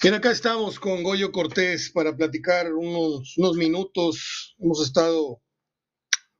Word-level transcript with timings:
Bien, 0.00 0.14
acá 0.14 0.30
estamos 0.30 0.78
con 0.78 1.02
Goyo 1.02 1.32
Cortés 1.32 1.90
para 1.90 2.16
platicar 2.16 2.72
unos, 2.72 3.36
unos 3.36 3.56
minutos. 3.56 4.54
Hemos 4.60 4.80
estado 4.86 5.42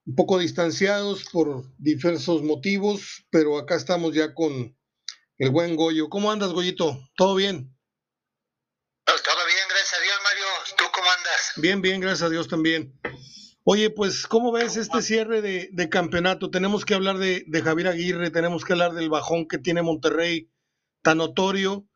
un 0.06 0.15
poco 0.15 0.38
distanciados 0.38 1.24
por 1.33 1.65
diversos 1.76 2.44
motivos, 2.44 3.26
pero 3.31 3.58
acá 3.58 3.74
estamos 3.74 4.15
ya 4.15 4.33
con 4.33 4.79
el 5.38 5.51
buen 5.51 5.74
Goyo. 5.74 6.08
¿Cómo 6.08 6.31
andas, 6.31 6.53
Goyito? 6.53 7.01
¿Todo 7.17 7.35
bien? 7.35 7.76
Todo 9.04 9.47
bien, 9.47 9.67
gracias 9.69 9.95
a 9.99 10.03
Dios, 10.04 10.17
Mario. 10.22 10.45
¿Tú 10.77 10.85
cómo 10.95 11.11
andas? 11.11 11.53
Bien, 11.56 11.83
bien, 11.83 12.01
gracias 12.01 12.22
a 12.22 12.31
Dios 12.31 12.47
también. 12.47 12.97
Oye, 13.65 13.90
pues, 13.90 14.29
¿cómo 14.29 14.53
ves 14.53 14.77
este 14.77 15.03
cierre 15.03 15.43
de, 15.43 15.69
de 15.72 15.88
campeonato? 15.88 16.52
Tenemos 16.52 16.84
que 16.84 16.95
hablar 16.95 17.19
de, 17.19 17.43
de 17.48 17.62
Javier 17.62 17.88
Aguirre, 17.88 18.30
tenemos 18.30 18.65
que 18.65 18.75
hablar 18.75 18.93
del 18.93 19.11
bajón 19.11 19.48
que 19.48 19.59
tiene 19.59 19.83
Monterrey, 19.83 20.48
tan 21.02 21.18
notorio 21.18 21.88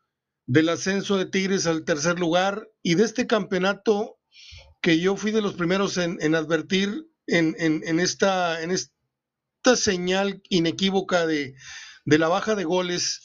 del 0.45 0.69
ascenso 0.69 1.17
de 1.17 1.25
Tigres 1.25 1.67
al 1.67 1.85
tercer 1.85 2.19
lugar 2.19 2.69
y 2.81 2.95
de 2.95 3.03
este 3.03 3.27
campeonato 3.27 4.17
que 4.81 4.99
yo 4.99 5.15
fui 5.15 5.31
de 5.31 5.41
los 5.41 5.53
primeros 5.53 5.97
en, 5.97 6.35
advertir 6.35 7.07
en, 7.27 7.55
en, 7.57 7.99
esta, 8.01 8.61
en 8.61 8.71
esta 8.71 8.91
señal 9.75 10.41
inequívoca 10.49 11.25
de, 11.25 11.55
la 12.05 12.27
baja 12.27 12.55
de 12.55 12.65
goles, 12.65 13.21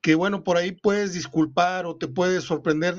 que 0.00 0.14
bueno, 0.14 0.44
por 0.44 0.56
ahí 0.56 0.70
puedes 0.70 1.12
disculpar 1.12 1.84
o 1.84 1.96
te 1.96 2.06
puedes 2.06 2.44
sorprender 2.44 2.96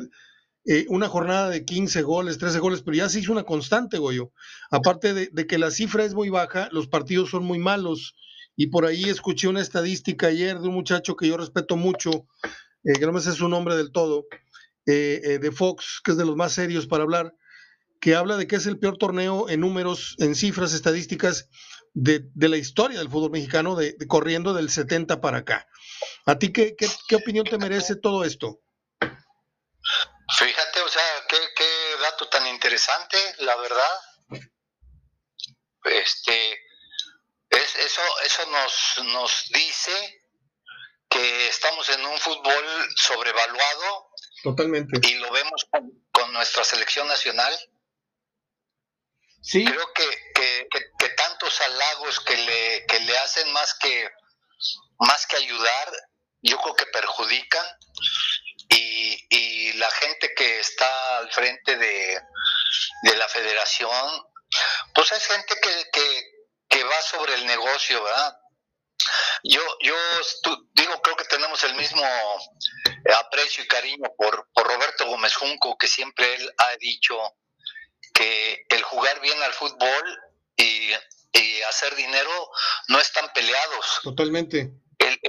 eh, 0.65 0.85
una 0.89 1.07
jornada 1.07 1.49
de 1.49 1.63
15 1.63 2.01
goles, 2.01 2.37
13 2.37 2.59
goles, 2.59 2.81
pero 2.81 2.97
ya 2.97 3.07
se 3.07 3.21
hizo 3.21 3.31
una 3.31 3.43
constante, 3.43 3.97
Goyo. 3.97 4.33
Aparte 4.69 5.13
de 5.13 5.47
que 5.47 5.57
la 5.57 5.71
cifra 5.71 6.03
es 6.03 6.13
muy 6.13 6.29
baja, 6.29 6.67
los 6.73 6.87
partidos 6.87 7.29
son 7.29 7.45
muy 7.45 7.57
malos. 7.57 8.15
Y 8.57 8.67
por 8.67 8.85
ahí 8.85 9.05
escuché 9.05 9.47
una 9.47 9.61
estadística 9.61 10.27
ayer 10.27 10.59
de 10.59 10.67
un 10.67 10.73
muchacho 10.73 11.15
que 11.15 11.27
yo 11.27 11.37
respeto 11.37 11.77
mucho, 11.77 12.27
eh, 12.83 12.93
que 12.93 13.05
no 13.05 13.11
me 13.11 13.21
sé 13.21 13.33
su 13.33 13.47
nombre 13.47 13.75
del 13.75 13.91
todo, 13.91 14.25
eh, 14.87 15.21
eh, 15.23 15.39
de 15.39 15.51
Fox, 15.51 16.01
que 16.03 16.11
es 16.11 16.17
de 16.17 16.25
los 16.25 16.35
más 16.35 16.53
serios 16.53 16.87
para 16.87 17.03
hablar, 17.03 17.33
que 17.99 18.15
habla 18.15 18.37
de 18.37 18.47
que 18.47 18.55
es 18.55 18.65
el 18.65 18.79
peor 18.79 18.97
torneo 18.97 19.47
en 19.49 19.59
números, 19.59 20.15
en 20.17 20.33
cifras 20.33 20.73
estadísticas 20.73 21.49
de, 21.93 22.23
la 22.35 22.57
historia 22.57 22.97
del 22.97 23.09
fútbol 23.09 23.31
mexicano, 23.31 23.75
de, 23.75 23.95
corriendo 24.07 24.53
del 24.53 24.71
70 24.71 25.21
para 25.21 25.39
acá. 25.39 25.67
¿A 26.25 26.39
ti 26.39 26.51
qué, 26.51 26.75
qué, 26.75 27.15
opinión 27.15 27.45
te 27.45 27.59
merece 27.59 27.95
todo 27.95 28.25
esto? 28.25 28.61
Fíjate, 28.99 30.81
o 30.81 30.87
sea, 30.87 31.03
qué, 31.29 31.37
qué 31.55 32.01
dato 32.01 32.27
tan 32.29 32.47
interesante, 32.47 33.17
la 33.39 33.55
verdad. 33.57 34.41
Este, 35.83 36.53
es, 37.49 37.75
eso, 37.75 38.01
eso 38.25 38.49
nos, 38.49 39.13
nos 39.13 39.49
dice 39.53 40.20
que 41.11 41.47
estamos 41.49 41.87
en 41.89 42.05
un 42.05 42.17
fútbol 42.17 42.89
sobrevaluado. 42.95 44.11
Totalmente. 44.43 45.07
Y 45.07 45.15
lo 45.15 45.29
vemos 45.31 45.67
con, 45.69 46.33
nuestra 46.33 46.63
selección 46.63 47.07
nacional. 47.07 47.53
Sí. 49.41 49.65
Creo 49.65 49.93
que, 49.93 50.67
que, 50.97 51.09
tantos 51.09 51.59
halagos 51.61 52.19
que 52.21 52.37
le, 52.37 52.85
que 52.85 52.99
le 53.01 53.17
hacen 53.17 53.51
más 53.51 53.73
que, 53.73 54.09
más 54.99 55.27
que 55.27 55.35
ayudar, 55.35 55.91
yo 56.41 56.57
creo 56.59 56.75
que 56.75 56.85
perjudican. 56.85 57.65
Y, 58.69 59.27
y 59.29 59.73
la 59.73 59.91
gente 59.91 60.33
que 60.33 60.59
está 60.59 61.17
al 61.17 61.31
frente 61.31 61.75
de, 61.75 62.21
de 63.03 63.15
la 63.17 63.27
federación, 63.27 64.23
pues 64.95 65.11
es 65.11 65.27
gente 65.27 65.55
que, 65.61 65.89
que, 65.91 66.23
que 66.69 66.83
va 66.85 67.01
sobre 67.01 67.33
el 67.33 67.45
negocio, 67.45 68.01
¿verdad? 68.01 68.40
Yo, 69.43 69.61
yo 69.81 69.95
digo, 70.73 71.01
creo 71.01 71.15
que 71.15 71.25
tenemos 71.25 71.63
el 71.63 71.75
mismo 71.75 72.03
eh, 72.03 73.13
aprecio 73.13 73.63
y 73.63 73.67
cariño 73.67 74.09
por, 74.17 74.47
por 74.53 74.67
Roberto 74.67 75.05
Gómez 75.07 75.35
Junco, 75.35 75.77
que 75.77 75.87
siempre 75.87 76.35
él 76.35 76.53
ha 76.57 76.75
dicho 76.77 77.17
que 78.13 78.65
el 78.69 78.83
jugar 78.83 79.19
bien 79.21 79.41
al 79.41 79.53
fútbol 79.53 80.19
y, 80.57 80.91
hacer 81.69 81.95
dinero 81.95 82.29
no 82.89 82.99
están 82.99 83.31
peleados. 83.33 84.01
Totalmente. 84.03 84.71
El, 84.97 85.19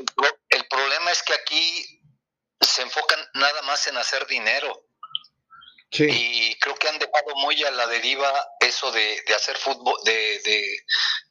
el, 0.48 0.66
problema 0.66 1.12
es 1.12 1.22
que 1.22 1.34
aquí 1.34 2.02
se 2.60 2.82
enfocan 2.82 3.20
nada 3.34 3.62
más 3.62 3.86
en 3.86 3.96
hacer 3.96 4.26
dinero. 4.26 4.88
Sí. 5.92 6.08
Y 6.10 6.58
creo 6.58 6.74
que 6.74 6.88
han 6.88 6.98
dejado 6.98 7.36
muy 7.36 7.62
a 7.62 7.70
la 7.70 7.86
deriva 7.86 8.32
eso 8.58 8.90
de, 8.90 9.22
de 9.26 9.34
hacer 9.34 9.56
fútbol, 9.56 9.94
de, 10.04 10.40
de, 10.40 10.78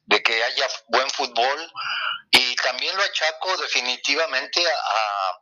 de, 0.06 0.22
que 0.22 0.42
haya 0.42 0.66
buen 0.88 1.10
fútbol 1.10 1.72
y 2.32 2.56
también 2.56 2.96
lo 2.96 3.02
achaco 3.02 3.56
definitivamente 3.58 4.64
a, 4.66 5.38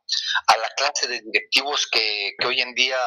a 0.49 0.57
la 0.59 0.69
clase 0.71 1.07
de 1.07 1.21
directivos 1.21 1.87
que, 1.87 2.33
que 2.37 2.47
hoy 2.49 2.61
en 2.61 2.75
día 2.75 3.01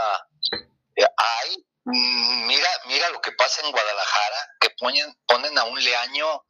eh, 0.95 1.05
hay. 1.17 1.65
Mm, 1.83 2.47
mira, 2.47 2.69
mira 2.85 3.09
lo 3.09 3.19
que 3.19 3.33
pasa 3.33 3.61
en 3.61 3.71
Guadalajara, 3.71 4.47
que 4.61 4.69
ponen, 4.79 5.13
ponen 5.27 5.57
a 5.57 5.65
un 5.65 5.83
leaño, 5.83 6.45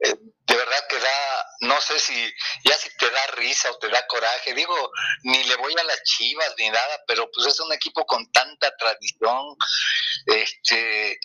eh, 0.00 0.14
de 0.18 0.56
verdad 0.56 0.86
que 0.88 0.98
da, 0.98 1.46
no 1.60 1.80
sé 1.80 2.00
si 2.00 2.34
ya 2.64 2.76
si 2.76 2.88
te 2.96 3.10
da 3.10 3.26
risa 3.36 3.70
o 3.70 3.78
te 3.78 3.88
da 3.88 4.04
coraje, 4.08 4.52
digo, 4.52 4.90
ni 5.22 5.44
le 5.44 5.54
voy 5.54 5.72
a 5.78 5.84
las 5.84 6.02
chivas 6.02 6.52
ni 6.58 6.68
nada, 6.68 7.00
pero 7.06 7.30
pues 7.32 7.46
es 7.46 7.60
un 7.60 7.72
equipo 7.74 8.04
con 8.06 8.28
tanta 8.32 8.76
tradición, 8.76 9.54
este, 10.26 11.20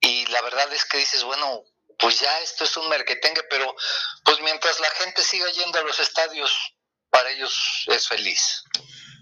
y 0.00 0.24
la 0.26 0.40
verdad 0.40 0.72
es 0.72 0.86
que 0.86 0.98
dices, 0.98 1.22
bueno, 1.22 1.64
pues 1.98 2.20
ya 2.20 2.40
esto 2.40 2.64
es 2.64 2.76
un 2.76 2.88
merquetengue, 2.88 3.42
pero 3.48 3.74
pues 4.24 4.38
mientras 4.42 4.80
la 4.80 4.90
gente 4.90 5.22
siga 5.22 5.46
yendo 5.50 5.78
a 5.78 5.82
los 5.82 5.98
estadios, 6.00 6.74
para 7.10 7.30
ellos 7.30 7.86
es 7.86 8.08
feliz. 8.08 8.64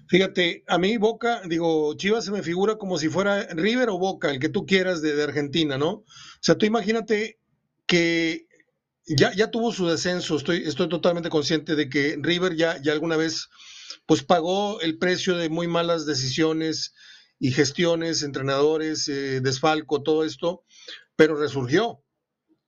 Fíjate, 0.09 0.65
a 0.67 0.79
mí 0.79 0.97
Boca, 0.97 1.43
digo, 1.47 1.95
Chivas 1.97 2.25
se 2.25 2.33
me 2.33 2.43
figura 2.43 2.77
como 2.77 2.99
si 2.99 3.09
fuera 3.09 3.47
River 3.51 3.91
o 3.91 3.99
Boca, 3.99 4.31
el 4.31 4.41
que 4.41 4.49
tú 4.49 4.67
quieras 4.67 5.01
de, 5.03 5.23
Argentina, 5.23 5.79
¿no? 5.79 5.91
O 5.91 6.05
sea, 6.41 6.57
tú 6.57 6.67
imagínate 6.67 7.39
que 7.87 8.47
ya, 9.07 9.33
ya 9.35 9.51
tuvo 9.51 9.73
su 9.73 9.87
descenso, 9.87 10.37
estoy, 10.37 10.65
estoy 10.67 10.89
totalmente 10.89 11.29
consciente 11.29 11.77
de 11.77 11.89
que 11.89 12.17
River 12.21 12.57
ya, 12.57 12.81
ya 12.83 12.93
alguna 12.93 13.17
vez 13.17 13.49
pues 14.07 14.23
pagó 14.23 14.81
el 14.81 14.99
precio 14.99 15.37
de 15.37 15.49
muy 15.49 15.67
malas 15.67 16.07
decisiones 16.07 16.95
y 17.39 17.53
gestiones, 17.53 18.23
entrenadores, 18.23 19.09
eh, 19.09 19.41
desfalco, 19.41 20.03
todo 20.03 20.25
esto, 20.25 20.65
pero 21.17 21.37
resurgió 21.37 22.02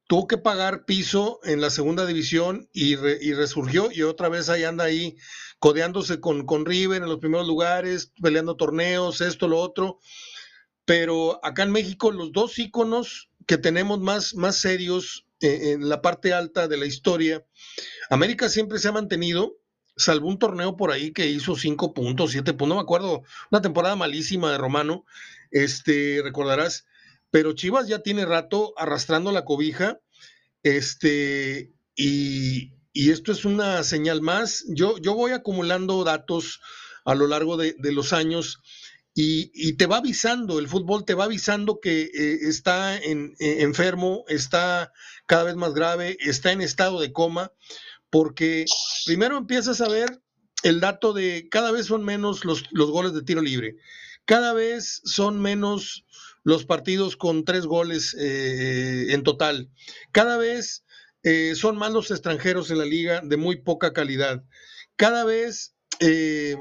tuvo 0.06 0.26
que 0.26 0.38
pagar 0.38 0.84
piso 0.84 1.40
en 1.44 1.60
la 1.60 1.70
segunda 1.70 2.06
división 2.06 2.68
y, 2.72 2.96
resurgió 2.96 3.90
y 3.90 4.02
otra 4.02 4.28
vez 4.28 4.48
ahí 4.48 4.64
anda 4.64 4.84
ahí 4.84 5.16
codeándose 5.58 6.20
con, 6.20 6.44
con 6.44 6.66
River 6.66 7.02
en 7.02 7.08
los 7.08 7.20
primeros 7.20 7.46
lugares, 7.46 8.12
peleando 8.20 8.56
torneos, 8.56 9.20
esto, 9.20 9.48
lo 9.48 9.58
otro. 9.58 9.98
Pero 10.84 11.40
acá 11.44 11.62
en 11.62 11.72
México 11.72 12.12
los 12.12 12.32
dos 12.32 12.58
íconos 12.58 13.30
que 13.46 13.56
tenemos 13.56 14.00
más, 14.00 14.34
más 14.34 14.56
serios 14.56 15.26
eh, 15.40 15.72
en 15.72 15.88
la 15.88 16.02
parte 16.02 16.32
alta 16.32 16.68
de 16.68 16.76
la 16.76 16.86
historia, 16.86 17.44
América 18.10 18.48
siempre 18.48 18.78
se 18.78 18.88
ha 18.88 18.92
mantenido, 18.92 19.56
salvo 19.96 20.28
un 20.28 20.38
torneo 20.38 20.76
por 20.76 20.90
ahí 20.90 21.12
que 21.12 21.26
hizo 21.26 21.56
cinco 21.56 21.94
puntos, 21.94 22.32
siete 22.32 22.52
puntos, 22.52 22.68
no 22.68 22.74
me 22.76 22.82
acuerdo, 22.82 23.22
una 23.50 23.62
temporada 23.62 23.96
malísima 23.96 24.52
de 24.52 24.58
Romano, 24.58 25.04
este, 25.50 26.20
recordarás, 26.22 26.86
pero 27.34 27.52
Chivas 27.52 27.88
ya 27.88 27.98
tiene 27.98 28.24
rato 28.26 28.74
arrastrando 28.76 29.32
la 29.32 29.44
cobija, 29.44 29.98
este, 30.62 31.72
y, 31.96 32.70
esto 32.92 33.32
es 33.32 33.44
una 33.44 33.82
señal 33.82 34.22
más. 34.22 34.64
Yo, 34.68 34.98
yo 34.98 35.14
voy 35.14 35.32
acumulando 35.32 36.04
datos 36.04 36.60
a 37.04 37.16
lo 37.16 37.26
largo 37.26 37.56
de, 37.56 37.74
los 37.90 38.12
años 38.12 38.60
y, 39.16 39.72
te 39.72 39.86
va 39.86 39.96
avisando, 39.96 40.60
el 40.60 40.68
fútbol 40.68 41.04
te 41.04 41.14
va 41.14 41.24
avisando 41.24 41.80
que 41.80 42.02
eh, 42.02 42.38
está 42.42 42.96
en, 42.96 43.34
eh, 43.40 43.62
enfermo, 43.62 44.24
está 44.28 44.92
cada 45.26 45.42
vez 45.42 45.56
más 45.56 45.74
grave, 45.74 46.16
está 46.20 46.52
en 46.52 46.60
estado 46.60 47.00
de 47.00 47.12
coma, 47.12 47.50
porque 48.10 48.64
primero 49.06 49.36
empiezas 49.38 49.80
a 49.80 49.88
ver 49.88 50.20
el 50.62 50.78
dato 50.78 51.12
de 51.12 51.48
cada 51.50 51.72
vez 51.72 51.86
son 51.86 52.04
menos 52.04 52.44
los, 52.44 52.62
los 52.70 52.92
goles 52.92 53.12
de 53.12 53.24
tiro 53.24 53.42
libre, 53.42 53.74
cada 54.24 54.52
vez 54.52 55.00
son 55.04 55.42
menos 55.42 56.03
los 56.44 56.66
partidos 56.66 57.16
con 57.16 57.44
tres 57.44 57.66
goles 57.66 58.14
eh, 58.18 59.06
en 59.10 59.22
total. 59.24 59.70
Cada 60.12 60.36
vez 60.36 60.84
eh, 61.22 61.54
son 61.56 61.76
más 61.76 61.90
los 61.90 62.10
extranjeros 62.10 62.70
en 62.70 62.78
la 62.78 62.84
liga 62.84 63.22
de 63.24 63.36
muy 63.36 63.56
poca 63.56 63.92
calidad. 63.92 64.44
Cada 64.96 65.24
vez... 65.24 65.74
Eh, 66.00 66.56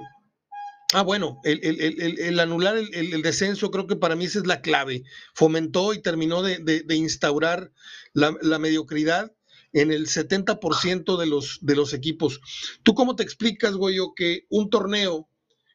ah, 0.93 1.01
bueno, 1.01 1.39
el, 1.43 2.39
anular 2.39 2.77
el, 2.77 3.21
descenso 3.21 3.71
creo 3.71 3.87
que 3.87 3.95
para 3.95 4.15
mí 4.15 4.25
esa 4.25 4.39
es 4.39 4.47
la 4.47 4.61
clave. 4.61 5.03
Fomentó 5.33 5.93
y 5.93 6.01
terminó 6.01 6.41
de, 6.41 6.85
instaurar 6.95 7.71
la, 8.13 8.35
la, 8.41 8.59
mediocridad 8.59 9.33
en 9.73 9.91
el 9.91 10.07
70% 10.07 11.17
de 11.17 11.25
los, 11.25 11.59
de 11.61 11.75
los 11.75 11.93
equipos. 11.93 12.39
¿Tú 12.83 12.93
cómo 12.93 13.15
te 13.15 13.23
explicas, 13.23 13.75
Goyo, 13.75 14.13
que 14.15 14.45
un 14.49 14.69
torneo 14.69 15.29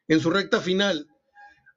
en 0.07 0.19
su 0.19 0.31
recta 0.31 0.61
final, 0.61 1.07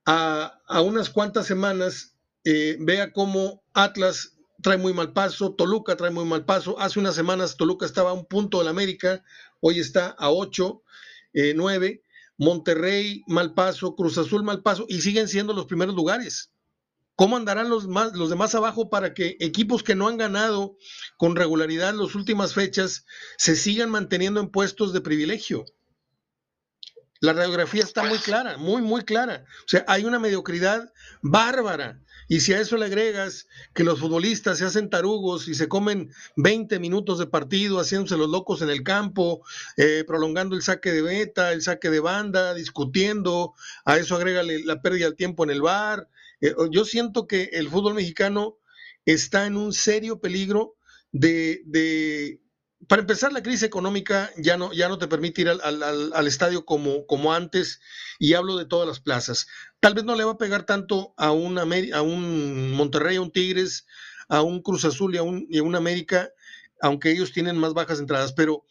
a, 0.07 0.59
a 0.67 0.81
unas 0.81 1.11
cuantas 1.11 1.47
semanas, 1.47 2.13
eh, 2.45 2.77
vea 2.81 3.13
cómo 3.13 3.63
Atlas 3.73 4.39
trae 4.63 4.79
muy 4.79 4.93
mal 4.93 5.13
paso, 5.13 5.55
Toluca 5.55 5.97
trae 5.97 6.11
muy 6.11 6.25
mal 6.25 6.45
paso. 6.45 6.79
Hace 6.79 7.01
unas 7.01 7.15
semanas 7.15 7.57
Toluca 7.57 7.87
estaba 7.87 8.11
a 8.11 8.15
un 8.15 8.27
punto 8.27 8.59
del 8.59 8.69
América, 8.69 9.25
hoy 9.61 9.81
está 9.81 10.09
a 10.09 10.31
8, 10.31 10.83
9. 11.55 11.87
Eh, 11.87 12.03
Monterrey, 12.39 13.23
Malpaso, 13.29 13.95
Cruz 13.95 14.19
Azul, 14.19 14.43
Malpaso, 14.43 14.87
y 14.89 15.01
siguen 15.01 15.29
siendo 15.29 15.53
los 15.53 15.67
primeros 15.67 15.95
lugares. 15.95 16.51
¿Cómo 17.15 17.37
andarán 17.37 17.69
los, 17.69 17.87
más, 17.87 18.15
los 18.15 18.31
demás 18.31 18.55
abajo 18.55 18.91
para 18.91 19.15
que 19.15 19.37
equipos 19.39 19.83
que 19.83 19.95
no 19.95 20.09
han 20.09 20.17
ganado 20.17 20.77
con 21.19 21.37
regularidad 21.37 21.95
las 21.95 22.15
últimas 22.15 22.55
fechas 22.55 23.05
se 23.37 23.55
sigan 23.55 23.91
manteniendo 23.91 24.41
en 24.41 24.49
puestos 24.49 24.93
de 24.93 25.03
privilegio? 25.03 25.67
La 27.23 27.33
radiografía 27.33 27.85
está 27.85 28.03
muy 28.03 28.19
clara, 28.19 28.59
muy, 28.59 28.83
muy 28.83 29.03
clara. 29.03 29.45
O 29.61 29.69
sea, 29.69 29.85
hay 29.87 30.05
una 30.05 30.19
mediocridad 30.19 30.93
bárbara. 31.23 32.01
Y 32.27 32.41
si 32.41 32.53
a 32.53 32.61
eso 32.61 32.77
le 32.77 32.87
agregas 32.87 33.47
que 33.75 33.85
los 33.85 34.01
futbolistas 34.01 34.59
se 34.59 34.65
hacen 34.65 34.91
tarugos 34.91 35.47
y 35.47 35.55
se 35.55 35.69
comen 35.69 36.11
20 36.35 36.81
minutos 36.81 37.21
de 37.21 37.29
partido 37.29 37.79
haciéndose 37.79 38.17
los 38.17 38.29
locos 38.29 38.61
en 38.61 38.71
el 38.71 38.83
campo, 38.83 39.45
eh, 39.77 40.03
prolongando 40.05 40.57
el 40.57 40.63
saque 40.63 40.91
de 40.91 41.03
meta, 41.03 41.53
el 41.53 41.63
saque 41.63 41.91
de 41.91 42.01
banda, 42.01 42.55
discutiendo, 42.55 43.55
a 43.85 43.99
eso 43.99 44.17
agrégale 44.17 44.65
la 44.65 44.83
pérdida 44.83 45.07
del 45.07 45.15
tiempo 45.15 45.45
en 45.45 45.51
el 45.51 45.63
bar. 45.63 46.09
Eh, 46.41 46.53
yo 46.73 46.85
siento 46.85 47.29
que 47.29 47.51
el 47.53 47.69
fútbol 47.69 47.95
mexicano 47.95 48.59
está 49.07 49.47
en 49.47 49.57
un 49.57 49.73
serio 49.73 50.21
peligro 50.21 50.75
de, 51.13 52.41
para 52.89 53.03
empezar, 53.03 53.33
la 53.33 53.43
crisis 53.43 53.63
económica 53.63 54.31
ya 54.37 54.57
no, 54.57 54.73
ya 54.73 54.89
no 54.89 54.99
te 54.99 55.09
permite 55.09 55.43
ir 55.43 55.49
al, 55.49 56.27
estadio 56.27 56.65
como, 56.65 57.07
como, 57.07 57.33
antes, 57.33 57.81
y 58.19 58.35
hablo 58.35 58.57
de 58.57 58.67
todas 58.67 58.89
las 58.89 59.01
plazas. 59.01 59.47
Tal 59.81 59.95
vez 59.95 60.05
no 60.05 60.17
le 60.17 60.25
va 60.25 60.33
a 60.33 60.39
pegar 60.39 60.65
tanto 60.65 61.15
a 61.17 61.33
un, 61.33 61.59
a 61.59 62.03
un 62.03 62.73
Monterrey, 62.73 63.17
a 63.17 63.21
un 63.21 63.31
Tigres, 63.31 63.87
a 64.29 64.43
un 64.43 64.63
Cruz 64.63 64.85
Azul 64.85 65.15
y 65.15 65.19
a 65.19 65.23
un, 65.23 65.47
y 65.49 65.59
a 65.59 65.63
un 65.63 65.77
América, 65.77 66.31
aunque 66.81 67.11
ellos 67.11 67.33
tienen 67.33 67.57
más 67.57 67.75
bajas 67.75 68.01
entradas, 68.01 68.33
pero 68.33 68.65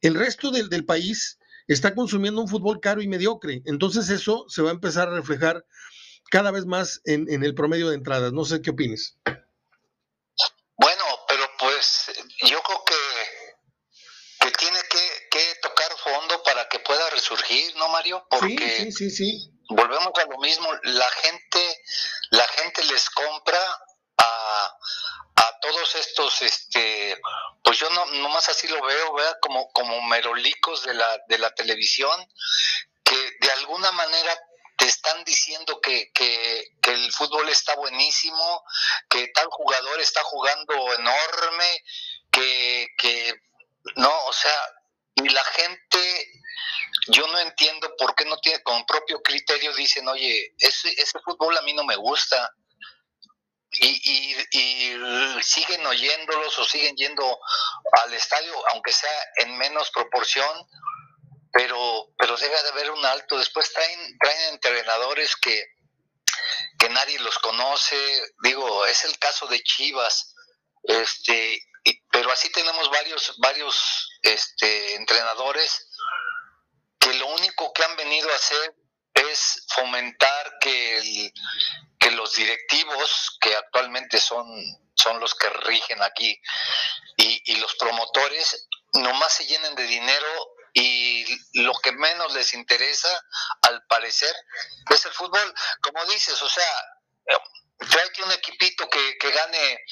el 0.00 0.14
resto 0.14 0.50
del, 0.50 0.68
del 0.68 0.84
país 0.84 1.38
está 1.66 1.94
consumiendo 1.94 2.40
un 2.40 2.48
fútbol 2.48 2.80
caro 2.80 3.02
y 3.02 3.08
mediocre. 3.08 3.62
Entonces 3.66 4.08
eso 4.08 4.46
se 4.48 4.62
va 4.62 4.70
a 4.70 4.74
empezar 4.74 5.08
a 5.08 5.14
reflejar 5.14 5.66
cada 6.30 6.50
vez 6.50 6.64
más 6.64 7.00
en, 7.04 7.30
en 7.30 7.44
el 7.44 7.54
promedio 7.54 7.90
de 7.90 7.96
entradas. 7.96 8.32
No 8.32 8.44
sé 8.44 8.62
qué 8.62 8.70
opines. 8.70 9.18
Bueno, 10.76 11.04
pero 11.26 11.42
pues 11.58 12.10
yo 12.44 12.60
creo 12.62 12.84
que 12.86 12.94
tiene 14.58 14.78
que, 14.90 15.54
tocar 15.62 15.90
fondo 15.98 16.42
para 16.42 16.68
que 16.68 16.80
resurgir, 17.48 17.76
¿no, 17.76 17.88
Mario? 17.88 18.26
Porque 18.30 18.68
sí, 18.76 18.92
sí, 18.92 19.10
sí, 19.10 19.52
volvemos 19.68 20.12
a 20.14 20.24
lo 20.26 20.38
mismo, 20.38 20.68
la 20.82 21.08
gente, 21.08 21.82
la 22.30 22.46
gente 22.48 22.84
les 22.84 23.08
compra 23.10 23.60
a, 24.18 24.76
a 25.36 25.58
todos 25.60 25.94
estos, 25.94 26.42
este, 26.42 27.20
pues 27.62 27.78
yo 27.78 27.88
no 27.90 28.06
nomás 28.06 28.48
así 28.48 28.68
lo 28.68 28.82
veo, 28.82 29.14
vea 29.14 29.36
como, 29.40 29.70
como 29.72 30.00
merolicos 30.02 30.84
de 30.84 30.94
la, 30.94 31.18
de 31.28 31.38
la 31.38 31.54
televisión, 31.54 32.26
que 33.04 33.16
de 33.40 33.50
alguna 33.52 33.92
manera 33.92 34.38
te 34.76 34.86
están 34.86 35.24
diciendo 35.24 35.80
que, 35.80 36.10
que, 36.12 36.68
que, 36.80 36.92
el 36.92 37.12
fútbol 37.12 37.48
está 37.48 37.74
buenísimo, 37.74 38.62
que 39.10 39.26
tal 39.28 39.48
jugador 39.50 40.00
está 40.00 40.22
jugando 40.22 40.94
enorme, 40.94 41.84
que, 42.30 42.86
que 42.96 43.34
no, 43.96 44.24
o 44.26 44.32
sea, 44.32 44.56
y 45.16 45.28
la 45.30 45.42
gente, 45.44 46.30
yo 47.08 47.26
no 47.26 47.38
entiendo 47.38 47.94
por 47.96 48.14
qué 48.14 48.24
no 48.24 48.38
tiene, 48.38 48.62
con 48.62 48.84
propio 48.86 49.20
criterio 49.22 49.74
dicen, 49.74 50.06
oye, 50.08 50.54
ese, 50.58 50.88
ese 51.00 51.18
fútbol 51.20 51.56
a 51.56 51.62
mí 51.62 51.72
no 51.72 51.84
me 51.84 51.96
gusta. 51.96 52.52
Y, 53.70 54.34
y, 54.52 55.42
siguen 55.42 55.86
oyéndolos 55.86 56.58
o 56.58 56.64
siguen 56.64 56.96
yendo 56.96 57.38
al 58.02 58.14
estadio, 58.14 58.52
aunque 58.72 58.92
sea 58.92 59.10
en 59.36 59.56
menos 59.58 59.90
proporción, 59.90 60.66
pero, 61.52 62.08
pero 62.18 62.36
debe 62.36 62.62
de 62.62 62.68
haber 62.70 62.90
un 62.90 63.04
alto. 63.04 63.38
Después 63.38 63.72
traen, 63.72 64.18
traen 64.18 64.54
entrenadores 64.54 65.36
que, 65.36 65.64
que 66.78 66.88
nadie 66.88 67.18
los 67.20 67.38
conoce. 67.38 67.96
Digo, 68.42 68.86
es 68.86 69.04
el 69.04 69.18
caso 69.18 69.46
de 69.46 69.62
Chivas. 69.62 70.34
Este, 70.84 71.62
pero 72.10 72.32
así 72.32 72.50
tenemos 72.50 72.90
varios, 72.90 73.34
varios 73.38 74.18
este, 74.22 74.94
entrenadores 74.94 75.87
que 77.08 77.18
lo 77.18 77.26
único 77.28 77.72
que 77.72 77.84
han 77.84 77.96
venido 77.96 78.30
a 78.30 78.36
hacer 78.36 78.74
es 79.14 79.64
fomentar 79.68 80.58
que, 80.60 81.32
los 82.12 82.34
directivos, 82.34 83.36
que 83.40 83.54
actualmente 83.54 84.18
son, 84.18 84.46
son 84.94 85.20
los 85.20 85.34
que 85.34 85.48
rigen 85.50 86.02
aquí, 86.02 86.40
y, 87.16 87.54
los 87.56 87.74
promotores, 87.76 88.66
nomás 88.94 89.34
se 89.34 89.46
llenen 89.46 89.74
de 89.74 89.84
dinero 89.84 90.26
y 90.72 91.26
lo 91.62 91.74
que 91.74 91.92
menos 91.92 92.32
les 92.32 92.54
interesa, 92.54 93.08
al 93.62 93.84
parecer, 93.86 94.34
es 94.90 95.04
el 95.04 95.12
fútbol. 95.12 95.54
Como 95.82 96.04
dices, 96.06 96.40
o 96.40 96.48
sea, 96.48 96.72
trae 97.90 98.10
que 98.12 98.22
un 98.22 98.32
equipito 98.32 98.88
que, 98.88 99.18
que 99.18 99.30
gane 99.30 99.84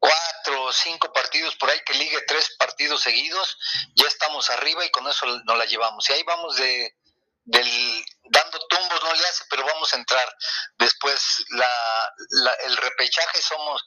cuatro 0.00 0.64
o 0.64 0.72
cinco 0.72 1.12
partidos 1.12 1.54
por 1.56 1.70
ahí 1.70 1.78
que 1.86 1.94
ligue 1.94 2.20
tres 2.26 2.56
partidos 2.58 3.02
seguidos, 3.02 3.56
ya 3.94 4.08
estamos 4.08 4.50
arriba 4.50 4.84
y 4.84 4.90
con 4.90 5.06
eso 5.06 5.26
no 5.44 5.54
la 5.54 5.66
llevamos. 5.66 6.08
Y 6.08 6.14
ahí 6.14 6.22
vamos 6.24 6.56
de 6.56 6.96
del 7.44 8.04
dando 8.30 8.58
tumbos 8.68 9.02
no 9.02 9.14
le 9.14 9.26
hace, 9.26 9.44
pero 9.50 9.64
vamos 9.64 9.92
a 9.92 9.96
entrar. 9.96 10.36
Después 10.78 11.44
la, 11.50 12.54
el 12.64 12.76
repechaje 12.76 13.42
somos, 13.42 13.84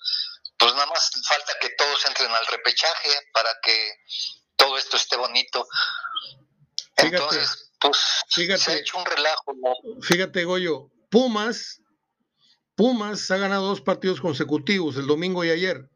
pues 0.58 0.74
nada 0.74 0.88
más 0.88 1.12
falta 1.28 1.54
que 1.62 1.70
todos 1.70 2.06
entren 2.06 2.32
al 2.32 2.46
repechaje 2.48 3.10
para 3.32 3.50
que 3.62 3.94
todo 4.56 4.78
esto 4.78 4.98
esté 4.98 5.16
bonito. 5.16 5.66
Entonces, 6.98 7.72
pues 7.80 7.98
se 8.28 8.72
ha 8.72 8.76
hecho 8.76 8.98
un 8.98 9.06
relajo. 9.06 9.54
Fíjate, 10.02 10.44
Goyo, 10.44 10.90
Pumas, 11.10 11.80
Pumas 12.76 13.30
ha 13.32 13.38
ganado 13.38 13.68
dos 13.68 13.82
partidos 13.82 14.20
consecutivos, 14.20 14.98
el 14.98 15.08
domingo 15.08 15.44
y 15.44 15.52
ayer. 15.52 15.90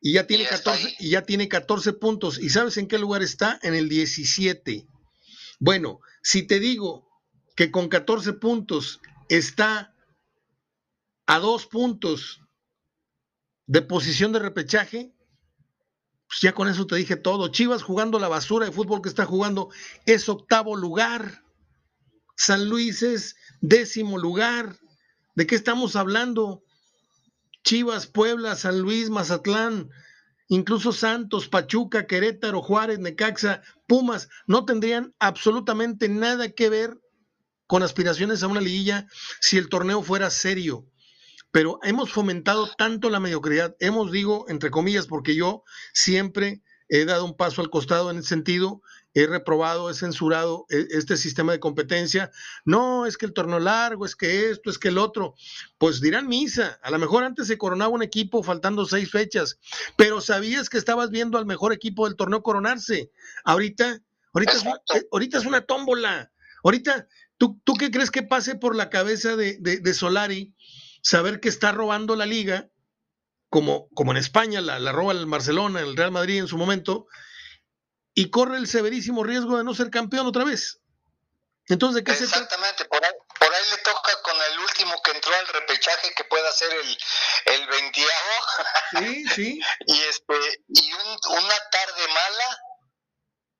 Y 0.00 0.12
ya 0.12 0.26
tiene, 0.26 0.46
14, 0.46 0.96
y 1.00 1.10
ya 1.10 1.22
tiene 1.22 1.48
14 1.48 1.92
puntos. 1.94 2.38
¿Y 2.38 2.50
sabes 2.50 2.76
en 2.76 2.86
qué 2.86 2.98
lugar 2.98 3.22
está? 3.22 3.58
En 3.62 3.74
el 3.74 3.88
17. 3.88 4.86
Bueno, 5.58 6.00
si 6.22 6.46
te 6.46 6.60
digo 6.60 7.08
que 7.56 7.70
con 7.70 7.88
14 7.88 8.34
puntos 8.34 9.00
está 9.28 9.94
a 11.26 11.38
dos 11.40 11.66
puntos 11.66 12.40
de 13.66 13.82
posición 13.82 14.32
de 14.32 14.38
repechaje, 14.38 15.12
pues 16.28 16.40
ya 16.40 16.52
con 16.52 16.68
eso 16.68 16.86
te 16.86 16.96
dije 16.96 17.16
todo. 17.16 17.48
Chivas 17.48 17.82
jugando 17.82 18.18
la 18.18 18.28
basura 18.28 18.66
de 18.66 18.72
fútbol 18.72 19.02
que 19.02 19.08
está 19.08 19.24
jugando 19.24 19.70
es 20.06 20.28
octavo 20.28 20.76
lugar. 20.76 21.42
San 22.36 22.68
Luis 22.68 23.02
es 23.02 23.36
décimo 23.60 24.18
lugar. 24.18 24.78
¿De 25.34 25.46
qué 25.46 25.54
estamos 25.54 25.96
hablando? 25.96 26.62
Chivas, 27.68 28.06
Puebla, 28.06 28.56
San 28.56 28.80
Luis, 28.80 29.10
Mazatlán, 29.10 29.90
incluso 30.48 30.90
Santos, 30.90 31.48
Pachuca, 31.48 32.06
Querétaro, 32.06 32.62
Juárez, 32.62 32.98
Necaxa, 32.98 33.60
Pumas, 33.86 34.30
no 34.46 34.64
tendrían 34.64 35.14
absolutamente 35.18 36.08
nada 36.08 36.48
que 36.48 36.70
ver 36.70 36.98
con 37.66 37.82
aspiraciones 37.82 38.42
a 38.42 38.46
una 38.46 38.62
liguilla 38.62 39.06
si 39.42 39.58
el 39.58 39.68
torneo 39.68 40.02
fuera 40.02 40.30
serio. 40.30 40.86
Pero 41.50 41.78
hemos 41.82 42.10
fomentado 42.10 42.70
tanto 42.78 43.10
la 43.10 43.20
mediocridad, 43.20 43.76
hemos 43.80 44.12
digo, 44.12 44.46
entre 44.48 44.70
comillas, 44.70 45.06
porque 45.06 45.34
yo 45.34 45.62
siempre 45.92 46.62
he 46.88 47.04
dado 47.04 47.26
un 47.26 47.36
paso 47.36 47.60
al 47.60 47.68
costado 47.68 48.10
en 48.10 48.16
ese 48.16 48.28
sentido, 48.28 48.80
he 49.18 49.26
reprobado, 49.26 49.90
he 49.90 49.94
censurado 49.94 50.66
e, 50.70 50.86
este 50.90 51.16
sistema 51.16 51.52
de 51.52 51.60
competencia. 51.60 52.30
No, 52.64 53.06
es 53.06 53.16
que 53.16 53.26
el 53.26 53.32
torneo 53.32 53.58
largo, 53.58 54.04
es 54.04 54.14
que 54.14 54.50
esto, 54.50 54.70
es 54.70 54.78
que 54.78 54.88
el 54.88 54.98
otro. 54.98 55.34
Pues 55.78 56.00
dirán 56.00 56.28
misa. 56.28 56.78
A 56.82 56.90
lo 56.90 56.98
mejor 56.98 57.24
antes 57.24 57.46
se 57.46 57.58
coronaba 57.58 57.90
un 57.90 58.02
equipo 58.02 58.42
faltando 58.42 58.84
seis 58.86 59.10
fechas, 59.10 59.58
pero 59.96 60.20
sabías 60.20 60.68
que 60.68 60.78
estabas 60.78 61.10
viendo 61.10 61.38
al 61.38 61.46
mejor 61.46 61.72
equipo 61.72 62.06
del 62.06 62.16
torneo 62.16 62.42
coronarse. 62.42 63.10
Ahorita, 63.44 64.00
ahorita, 64.32 64.52
es, 64.52 64.64
eh, 64.94 65.08
ahorita 65.10 65.38
es 65.38 65.46
una 65.46 65.62
tómbola. 65.62 66.30
Ahorita, 66.64 67.06
¿tú, 67.36 67.60
¿tú 67.64 67.74
qué 67.74 67.90
crees 67.90 68.10
que 68.10 68.22
pase 68.22 68.54
por 68.54 68.74
la 68.74 68.90
cabeza 68.90 69.36
de, 69.36 69.58
de, 69.58 69.94
Solari 69.94 70.54
saber 71.02 71.40
que 71.40 71.48
está 71.48 71.72
robando 71.72 72.16
la 72.16 72.26
liga? 72.26 72.68
Como, 73.50 73.88
como 73.94 74.10
en 74.10 74.18
España 74.18 74.60
la, 74.60 74.78
la 74.78 74.92
roba 74.92 75.12
el 75.12 75.24
Barcelona, 75.24 75.80
el 75.80 75.96
Real 75.96 76.12
Madrid 76.12 76.38
en 76.38 76.48
su 76.48 76.58
momento, 76.58 77.06
y 78.18 78.30
corre 78.30 78.56
el 78.56 78.66
severísimo 78.66 79.22
riesgo 79.22 79.58
de 79.58 79.62
no 79.62 79.76
ser 79.76 79.90
campeón 79.90 80.26
otra 80.26 80.42
vez. 80.42 80.80
Entonces, 81.68 82.02
¿de 82.02 82.04
qué 82.04 82.10
Exactamente, 82.10 82.84
por 82.86 83.04
ahí, 83.04 83.12
por 83.38 83.54
ahí 83.54 83.62
le 83.70 83.76
toca 83.76 84.10
con 84.24 84.34
el 84.34 84.58
último 84.58 85.00
que 85.04 85.12
entró 85.12 85.32
al 85.36 85.46
repechaje, 85.46 86.12
que 86.16 86.24
pueda 86.24 86.50
ser 86.50 86.68
el, 86.72 86.98
el 87.54 87.68
20 87.68 88.00
Sí, 88.98 89.24
sí. 89.36 89.60
y 89.86 90.00
este, 90.00 90.34
y 90.66 90.92
una 90.92 91.54
tarde 91.70 92.08
mala 92.08 92.58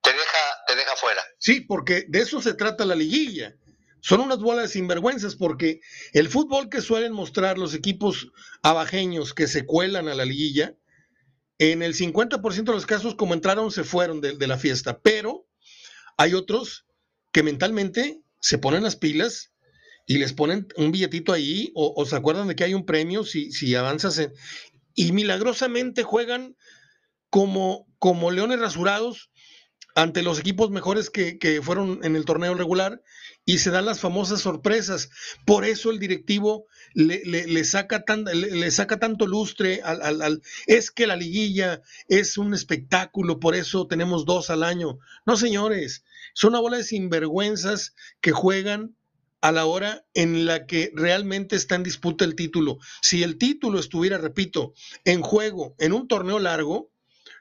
te 0.00 0.12
deja, 0.12 0.65
te 0.67 0.75
deja 0.75 0.97
fuera. 0.97 1.25
Sí, 1.38 1.61
porque 1.61 2.07
de 2.09 2.23
eso 2.23 2.43
se 2.43 2.55
trata 2.55 2.85
la 2.85 2.97
liguilla. 2.97 3.55
Son 4.00 4.21
unas 4.21 4.38
bolas 4.38 4.65
de 4.65 4.73
sinvergüenzas 4.73 5.37
porque 5.37 5.79
el 6.15 6.29
fútbol 6.29 6.69
que 6.69 6.83
suelen 6.83 7.12
mostrar 7.12 7.59
los 7.59 7.75
equipos 7.75 8.27
abajeños 8.65 9.35
que 9.35 9.47
se 9.47 9.67
cuelan 9.67 10.09
a 10.09 10.17
la 10.17 10.25
liguilla, 10.25 10.75
en 11.59 11.83
el 11.83 11.95
50% 11.95 12.65
de 12.65 12.73
los 12.73 12.87
casos, 12.87 13.15
como 13.15 13.35
entraron, 13.35 13.71
se 13.71 13.85
fueron 13.85 14.21
de, 14.21 14.47
la 14.47 14.59
fiesta, 14.59 15.00
pero 15.00 15.47
hay 16.17 16.35
otros 16.35 16.87
que 17.33 17.43
mentalmente 17.43 18.23
se 18.41 18.59
ponen 18.59 18.85
las 18.85 18.97
pilas 18.97 19.53
y 20.07 20.19
les 20.19 20.33
ponen 20.33 20.69
un 20.77 20.93
billetito 20.93 21.33
ahí 21.33 21.73
o, 21.75 22.05
se 22.07 22.17
acuerdan 22.17 22.49
de 22.49 22.57
que 22.57 22.65
hay 22.65 22.75
un 22.75 22.87
premio 22.87 23.25
si, 23.25 23.53
si 23.53 23.75
avanzas 23.75 24.31
y 24.95 25.12
milagrosamente 25.12 26.03
juegan 26.03 26.57
como, 27.31 27.87
como 27.99 28.31
leones 28.31 28.61
rasurados 28.61 29.31
ante 29.95 30.23
los 30.23 30.38
equipos 30.38 30.71
mejores 30.71 31.11
que, 31.11 31.61
fueron 31.62 32.00
en 32.05 32.15
el 32.15 32.25
torneo 32.25 32.55
regular 32.55 33.03
y 33.49 33.57
se 33.57 33.71
dan 33.71 33.87
las 33.87 33.99
famosas 33.99 34.43
sorpresas. 34.43 35.09
Por 35.47 35.64
eso 35.64 35.90
el 35.90 35.99
directivo 35.99 36.67
le, 36.93 37.64
saca, 37.64 38.05
tan, 38.05 38.25
le, 38.25 38.71
saca 38.71 39.00
tanto 39.00 39.26
lustre 39.26 39.81
al, 39.83 40.43
Es 40.67 40.90
que 40.90 41.07
la 41.07 41.17
liguilla 41.17 41.81
es 42.09 42.37
un 42.37 42.52
espectáculo, 42.52 43.40
por 43.40 43.55
eso 43.55 43.87
tenemos 43.87 44.26
dos 44.26 44.50
al 44.50 44.62
año. 44.62 44.99
No, 45.25 45.38
señores, 45.38 46.05
son 46.35 46.50
una 46.50 46.61
bola 46.61 46.76
de 46.76 46.85
sinvergüenzas 46.85 47.95
que 48.21 48.33
juegan 48.33 48.95
a 49.40 49.50
la 49.50 49.64
hora 49.64 50.05
en 50.12 50.45
la 50.45 50.67
que 50.67 50.93
realmente 50.95 51.57
está 51.57 51.75
en 51.75 51.85
disputa 51.85 52.26
el 52.26 52.35
título. 52.35 52.76
Si 53.00 53.23
el 53.23 53.38
título 53.38 53.78
estuviera, 53.78 54.19
repito, 54.19 54.75
en 55.07 55.23
juego 55.23 55.75
en 55.78 55.95
un 55.95 56.07
torneo 56.07 56.38
largo, 56.38 56.90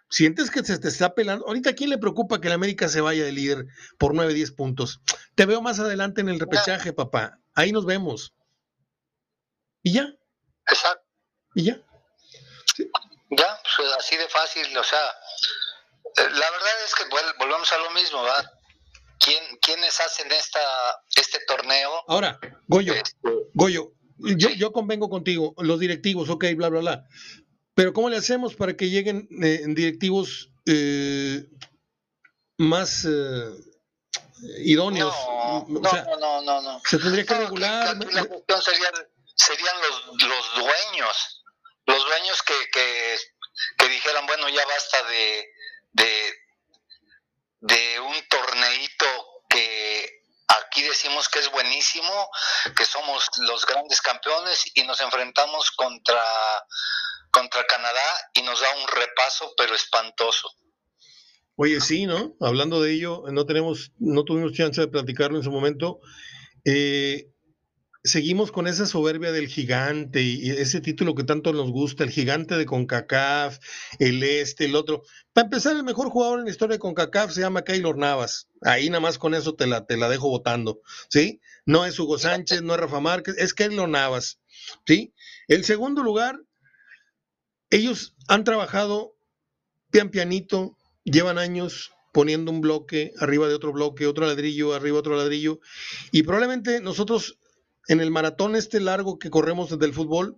sientes 0.09 0.51
que 0.51 0.63
se 0.63 0.79
te 0.79 0.87
está 0.87 1.13
pelando. 1.13 1.45
Ahorita, 1.47 1.71
¿a 1.71 1.73
quién 1.73 1.89
le 1.89 1.97
preocupa 1.97 2.39
que 2.39 2.47
el 2.47 2.53
América 2.53 2.87
se 2.87 3.01
vaya 3.01 3.23
de 3.23 3.31
líder 3.31 3.65
por 3.97 4.13
9, 4.13 4.33
10 4.33 4.51
puntos? 4.51 5.01
Te 5.35 5.45
veo 5.45 5.61
más 5.61 5.79
adelante 5.79 6.21
en 6.21 6.29
el 6.29 6.39
repechaje, 6.39 6.93
papá. 6.93 7.39
Ahí 7.55 7.71
nos 7.71 7.85
vemos. 7.85 8.33
Y 9.83 9.93
ya. 9.93 10.07
Exacto. 10.69 11.05
Y 11.55 11.63
ya. 11.65 11.81
Ya, 13.29 13.59
pues 13.75 13.89
así 13.97 14.15
de 14.15 14.27
fácil, 14.29 14.77
o 14.77 14.83
sea, 14.83 14.99
la 16.15 16.51
verdad 16.51 16.83
es 16.85 16.95
que 16.95 17.03
volvemos 17.39 17.71
a 17.73 17.77
lo 17.79 17.91
mismo, 17.91 18.23
¿verdad? 18.23 18.51
¿Quién, 19.19 19.43
¿Quiénes 19.61 19.99
hacen 19.99 20.31
esta, 20.31 20.59
este 21.15 21.39
torneo? 21.45 22.03
Ahora, 22.07 22.39
Goyo, 22.67 22.93
este, 22.93 23.17
Goyo, 23.53 23.91
yo, 24.17 24.49
yo 24.51 24.71
convengo 24.71 25.09
contigo, 25.09 25.53
los 25.57 25.79
directivos, 25.79 26.29
ok, 26.29 26.45
bla, 26.55 26.69
bla, 26.69 26.79
bla. 26.79 27.03
Pero 27.77 27.93
¿cómo 27.93 28.09
le 28.09 28.17
hacemos 28.17 28.55
para 28.55 28.75
que 28.75 28.89
lleguen 28.89 29.29
eh, 29.39 29.61
directivos 29.67 30.49
eh, 30.65 31.45
más 32.57 33.05
eh, 33.05 33.53
idóneos? 34.65 35.15
No, 35.67 35.83
no, 36.19 36.41
no, 36.41 36.61
no, 36.63 36.81
Se 36.83 36.97
tendría 36.97 37.23
que 37.23 37.35
regular. 37.35 37.95
La 38.13 38.25
cuestión 38.25 38.61
serían 38.63 39.75
los, 39.79 40.23
los 40.23 40.55
dueños, 40.55 41.45
los 41.85 42.03
dueños 42.03 42.41
que, 42.41 42.55
que, 42.73 43.87
dijeran, 43.87 44.25
bueno, 44.25 44.49
ya 44.49 44.65
basta 44.65 45.03
de, 45.09 45.45
de, 45.91 46.33
de 47.59 47.99
un 47.99 48.27
torneito 48.27 49.05
que 49.47 50.23
aquí 50.47 50.81
decimos 50.81 51.29
que 51.29 51.37
es 51.37 51.51
buenísimo, 51.51 52.31
que 52.75 52.85
somos 52.85 53.29
los 53.37 53.67
grandes 53.67 54.01
campeones 54.01 54.63
y 54.73 54.81
nos 54.81 54.99
enfrentamos 54.99 55.69
contra 55.73 56.23
contra 57.37 57.65
Canadá 57.65 58.31
y 58.33 58.41
nos 58.41 58.59
da 58.59 58.67
un 58.81 58.87
repaso, 58.87 59.53
pero 59.57 59.75
espantoso. 59.75 60.49
Oye, 61.55 61.79
sí, 61.81 62.05
¿no? 62.05 62.35
Hablando 62.39 62.81
de 62.81 62.93
ello, 62.93 63.23
no 63.31 63.45
tenemos, 63.45 63.91
no 63.99 64.23
tuvimos 64.23 64.53
chance 64.53 64.81
de 64.81 64.87
platicarlo 64.87 65.37
en 65.37 65.43
su 65.43 65.51
momento. 65.51 65.99
Eh, 66.65 67.29
seguimos 68.03 68.51
con 68.51 68.67
esa 68.67 68.85
soberbia 68.85 69.31
del 69.31 69.47
gigante 69.47 70.21
y 70.21 70.49
ese 70.49 70.81
título 70.81 71.13
que 71.13 71.23
tanto 71.23 71.53
nos 71.53 71.71
gusta, 71.71 72.03
el 72.03 72.09
gigante 72.09 72.57
de 72.57 72.65
CONCACAF, 72.65 73.59
el 73.99 74.23
este, 74.23 74.65
el 74.65 74.75
otro. 74.75 75.03
Para 75.33 75.45
empezar, 75.45 75.75
el 75.75 75.83
mejor 75.83 76.09
jugador 76.09 76.39
en 76.39 76.45
la 76.45 76.51
historia 76.51 76.75
de 76.75 76.79
CONCACAF 76.79 77.31
se 77.31 77.41
llama 77.41 77.63
Keylor 77.63 77.97
Navas. 77.97 78.47
Ahí 78.61 78.89
nada 78.89 79.01
más 79.01 79.19
con 79.19 79.35
eso 79.35 79.53
te 79.55 79.67
la, 79.67 79.85
te 79.85 79.97
la 79.97 80.09
dejo 80.09 80.29
votando, 80.29 80.81
¿sí? 81.09 81.41
No 81.65 81.85
es 81.85 81.99
Hugo 81.99 82.17
Sánchez, 82.17 82.63
no 82.63 82.73
es 82.73 82.79
Rafa 82.79 82.99
Márquez, 82.99 83.35
es 83.37 83.53
Keylor 83.53 83.89
Navas, 83.89 84.39
¿sí? 84.87 85.13
El 85.47 85.63
segundo 85.65 86.01
lugar, 86.01 86.39
ellos 87.69 88.15
han 88.27 88.43
trabajado 88.43 89.17
pian 89.91 90.09
pianito, 90.09 90.77
llevan 91.03 91.37
años 91.37 91.91
poniendo 92.11 92.51
un 92.51 92.61
bloque 92.61 93.13
arriba 93.19 93.47
de 93.47 93.55
otro 93.55 93.71
bloque, 93.71 94.07
otro 94.07 94.25
ladrillo, 94.25 94.73
arriba 94.73 94.99
otro 94.99 95.15
ladrillo, 95.15 95.59
y 96.11 96.23
probablemente 96.23 96.81
nosotros 96.81 97.37
en 97.87 98.01
el 98.01 98.11
maratón 98.11 98.55
este 98.55 98.79
largo 98.79 99.17
que 99.17 99.29
corremos 99.29 99.69
desde 99.69 99.85
el 99.85 99.93
fútbol, 99.93 100.37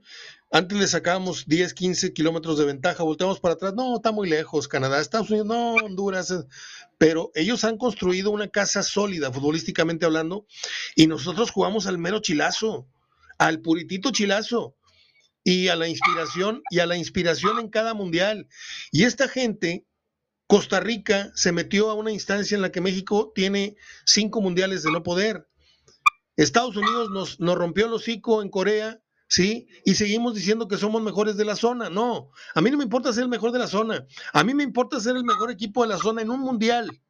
antes 0.51 0.77
le 0.77 0.87
sacábamos 0.87 1.45
10, 1.47 1.73
15 1.73 2.13
kilómetros 2.13 2.57
de 2.57 2.65
ventaja, 2.65 3.03
volteamos 3.03 3.39
para 3.39 3.55
atrás, 3.55 3.73
no, 3.75 3.95
está 3.95 4.11
muy 4.11 4.29
lejos, 4.29 4.67
Canadá, 4.67 4.99
Estados 4.99 5.29
Unidos, 5.29 5.47
no, 5.47 5.73
Honduras, 5.75 6.45
pero 6.97 7.31
ellos 7.33 7.63
han 7.63 7.77
construido 7.77 8.31
una 8.31 8.49
casa 8.49 8.83
sólida, 8.83 9.31
futbolísticamente 9.31 10.05
hablando, 10.05 10.45
y 10.95 11.07
nosotros 11.07 11.51
jugamos 11.51 11.87
al 11.87 11.97
mero 11.97 12.19
chilazo, 12.19 12.87
al 13.37 13.61
puritito 13.61 14.11
chilazo 14.11 14.75
y 15.49 15.67
a 15.67 15.75
la 15.75 15.87
inspiración 15.87 16.61
y 16.69 16.79
a 16.79 16.85
la 16.85 16.95
inspiración 16.95 17.59
en 17.59 17.69
cada 17.69 17.95
mundial. 17.95 18.47
Y 18.91 19.03
esta 19.03 19.27
gente, 19.27 19.85
Costa 20.45 20.79
Rica 20.79 21.31
se 21.33 21.51
metió 21.51 21.89
a 21.89 21.95
una 21.95 22.11
instancia 22.11 22.55
en 22.55 22.61
la 22.61 22.71
que 22.71 22.81
México 22.81 23.31
tiene 23.33 23.75
cinco 24.05 24.41
mundiales 24.41 24.83
de 24.83 24.91
no 24.91 25.01
poder. 25.01 25.47
Estados 26.37 26.75
Unidos 26.77 27.09
nos, 27.09 27.39
nos 27.39 27.55
rompió 27.55 27.87
el 27.87 27.93
hocico 27.93 28.43
en 28.43 28.49
Corea, 28.49 29.01
¿sí? 29.27 29.67
Y 29.85 29.95
seguimos 29.95 30.35
diciendo 30.35 30.67
que 30.67 30.77
somos 30.77 31.01
mejores 31.01 31.35
de 31.35 31.45
la 31.45 31.55
zona. 31.55 31.89
No, 31.89 32.29
a 32.53 32.61
mí 32.61 32.69
no 32.69 32.77
me 32.77 32.83
importa 32.83 33.11
ser 33.11 33.23
el 33.23 33.29
mejor 33.29 33.51
de 33.51 33.59
la 33.59 33.67
zona. 33.67 34.05
A 34.33 34.43
mí 34.43 34.53
me 34.53 34.63
importa 34.63 34.99
ser 34.99 35.15
el 35.15 35.23
mejor 35.23 35.49
equipo 35.49 35.81
de 35.81 35.89
la 35.89 35.97
zona 35.97 36.21
en 36.21 36.29
un 36.29 36.41
mundial, 36.41 37.01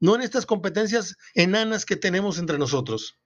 no 0.00 0.16
en 0.16 0.22
estas 0.22 0.44
competencias 0.44 1.16
enanas 1.34 1.84
que 1.84 1.96
tenemos 1.96 2.38
entre 2.38 2.58
nosotros. 2.58 3.16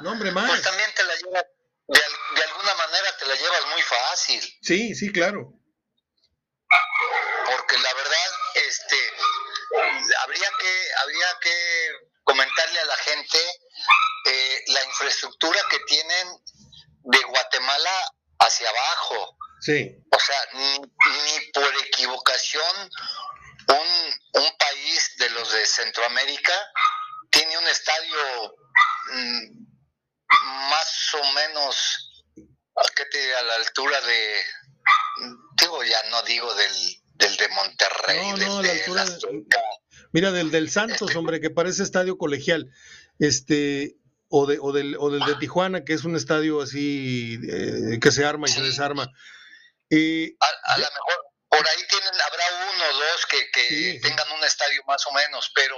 Esta 0.00 0.32
zona, 0.32 0.46
pues 0.48 0.62
también 0.62 0.90
te 0.94 1.04
la 1.04 1.14
llevas, 1.16 1.44
de, 1.88 2.42
alguna 2.42 2.74
manera 2.74 3.16
te 3.18 3.26
la 3.26 3.34
llevas 3.34 3.66
muy 3.68 3.82
fácil. 3.82 4.58
Sí, 4.62 4.94
sí, 4.94 5.12
claro. 5.12 5.52
Porque 7.46 7.78
la 7.78 7.94
verdad, 7.94 8.30
este, 8.54 8.96
habría 10.22 10.50
que, 10.58 10.84
habría 11.02 11.38
que 11.40 11.90
comentarle 12.24 12.80
a 12.80 12.84
la 12.84 12.96
gente 12.96 13.38
eh, 14.24 14.64
la 14.68 14.84
infraestructura 14.84 15.60
que 15.70 15.78
tienen 15.80 16.28
de 17.04 17.22
Guatemala 17.22 18.12
hacia 18.40 18.68
abajo. 18.68 19.36
Sí. 19.60 19.96
O 20.10 20.18
sea, 20.18 20.48
ni, 20.54 20.78
ni 20.78 21.52
por 21.52 21.74
equivocación 21.86 22.90
un, 23.68 24.42
un 24.42 24.56
país 24.58 25.16
de 25.18 25.30
los 25.30 25.52
de 25.52 25.66
Centroamérica 25.66 26.52
tiene 27.30 27.58
un 27.58 27.66
estadio 27.68 28.56
mm, 29.12 29.66
más 30.70 31.14
o 31.14 31.32
menos, 31.34 32.24
¿a 32.76 32.82
qué 32.94 33.04
te 33.10 33.34
a 33.34 33.42
la 33.42 33.54
altura 33.56 34.00
de, 34.00 34.40
digo, 35.60 35.82
ya 35.84 36.10
no 36.10 36.22
digo 36.22 36.54
del, 36.54 36.72
del 37.14 37.36
de 37.36 37.48
Monterrey, 37.48 38.46
no, 38.46 38.62
del 38.62 38.78
de 38.78 38.94
la 38.94 39.04
Mira, 40.12 40.32
del 40.32 40.50
del 40.50 40.70
Santos, 40.70 41.02
este 41.02 41.18
hombre, 41.18 41.40
que 41.40 41.50
parece 41.50 41.82
estadio 41.82 42.16
colegial, 42.16 42.70
este, 43.18 43.96
o, 44.28 44.46
de, 44.46 44.58
o, 44.60 44.72
del, 44.72 44.96
o 44.98 45.10
del 45.10 45.20
de 45.20 45.34
Tijuana, 45.36 45.84
que 45.84 45.92
es 45.92 46.04
un 46.04 46.16
estadio 46.16 46.62
así 46.62 47.38
eh, 47.48 47.98
que 48.00 48.12
se 48.12 48.24
arma 48.24 48.48
y 48.48 48.52
se 48.52 48.62
desarma. 48.62 49.12
Eh, 49.90 50.36
a, 50.40 50.78
lo 50.78 50.84
mejor 50.84 51.25
por 51.48 51.66
ahí 51.68 51.86
tienen, 51.88 52.20
habrá 52.20 52.44
uno 52.72 52.84
o 52.84 52.92
dos 52.94 53.26
que, 53.26 53.50
que 53.50 54.00
tengan 54.02 54.30
un 54.32 54.44
estadio 54.44 54.82
más 54.86 55.06
o 55.06 55.12
menos, 55.12 55.50
pero 55.54 55.76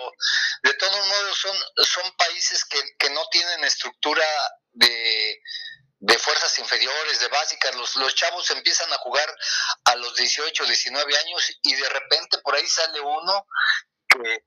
de 0.62 0.74
todos 0.74 1.06
modos 1.06 1.38
son, 1.38 1.56
son 1.84 2.16
países 2.16 2.64
que, 2.64 2.82
que 2.98 3.10
no 3.10 3.24
tienen 3.30 3.64
estructura 3.64 4.26
de, 4.72 5.40
de 6.00 6.18
fuerzas 6.18 6.58
inferiores, 6.58 7.20
de 7.20 7.28
básicas. 7.28 7.74
Los, 7.74 7.96
los 7.96 8.14
chavos 8.14 8.50
empiezan 8.50 8.92
a 8.92 8.98
jugar 8.98 9.32
a 9.84 9.96
los 9.96 10.14
18, 10.16 10.64
19 10.64 11.16
años 11.18 11.58
y 11.62 11.74
de 11.74 11.88
repente 11.88 12.38
por 12.38 12.54
ahí 12.54 12.66
sale 12.66 13.00
uno 13.00 13.46
que, 14.08 14.44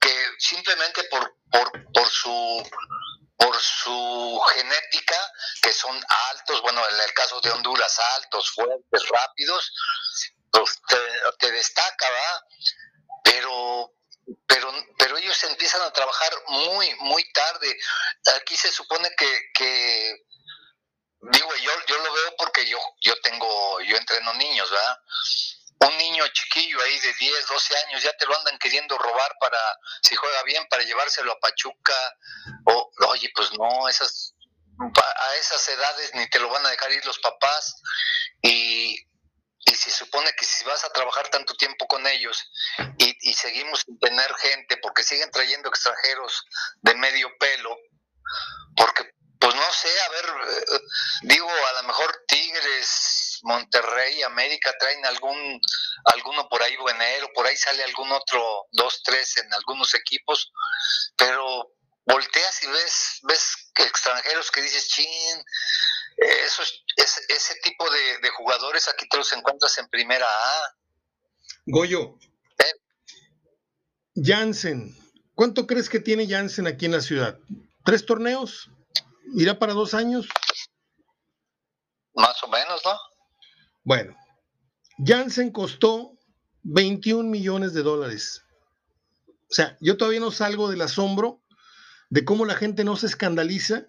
que 0.00 0.26
simplemente 0.38 1.04
por, 1.04 1.36
por, 1.50 1.92
por 1.92 2.08
su 2.08 2.70
por 3.36 3.58
su 3.58 4.42
genética, 4.54 5.16
que 5.62 5.72
son 5.72 5.98
altos, 6.30 6.60
bueno, 6.60 6.86
en 6.90 7.00
el 7.00 7.12
caso 7.14 7.40
de 7.40 7.50
Honduras, 7.50 7.98
altos, 8.16 8.50
fuertes, 8.50 9.08
rápidos, 9.08 9.72
pues 10.50 10.80
te, 11.38 11.50
destaca, 11.52 12.10
¿va? 12.10 12.46
Pero, 13.24 13.94
pero, 14.46 14.72
pero 14.98 15.18
ellos 15.18 15.42
empiezan 15.44 15.82
a 15.82 15.92
trabajar 15.92 16.32
muy, 16.48 16.94
muy 17.00 17.30
tarde. 17.32 17.76
Aquí 18.36 18.56
se 18.56 18.70
supone 18.70 19.08
que, 19.16 19.50
que 19.54 20.24
digo, 21.20 21.56
yo, 21.56 21.72
yo 21.86 21.98
lo 21.98 22.12
veo 22.12 22.36
porque 22.36 22.66
yo, 22.66 22.78
yo 23.00 23.18
tengo, 23.20 23.80
yo 23.82 23.96
entreno 23.96 24.34
niños, 24.34 24.70
¿verdad? 24.70 24.98
un 25.82 25.96
niño 25.96 26.26
chiquillo 26.28 26.80
ahí 26.82 26.98
de 27.00 27.12
10, 27.14 27.46
12 27.46 27.76
años 27.86 28.02
ya 28.02 28.12
te 28.16 28.26
lo 28.26 28.36
andan 28.36 28.58
queriendo 28.58 28.98
robar 28.98 29.34
para, 29.40 29.58
si 30.02 30.14
juega 30.14 30.42
bien, 30.42 30.66
para 30.68 30.82
llevárselo 30.82 31.32
a 31.32 31.40
Pachuca. 31.40 32.16
O, 32.66 32.90
oye, 33.08 33.30
pues 33.34 33.50
no, 33.58 33.88
esas, 33.88 34.34
a 34.78 35.34
esas 35.36 35.68
edades 35.68 36.14
ni 36.14 36.28
te 36.28 36.38
lo 36.38 36.50
van 36.50 36.66
a 36.66 36.70
dejar 36.70 36.92
ir 36.92 37.04
los 37.06 37.18
papás. 37.20 37.76
Y, 38.42 38.96
y 39.66 39.74
si, 39.74 39.90
supone 39.90 40.32
que 40.36 40.44
si 40.44 40.64
vas 40.64 40.84
a 40.84 40.92
trabajar 40.92 41.28
tanto 41.28 41.54
tiempo 41.54 41.86
con 41.86 42.06
ellos 42.06 42.50
y, 42.98 43.16
y 43.20 43.34
seguimos 43.34 43.80
sin 43.80 43.98
tener 43.98 44.32
gente, 44.34 44.76
porque 44.78 45.02
siguen 45.02 45.30
trayendo 45.30 45.68
extranjeros 45.68 46.44
de 46.82 46.94
medio 46.94 47.28
pelo, 47.38 47.76
porque 48.76 49.14
pues 49.40 49.54
no 49.54 49.72
sé, 49.72 49.88
a 50.02 50.08
ver, 50.10 50.24
eh, 50.26 50.80
digo, 51.22 51.48
a 51.50 51.80
lo 51.80 51.88
mejor 51.88 52.24
Tigres, 52.28 53.40
Monterrey, 53.42 54.22
América 54.22 54.72
traen 54.78 55.04
algún 55.06 55.60
alguno 56.04 56.46
por 56.48 56.62
ahí 56.62 56.76
buenero, 56.76 57.30
por 57.34 57.46
ahí 57.46 57.56
sale 57.56 57.82
algún 57.84 58.12
otro 58.12 58.66
dos, 58.72 59.02
tres 59.02 59.38
en 59.38 59.52
algunos 59.54 59.94
equipos, 59.94 60.52
pero 61.16 61.72
volteas 62.04 62.62
y 62.62 62.66
ves, 62.66 63.18
ves 63.22 63.72
extranjeros 63.76 64.50
que 64.50 64.60
dices, 64.60 64.88
chin, 64.88 65.44
eso, 66.20 66.62
es, 66.96 67.24
ese 67.28 67.54
tipo 67.62 67.84
de, 67.90 68.28
jugadores 68.36 68.88
aquí 68.88 69.08
te 69.08 69.16
los 69.16 69.32
encuentras 69.32 69.76
en 69.78 69.88
primera 69.88 70.26
A. 70.26 70.76
Goyo. 71.66 72.18
¿Eh? 72.58 72.74
Jansen, 74.14 74.96
¿cuánto 75.34 75.66
crees 75.66 75.88
que 75.88 76.00
tiene 76.00 76.28
Jansen 76.28 76.66
aquí 76.66 76.86
en 76.86 76.92
la 76.92 77.00
ciudad? 77.00 77.38
¿Tres 77.84 78.04
torneos? 78.04 78.70
¿Irá 79.34 79.58
para 79.58 79.72
dos 79.72 79.94
años? 79.94 80.28
Más 82.14 82.42
o 82.42 82.48
menos, 82.48 82.82
¿no? 82.84 82.98
Bueno, 83.82 84.14
Jansen 85.04 85.50
costó 85.50 86.18
21 86.62 87.28
millones 87.28 87.72
de 87.72 87.82
dólares. 87.82 88.42
O 89.50 89.54
sea, 89.54 89.76
yo 89.80 89.96
todavía 89.96 90.20
no 90.20 90.30
salgo 90.30 90.70
del 90.70 90.82
asombro 90.82 91.40
de 92.10 92.24
cómo 92.24 92.44
la 92.44 92.54
gente 92.54 92.84
no 92.84 92.96
se 92.96 93.06
escandaliza 93.06 93.86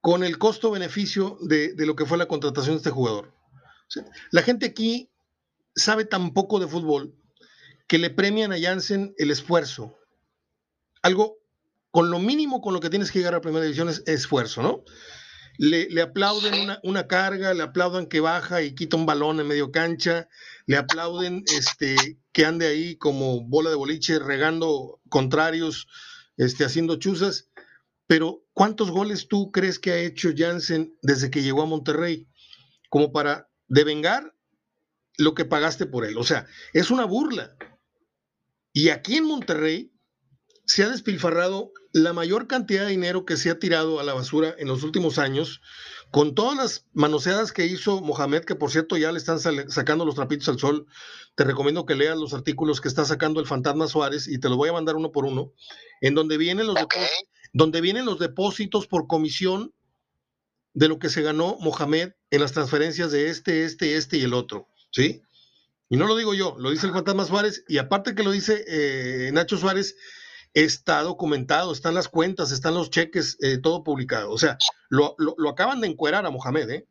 con 0.00 0.24
el 0.24 0.38
costo-beneficio 0.38 1.38
de, 1.42 1.74
lo 1.78 1.96
que 1.96 2.06
fue 2.06 2.18
la 2.18 2.26
contratación 2.26 2.74
de 2.74 2.78
este 2.78 2.90
jugador. 2.90 3.34
la 4.30 4.42
gente 4.42 4.66
aquí 4.66 5.10
sabe 5.74 6.04
tan 6.04 6.32
poco 6.32 6.60
de 6.60 6.68
fútbol 6.68 7.14
que 7.86 7.98
le 7.98 8.10
premian 8.10 8.52
a 8.52 8.60
Jansen 8.60 9.14
el 9.18 9.30
esfuerzo. 9.30 9.98
Algo 11.02 11.38
con 11.90 12.10
lo 12.10 12.18
mínimo 12.18 12.60
con 12.60 12.74
lo 12.74 12.80
que 12.80 12.90
tienes 12.90 13.10
que 13.10 13.18
llegar 13.18 13.34
a 13.34 13.40
primera 13.40 13.64
división 13.64 13.88
es 13.88 14.02
esfuerzo, 14.06 14.62
¿no? 14.62 14.84
Le, 15.60 16.00
aplauden 16.00 16.76
una, 16.84 17.08
carga, 17.08 17.52
le 17.52 17.64
aplauden 17.64 18.06
que 18.06 18.20
baja 18.20 18.62
y 18.62 18.76
quita 18.76 18.96
un 18.96 19.06
balón 19.06 19.40
en 19.40 19.48
medio 19.48 19.72
cancha, 19.72 20.28
le 20.66 20.76
aplauden 20.76 21.42
este, 21.56 21.96
que 22.30 22.44
ande 22.44 22.68
ahí 22.68 22.94
como 22.94 23.40
bola 23.40 23.68
de 23.70 23.74
boliche 23.74 24.20
regando 24.20 25.00
contrarios, 25.08 25.88
este, 26.36 26.64
haciendo 26.64 26.96
chuzas. 26.96 27.48
Pero, 28.06 28.44
¿cuántos 28.58 28.90
goles 28.90 29.28
tú 29.28 29.52
crees 29.52 29.78
que 29.78 29.92
ha 29.92 29.98
hecho 29.98 30.30
Jansen 30.36 30.98
desde 31.00 31.30
que 31.30 31.42
llegó 31.42 31.62
a 31.62 31.66
Monterrey? 31.66 32.26
Como 32.90 33.12
para 33.12 33.48
devengar 33.68 34.34
lo 35.16 35.34
que 35.34 35.44
pagaste 35.44 35.86
por 35.86 36.04
él. 36.04 36.18
O 36.18 36.24
sea, 36.24 36.48
es 36.72 36.90
una 36.90 37.04
burla. 37.04 37.56
Y 38.72 38.88
aquí 38.88 39.18
en 39.18 39.26
Monterrey 39.26 39.92
se 40.66 40.82
ha 40.82 40.88
despilfarrado 40.88 41.70
la 41.92 42.12
mayor 42.12 42.48
cantidad 42.48 42.82
de 42.82 42.90
dinero 42.90 43.24
que 43.24 43.36
se 43.36 43.48
ha 43.48 43.60
tirado 43.60 44.00
a 44.00 44.02
la 44.02 44.14
basura 44.14 44.56
en 44.58 44.66
los 44.66 44.82
últimos 44.82 45.18
años, 45.18 45.60
con 46.10 46.34
todas 46.34 46.56
las 46.56 46.86
manoseadas 46.92 47.52
que 47.52 47.66
hizo 47.66 48.00
Mohamed, 48.00 48.42
que 48.42 48.56
por 48.56 48.72
cierto 48.72 48.96
ya 48.96 49.12
le 49.12 49.18
están 49.18 49.38
sacando 49.38 50.04
los 50.04 50.16
trapitos 50.16 50.48
al 50.48 50.58
sol. 50.58 50.88
Te 51.36 51.44
recomiendo 51.44 51.86
que 51.86 51.94
leas 51.94 52.18
los 52.18 52.34
artículos 52.34 52.80
que 52.80 52.88
está 52.88 53.04
sacando 53.04 53.38
el 53.38 53.46
Fantasma 53.46 53.86
Suárez 53.86 54.26
y 54.26 54.40
te 54.40 54.48
los 54.48 54.56
voy 54.56 54.70
a 54.70 54.72
mandar 54.72 54.96
uno 54.96 55.12
por 55.12 55.26
uno, 55.26 55.52
en 56.00 56.16
donde 56.16 56.38
vienen 56.38 56.66
los, 56.66 56.76
donde 57.52 57.80
vienen 57.80 58.04
los 58.04 58.18
depósitos 58.18 58.86
por 58.86 59.06
comisión 59.06 59.72
de 60.74 60.88
lo 60.88 60.98
que 60.98 61.08
se 61.08 61.22
ganó 61.22 61.56
Mohamed 61.60 62.12
en 62.30 62.40
las 62.40 62.52
transferencias 62.52 63.10
de 63.10 63.30
este, 63.30 63.64
este, 63.64 63.96
este 63.96 64.18
y 64.18 64.24
el 64.24 64.34
otro, 64.34 64.68
¿sí? 64.92 65.22
Y 65.88 65.96
no 65.96 66.06
lo 66.06 66.16
digo 66.16 66.34
yo, 66.34 66.54
lo 66.58 66.70
dice 66.70 66.86
el 66.86 66.92
Fantasma 66.92 67.24
Suárez, 67.24 67.64
y 67.66 67.78
aparte 67.78 68.14
que 68.14 68.22
lo 68.22 68.30
dice 68.30 68.64
eh, 68.68 69.30
Nacho 69.32 69.56
Suárez, 69.56 69.96
está 70.54 71.02
documentado, 71.02 71.72
están 71.72 71.94
las 71.94 72.08
cuentas, 72.08 72.50
están 72.50 72.74
los 72.74 72.90
cheques, 72.90 73.38
eh, 73.40 73.58
todo 73.58 73.84
publicado. 73.84 74.30
O 74.30 74.38
sea, 74.38 74.58
lo, 74.88 75.16
acaban 75.50 75.80
de 75.80 75.88
encuerar 75.88 76.26
a 76.26 76.30
Mohamed, 76.30 76.70
¿eh? 76.70 76.86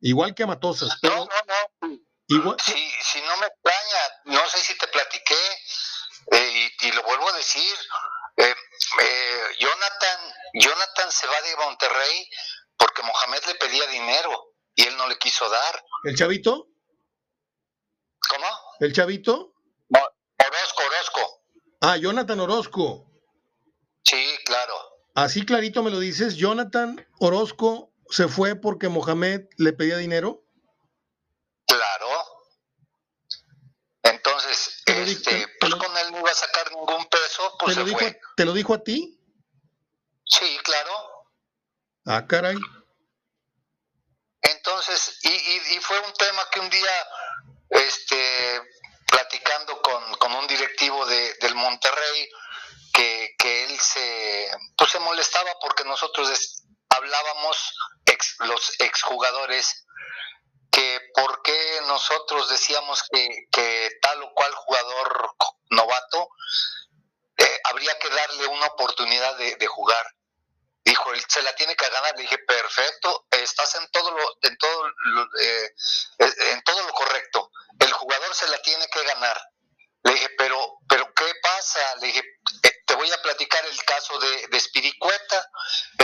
Igual 0.00 0.34
que 0.34 0.44
a 0.44 0.46
Matosas. 0.46 0.98
no, 1.02 1.10
no, 1.10 1.26
no. 1.26 1.98
Igual... 2.28 2.56
Si, 2.62 3.20
no 3.22 3.36
me 3.38 3.46
extraña, 3.46 4.38
no 4.38 4.48
sé 4.48 4.58
si 4.58 4.76
te 4.76 4.86
platiqué, 4.88 5.34
eh, 6.32 6.70
y, 6.82 6.92
lo 6.92 7.02
vuelvo 7.02 7.30
a 7.30 7.36
decir, 7.36 7.74
eh, 9.00 9.56
Jonathan, 9.58 10.34
Jonathan 10.54 11.10
se 11.10 11.26
va 11.26 11.40
de 11.42 11.56
Monterrey 11.56 12.30
porque 12.76 13.02
Mohamed 13.02 13.44
le 13.46 13.54
pedía 13.56 13.86
dinero 13.86 14.54
y 14.74 14.82
él 14.82 14.96
no 14.96 15.08
le 15.08 15.18
quiso 15.18 15.48
dar. 15.48 15.84
¿El 16.04 16.16
chavito? 16.16 16.68
¿Cómo? 18.28 18.46
¿El 18.80 18.92
chavito? 18.92 19.54
Orozco, 19.90 20.82
Orozco. 20.86 21.42
Ah, 21.80 21.96
Jonathan 21.96 22.40
Orozco. 22.40 23.10
Sí, 24.04 24.38
claro. 24.44 24.74
Así 25.14 25.44
clarito 25.44 25.82
me 25.82 25.90
lo 25.90 25.98
dices, 25.98 26.36
Jonathan 26.36 27.06
Orozco 27.18 27.92
se 28.08 28.28
fue 28.28 28.54
porque 28.56 28.88
Mohamed 28.88 29.42
le 29.56 29.72
pedía 29.72 29.96
dinero. 29.96 30.44
Claro. 31.66 32.08
Entonces, 34.02 34.82
este, 34.86 35.46
pues 35.60 35.74
con 35.74 35.96
él 35.96 36.12
no 36.12 36.17
iba 36.28 36.32
a 36.32 36.34
sacar 36.34 36.70
ningún 36.72 37.06
peso, 37.06 37.56
pues 37.58 37.74
¿te 37.74 37.80
lo, 37.80 37.86
dijo, 37.86 38.00
¿Te 38.36 38.44
lo 38.44 38.52
dijo 38.52 38.74
a 38.74 38.82
ti? 38.82 39.18
Sí, 40.24 40.58
claro. 40.62 40.92
Ah, 42.04 42.26
caray. 42.26 42.56
Entonces, 44.42 45.18
y, 45.22 45.28
y 45.28 45.80
fue 45.80 45.98
un 46.00 46.12
tema 46.14 46.42
que 46.50 46.60
un 46.60 46.70
día, 46.70 47.08
este, 47.70 48.62
platicando 49.06 49.80
con, 49.80 50.14
con 50.16 50.32
un 50.32 50.46
directivo 50.46 51.06
de, 51.06 51.34
del 51.40 51.54
Monterrey 51.54 52.28
que, 52.92 53.34
que, 53.38 53.64
él 53.64 53.78
se, 53.78 54.50
pues 54.76 54.90
se 54.90 55.00
molestaba 55.00 55.50
porque 55.60 55.84
nosotros 55.84 56.62
hablábamos, 56.90 57.74
ex, 58.04 58.36
los 58.40 58.80
exjugadores, 58.80 59.86
por 61.18 61.42
qué 61.42 61.80
nosotros 61.86 62.48
decíamos 62.48 63.02
que, 63.10 63.46
que 63.50 63.90
tal 64.00 64.22
o 64.22 64.32
cual 64.34 64.54
jugador 64.54 65.34
novato 65.70 66.28
eh, 67.36 67.60
habría 67.64 67.98
que 67.98 68.08
darle 68.08 68.46
una 68.46 68.66
oportunidad 68.66 69.36
de, 69.36 69.66
jugar 69.66 70.06
dijo 70.84 71.12
él 71.12 71.22
se 71.28 71.42
la 71.42 71.54
tiene 71.56 71.74
que 71.74 71.88
ganar 71.88 72.14
le 72.16 72.22
dije 72.22 72.38
perfecto 72.38 73.26
estás 73.30 73.74
en 73.74 73.90
todo 73.90 74.10
lo 74.12 74.38
en 74.42 74.56
todo 74.58 74.86
eh, 75.40 75.74
en 76.52 76.62
todo 76.62 76.82
lo 76.86 76.92
correcto 76.92 77.50
el 77.80 77.92
jugador 77.92 78.34
se 78.34 78.48
la 78.48 78.62
tiene 78.62 78.86
que 78.88 79.02
ganar 79.02 79.40
le 80.04 80.12
dije 80.12 80.28
pero 80.38 80.78
pero 80.88 81.12
qué 81.14 81.32
pasa 81.42 81.96
le 81.96 82.06
dije 82.06 82.22
eh, 82.62 82.72
te 82.86 82.94
voy 82.94 83.10
a 83.10 83.22
platicar 83.22 83.64
el 83.66 83.84
caso 83.84 84.18
de, 84.18 84.46
de 84.48 84.60
Spiricueta. 84.60 85.50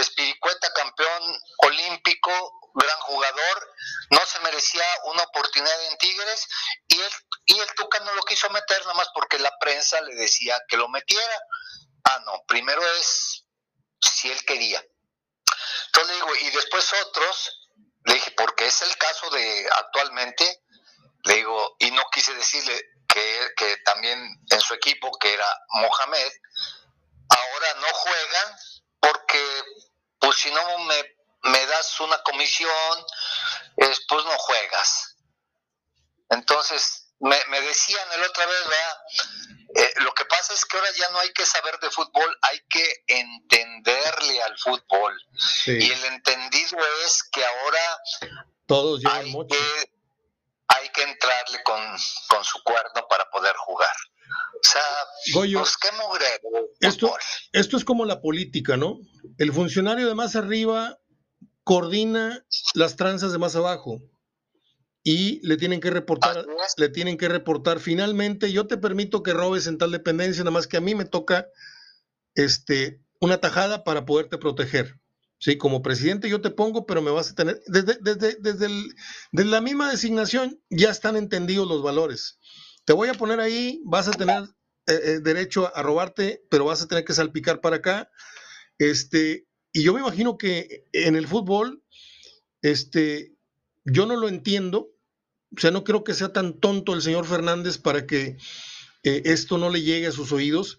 Spiricueta 0.03 0.71
campeón 0.75 1.41
olímpico 1.63 2.31
gran 2.75 2.99
jugador 3.01 3.75
no 4.11 4.21
se 4.27 4.41
merecía 4.41 4.85
una 5.05 5.23
oportunidad 5.23 5.85
en 5.87 5.99
Tigres 5.99 6.49
y 6.89 7.01
él 7.01 7.13
y 7.47 7.59
el 7.59 7.75
Tuca 7.75 8.01
no 8.01 8.15
lo 8.15 8.23
quiso 8.23 8.51
meter 8.51 8.81
nada 8.81 8.95
más 8.95 9.09
porque 9.15 9.39
la 9.39 9.57
prensa 9.59 10.01
le 10.01 10.15
decía 10.15 10.59
que 10.69 10.77
lo 10.77 10.89
metiera 10.89 11.41
ah 12.05 12.21
no 12.27 12.43
primero 12.47 12.83
es 12.97 13.45
si 14.05 14.31
él 14.31 14.45
quería. 14.45 14.85
Entonces 15.87 16.09
le 16.09 16.15
digo, 16.15 16.37
y 16.37 16.51
después 16.51 16.93
otros, 17.07 17.71
le 18.05 18.15
dije, 18.15 18.31
porque 18.33 18.67
es 18.67 18.83
el 18.83 18.97
caso 18.97 19.31
de 19.31 19.69
actualmente, 19.79 20.63
le 21.25 21.37
digo, 21.37 21.77
y 21.79 21.91
no 21.91 22.03
quise 22.13 22.35
decirle 22.35 22.81
que, 23.09 23.53
que 23.57 23.77
también 23.79 24.19
en 24.51 24.61
su 24.61 24.75
equipo, 24.75 25.11
que 25.19 25.33
era 25.33 25.47
Mohamed, 25.69 26.33
ahora 27.29 27.75
no 27.75 27.87
juegan 27.89 28.57
porque, 29.01 29.63
pues 30.19 30.37
si 30.37 30.51
no 30.51 30.79
me, 30.79 31.17
me 31.45 31.67
das 31.67 32.01
una 32.01 32.23
comisión, 32.23 33.07
pues 33.77 34.25
no 34.25 34.39
juegas. 34.39 35.17
Entonces, 36.31 37.05
me, 37.21 37.37
me 37.51 37.61
decían 37.61 38.07
el 38.15 38.23
otra 38.23 38.47
vez, 38.47 38.57
eh, 39.77 39.93
lo 40.03 40.13
que 40.15 40.25
pasa 40.25 40.55
es 40.55 40.65
que 40.65 40.77
ahora 40.77 40.91
ya 40.97 41.11
no 41.11 41.19
hay 41.21 41.33
que 41.33 41.45
saber 41.45 41.79
de 41.81 41.91
fútbol, 41.91 42.39
hay 42.43 42.61
que 42.69 43.05
entenderle 43.07 44.43
al 44.43 44.59
fútbol. 44.59 45.15
Y 45.67 45.91
el 45.91 46.05
entendido 46.05 46.79
es 47.05 47.23
que 47.25 47.45
ahora 47.45 47.99
todos 48.67 49.03
hay, 49.07 49.33
que, 49.33 49.91
hay 50.69 50.89
que 50.91 51.03
entrarle 51.03 51.63
con, 51.65 51.81
con 52.29 52.45
su 52.45 52.63
cuerno 52.63 53.07
para 53.09 53.29
poder 53.31 53.55
jugar. 53.57 53.97
O 54.55 54.67
sea, 54.67 54.83
Goyo, 55.35 55.61
pues, 55.61 55.77
esto, 56.81 57.17
esto 57.53 57.77
es 57.77 57.85
como 57.85 58.05
la 58.05 58.21
política, 58.21 58.77
¿no? 58.77 58.99
El 59.39 59.53
funcionario 59.53 60.09
de 60.09 60.15
más 60.15 60.37
arriba 60.37 60.99
coordina 61.65 62.45
las 62.75 62.97
tranzas 62.97 63.33
de 63.33 63.39
más 63.39 63.57
abajo 63.57 64.01
y 65.03 65.47
le 65.47 65.57
tienen 65.57 65.81
que 65.81 65.91
reportar, 65.91 66.47
le 66.77 66.89
tienen 66.89 67.19
que 67.19 67.29
reportar 67.29 67.81
finalmente, 67.81 68.53
yo 68.53 68.67
te 68.67 68.79
permito 68.79 69.23
que 69.23 69.33
robes 69.33 69.67
en 69.67 69.79
tal 69.79 69.91
dependencia, 69.91 70.45
nada 70.45 70.53
más 70.53 70.67
que 70.67 70.77
a 70.77 70.81
mí 70.81 70.95
me 70.95 71.05
toca 71.05 71.49
este, 72.35 73.01
una 73.21 73.39
tajada 73.39 73.85
para 73.85 74.07
poderte 74.07 74.39
proteger, 74.39 74.99
Sí, 75.45 75.59
como 75.59 75.83
presidente 75.83 76.31
yo 76.31 76.41
te 76.41 76.49
pongo, 76.49 76.87
pero 76.87 77.03
me 77.03 77.11
vas 77.11 77.31
a 77.31 77.35
tener. 77.35 77.61
Desde, 77.67 77.99
desde, 78.01 78.39
desde, 78.41 78.65
el, 78.65 78.95
desde 79.31 79.51
la 79.51 79.61
misma 79.61 79.91
designación 79.91 80.59
ya 80.71 80.91
están 80.91 81.17
entendidos 81.17 81.69
los 81.69 81.83
valores. 81.83 82.39
Te 82.87 82.95
voy 82.95 83.11
a 83.11 83.15
poner 83.15 83.41
ahí, 83.41 83.83
vas 83.85 84.09
a 84.09 84.13
tener 84.13 84.45
eh, 84.87 85.01
eh, 85.05 85.21
derecho 85.21 85.71
a 85.77 85.83
robarte, 85.83 86.43
pero 86.49 86.65
vas 86.65 86.81
a 86.81 86.89
tener 86.89 87.05
que 87.05 87.13
salpicar 87.13 87.61
para 87.61 87.77
acá. 87.77 88.11
Este, 88.79 89.47
y 89.75 89.83
yo 89.83 89.93
me 89.93 90.01
imagino 90.01 90.39
que 90.39 90.87
en 90.93 91.17
el 91.17 91.29
fútbol, 91.29 91.83
este, 92.63 93.35
yo 93.85 94.07
no 94.07 94.17
lo 94.17 94.29
entiendo. 94.29 94.93
O 95.55 95.61
sea, 95.61 95.71
no 95.71 95.85
creo 95.85 96.03
que 96.03 96.15
sea 96.15 96.33
tan 96.33 96.59
tonto 96.59 96.95
el 96.95 97.03
señor 97.03 97.27
Fernández 97.27 97.77
para 97.77 98.07
que 98.07 98.39
eh, 99.03 99.23
esto 99.27 99.59
no 99.59 99.69
le 99.69 99.83
llegue 99.83 100.07
a 100.07 100.13
sus 100.13 100.33
oídos. 100.33 100.79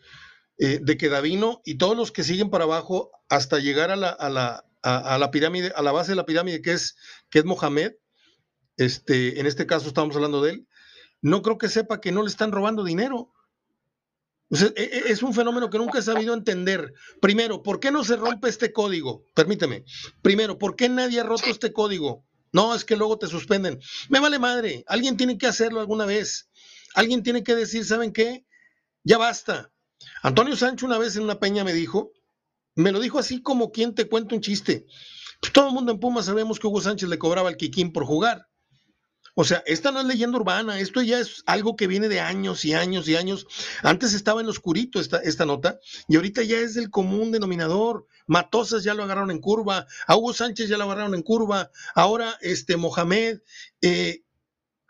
de 0.58 0.98
que 0.98 1.10
Davino 1.10 1.62
y 1.66 1.76
todos 1.76 1.98
los 1.98 2.14
que 2.14 2.24
siguen 2.24 2.50
para 2.50 2.64
abajo 2.64 3.12
hasta 3.28 3.60
llegar 3.60 3.92
a 3.92 3.98
la, 3.98 4.10
a 4.10 4.30
la, 4.30 4.66
a, 4.86 5.18
la 5.18 5.32
pirámide, 5.32 5.74
a 5.76 5.82
la 5.82 5.92
base 5.92 6.12
de 6.12 6.16
la 6.16 6.26
pirámide 6.26 6.62
que 6.62 6.74
es, 6.74 6.96
que 7.30 7.40
es 7.40 7.46
Mohamed, 7.46 7.94
este, 8.78 9.40
en 9.40 9.48
este 9.48 9.66
caso 9.66 9.88
estamos 9.88 10.16
hablando 10.16 10.42
de 10.42 10.52
él, 10.52 10.68
no 11.22 11.42
creo 11.42 11.58
que 11.58 11.70
sepa 11.70 12.02
que 12.02 12.12
no 12.12 12.22
le 12.22 12.30
están 12.30 12.52
robando 12.52 12.84
dinero. 12.84 13.34
E, 14.52 14.74
e, 14.76 15.12
es 15.12 15.24
un 15.24 15.34
fenómeno 15.34 15.70
que 15.70 15.78
nunca 15.78 16.00
he 16.00 16.02
sabido 16.02 16.34
entender. 16.34 16.94
Primero, 17.22 17.64
¿por 17.64 17.80
qué 17.80 17.92
no 17.92 18.04
se 18.04 18.16
rompe 18.16 18.50
este 18.50 18.72
código? 18.72 19.24
Permíteme. 19.34 19.86
Primero, 20.22 20.58
¿por 20.58 20.76
qué 20.76 20.90
nadie 20.90 21.20
ha 21.20 21.24
roto 21.24 21.46
este 21.48 21.74
código? 21.74 22.26
No, 22.52 22.74
es 22.74 22.86
que 22.86 22.96
luego 22.96 23.18
te 23.18 23.28
suspenden. 23.28 23.80
Me 24.10 24.20
vale 24.20 24.40
madre. 24.40 24.84
Alguien 24.88 25.18
tiene 25.18 25.38
que 25.38 25.48
hacerlo 25.48 25.80
alguna 25.80 26.06
vez. 26.06 26.50
Alguien 26.94 27.24
tiene 27.24 27.44
que 27.44 27.56
decir, 27.56 27.84
¿saben 27.86 28.14
qué? 28.14 28.46
Ya 29.04 29.18
basta. 29.18 29.72
Antonio 30.22 30.56
Sancho 30.56 30.86
una 30.86 30.98
vez 30.98 31.16
en 31.16 31.24
una 31.24 31.40
peña 31.40 31.64
me 31.64 31.74
dijo, 31.74 32.12
me 32.76 32.92
lo 32.92 33.00
dijo 33.00 33.20
así 33.20 33.42
como 33.42 33.72
quien 33.72 33.94
te 33.96 34.08
cuenta 34.08 34.36
un 34.36 34.42
chiste. 34.42 34.86
Pues 35.42 35.52
todo 35.52 35.68
el 35.68 35.74
mundo 35.74 35.92
en 35.92 36.00
Puma 36.00 36.24
sabemos 36.24 36.60
que 36.60 36.68
Hugo 36.68 36.82
Sánchez 36.82 37.10
le 37.10 37.20
cobraba 37.20 37.50
al 37.50 37.58
Kikín 37.58 37.92
por 37.92 38.06
jugar. 38.06 38.48
O 39.38 39.44
sea, 39.44 39.62
esta 39.66 39.92
no 39.92 40.00
es 40.00 40.06
leyenda 40.06 40.38
urbana, 40.38 40.80
esto 40.80 41.02
ya 41.02 41.20
es 41.20 41.44
algo 41.46 41.76
que 41.76 41.88
viene 41.88 42.08
de 42.08 42.22
años 42.22 42.64
y 42.64 42.74
años 42.74 43.06
y 43.10 43.18
años. 43.18 43.46
Antes 43.84 44.14
estaba 44.14 44.40
en 44.40 44.48
lo 44.48 44.52
oscurito 44.52 45.02
esta, 45.02 45.18
esta 45.18 45.46
nota 45.46 45.78
y 46.08 46.16
ahorita 46.16 46.42
ya 46.42 46.58
es 46.58 46.78
el 46.78 46.90
común 46.90 47.34
denominador. 47.34 48.08
Matosas 48.28 48.84
ya 48.84 48.94
lo 48.94 49.04
agarraron 49.04 49.32
en 49.32 49.42
curva, 49.42 49.88
a 50.08 50.16
Hugo 50.16 50.34
Sánchez 50.34 50.70
ya 50.70 50.78
lo 50.78 50.86
agarraron 50.86 51.14
en 51.16 51.22
curva, 51.22 51.70
ahora 51.94 52.38
este 52.42 52.78
Mohamed, 52.78 53.42
eh, 53.82 54.24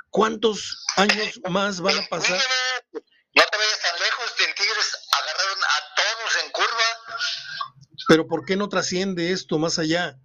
¿cuántos 0.09 0.85
años 0.95 1.41
más 1.49 1.81
van 1.81 1.97
a 1.97 2.07
pasar? 2.07 2.39
No 2.93 3.43
te 3.51 3.57
vayas 3.57 3.81
tan 3.81 3.99
lejos, 3.99 4.33
en 4.47 4.55
Tigres 4.55 4.97
agarraron 5.11 5.63
a 5.63 5.95
todos 5.97 6.45
en 6.45 6.51
curva. 6.51 7.17
Pero 8.07 8.27
¿por 8.27 8.45
qué 8.45 8.55
no 8.55 8.69
trasciende 8.69 9.31
esto 9.31 9.57
más 9.57 9.79
allá? 9.79 10.17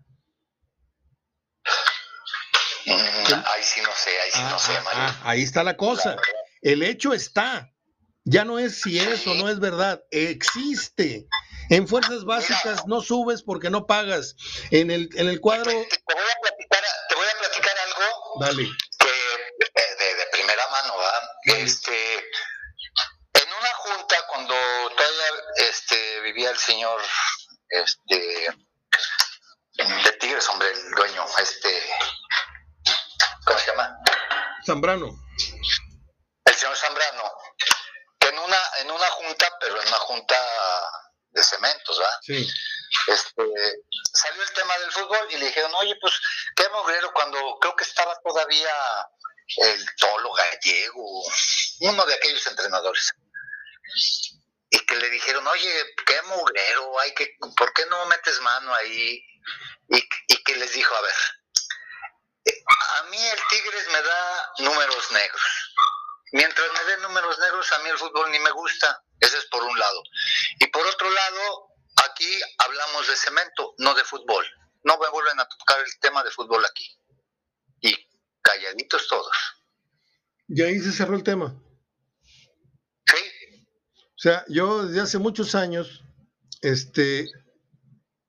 ahí 3.35 3.63
sí 3.63 3.80
no 3.80 3.80
sé, 4.01 4.11
ahí 4.21 4.31
sí 4.33 4.43
no 4.43 4.59
sé, 4.59 4.73
ah, 4.77 4.83
Mario. 4.85 5.03
Ah, 5.03 5.21
ahí 5.25 5.43
está 5.43 5.63
la 5.63 5.77
cosa. 5.77 6.17
El 6.63 6.83
hecho 6.83 7.13
está. 7.13 7.73
Ya 8.25 8.45
no 8.45 8.59
es 8.59 8.83
si 8.83 8.99
es 8.99 9.27
o 9.27 9.35
no 9.35 9.49
es 9.49 9.61
verdad, 9.61 10.03
existe. 10.11 11.27
En 11.71 11.89
fuerzas 11.89 12.25
básicas 12.25 12.87
no 12.87 13.01
subes 13.01 13.43
porque 13.43 13.71
no 13.71 13.87
pagas. 13.87 14.37
En 14.71 14.91
el, 14.91 15.09
en 15.15 15.29
el 15.29 15.41
cuadro. 15.41 15.71
Te, 15.71 15.77
voy 15.77 15.85
a 15.87 16.41
platicar, 16.43 16.83
te 17.09 17.15
voy 17.15 17.27
a 17.27 17.39
platicar 17.39 17.75
algo. 17.87 18.41
Dale. 18.41 18.63
de, 18.63 20.17
de, 20.17 20.27
primera 20.33 20.63
mano, 20.71 20.95
¿verdad? 20.99 21.65
Este, 21.65 22.19
en 23.35 23.49
una 23.59 23.73
junta, 23.75 24.17
cuando 24.29 24.55
todavía 24.97 25.69
este, 25.69 26.21
vivía 26.21 26.51
el 26.51 26.59
señor 26.59 27.01
este, 27.69 28.49
de 29.77 30.13
Tigres, 30.21 30.49
hombre, 30.49 30.69
el 30.71 30.91
dueño, 30.91 31.25
este, 31.41 31.83
¿cómo 33.51 33.59
se 33.59 33.67
llama? 33.67 33.99
Zambrano. 34.65 35.07
El 36.45 36.55
señor 36.55 36.77
Zambrano, 36.77 37.33
en 38.21 38.39
una, 38.39 38.59
en 38.79 38.91
una 38.91 39.07
junta, 39.11 39.53
pero 39.61 39.81
en 39.81 39.89
una 39.89 39.97
junta 39.99 40.37
de 41.31 41.43
cementos, 41.43 41.99
¿verdad? 41.99 42.19
Sí. 42.23 42.49
Este, 43.09 43.43
salió 44.13 44.43
el 44.43 44.53
tema 44.53 44.79
del 44.79 44.93
fútbol 44.93 45.27
y 45.31 45.39
le 45.39 45.47
dijeron, 45.47 45.73
oye, 45.77 45.97
pues, 46.01 46.15
qué 46.57 46.69
mugrero 46.69 47.13
cuando 47.13 47.59
creo 47.61 47.75
que 47.75 47.85
estaba 47.85 48.17
todavía 48.23 48.73
el 49.57 49.87
Tolo 49.97 50.33
Gallego, 50.33 51.25
uno 51.81 52.07
de 52.07 52.15
aquellos 52.15 52.47
entrenadores. 52.47 53.13
Y 54.71 54.79
que 54.87 54.97
le 54.97 55.11
dijeron, 55.11 55.47
oye, 55.47 55.95
qué 56.07 56.23
mugrero, 56.23 57.01
hay 57.01 57.15
que, 57.15 57.35
¿por 57.57 57.73
qué 57.73 57.85
no 57.87 58.07
metes 58.07 58.41
mano 58.41 58.75
ahí? 58.75 59.25
Y, 59.89 60.09
y 60.29 60.45
que 60.45 60.55
les 60.57 60.73
dijo, 60.73 60.95
a 60.95 61.01
ver, 61.01 61.15
mí 63.11 63.17
el 63.19 63.39
Tigres 63.51 63.87
me 63.93 64.03
da 64.03 64.53
números 64.59 65.13
negros. 65.13 65.43
Mientras 66.33 66.69
me 66.73 66.85
dé 66.91 67.03
números 67.03 67.39
negros, 67.39 67.73
a 67.73 67.79
mí 67.81 67.89
el 67.91 67.99
fútbol 67.99 68.31
ni 68.31 68.39
me 68.39 68.51
gusta. 68.53 69.03
Ese 69.19 69.37
es 69.37 69.47
por 69.47 69.63
un 69.63 69.79
lado. 69.79 70.03
Y 70.61 70.67
por 70.69 70.87
otro 70.87 71.11
lado, 71.11 71.69
aquí 72.09 72.41
hablamos 72.59 73.09
de 73.09 73.17
cemento, 73.17 73.75
no 73.79 73.95
de 73.95 74.05
fútbol. 74.05 74.47
No 74.85 74.97
me 74.99 75.09
vuelven 75.11 75.41
a 75.41 75.49
tocar 75.49 75.81
el 75.81 75.99
tema 76.01 76.23
de 76.23 76.31
fútbol 76.31 76.65
aquí. 76.65 76.99
Y 77.81 77.95
calladitos 78.41 79.09
todos. 79.09 79.37
Y 80.49 80.63
ahí 80.63 80.79
se 80.79 80.93
cerró 80.93 81.17
el 81.17 81.25
tema. 81.25 81.55
Sí. 83.07 83.57
O 83.97 84.19
sea, 84.23 84.45
yo 84.49 84.87
desde 84.87 85.01
hace 85.01 85.19
muchos 85.19 85.55
años, 85.55 86.03
este, 86.63 87.27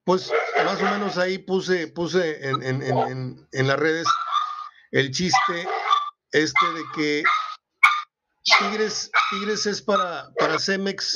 pues 0.03 0.31
más 0.63 0.79
o 0.81 0.85
menos 0.85 1.17
ahí 1.17 1.37
puse, 1.37 1.87
puse 1.87 2.47
en, 2.47 2.63
en, 2.63 2.81
en, 2.81 3.47
en 3.51 3.67
las 3.67 3.79
redes 3.79 4.07
el 4.91 5.11
chiste 5.11 5.67
este 6.31 6.65
de 6.73 6.83
que 6.95 7.23
Tigres, 8.43 9.11
Tigres 9.29 9.65
es 9.65 9.81
para, 9.81 10.31
para 10.37 10.59
Cemex 10.59 11.15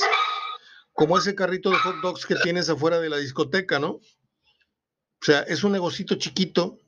como 0.92 1.18
ese 1.18 1.34
carrito 1.34 1.70
de 1.70 1.76
hot 1.76 1.96
dogs 2.00 2.24
que 2.24 2.36
tienes 2.36 2.68
afuera 2.70 2.98
de 3.00 3.10
la 3.10 3.18
discoteca, 3.18 3.78
¿no? 3.78 3.90
O 3.90 5.24
sea, 5.24 5.40
es 5.40 5.62
un 5.64 5.72
negocito 5.72 6.14
chiquito 6.14 6.78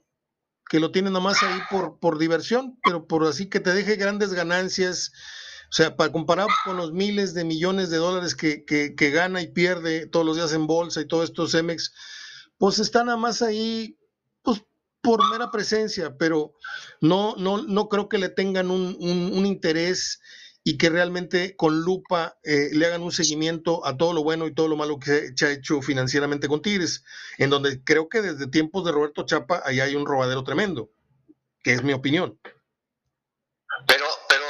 que 0.69 0.81
lo 0.81 0.91
tiene 0.91 1.11
nomás 1.11 1.43
ahí 1.43 1.61
por, 1.71 1.99
por 1.99 2.19
diversión, 2.19 2.79
pero 2.85 3.07
por 3.07 3.27
así 3.27 3.49
que 3.49 3.61
te 3.61 3.73
deje 3.73 3.97
grandes 3.97 4.33
ganancias. 4.33 5.13
O 5.71 5.73
sea, 5.73 5.97
para 5.97 6.13
comparar 6.13 6.47
con 6.65 6.77
los 6.77 6.93
miles 6.93 7.35
de 7.35 7.45
millones 7.45 7.91
de 7.91 7.99
dólares 7.99 8.35
que, 8.35 8.65
que, 8.65 8.95
que 8.95 9.11
gana 9.11 9.43
y 9.43 9.49
pierde 9.49 10.07
todos 10.07 10.25
los 10.25 10.37
días 10.37 10.53
en 10.53 10.67
bolsa 10.67 11.01
y 11.01 11.07
todo 11.07 11.23
esto 11.23 11.47
Cemex, 11.47 11.93
pues 12.57 12.79
está 12.79 13.05
nada 13.05 13.19
más 13.19 13.43
ahí, 13.43 13.98
por 15.09 15.27
mera 15.31 15.51
presencia, 15.51 16.19
pero 16.19 16.53
no, 17.01 17.35
no, 17.39 17.63
no 17.63 17.89
creo 17.89 18.11
que 18.11 18.19
le 18.19 18.29
tengan 18.29 18.71
un, 18.71 18.95
un, 19.01 19.47
interés 19.47 20.21
y 20.63 20.77
que 20.77 20.91
realmente 20.91 21.57
con 21.57 21.81
lupa 21.81 22.37
eh, 22.43 22.69
le 22.73 22.85
hagan 22.85 23.01
un 23.01 23.11
seguimiento 23.11 23.87
a 23.87 23.97
todo 23.97 24.13
lo 24.13 24.23
bueno 24.23 24.47
y 24.47 24.55
todo 24.55 24.69
lo 24.69 24.77
malo 24.77 24.99
que 24.99 25.31
se 25.35 25.47
ha 25.47 25.51
hecho 25.51 25.81
financieramente 25.81 26.47
con 26.47 26.61
Tigres, 26.61 27.05
en 27.39 27.49
donde 27.49 27.83
creo 27.83 28.11
que 28.11 28.21
desde 28.21 28.49
tiempos 28.49 28.85
de 28.85 28.93
Roberto 28.93 29.25
Chapa 29.25 29.63
ahí 29.65 29.81
hay 29.81 29.95
un 29.95 30.05
robadero 30.05 30.45
tremendo, 30.45 30.91
que 31.63 31.73
es 31.73 31.83
mi 31.83 31.95
opinión. 31.95 32.39
Pero 33.87 34.05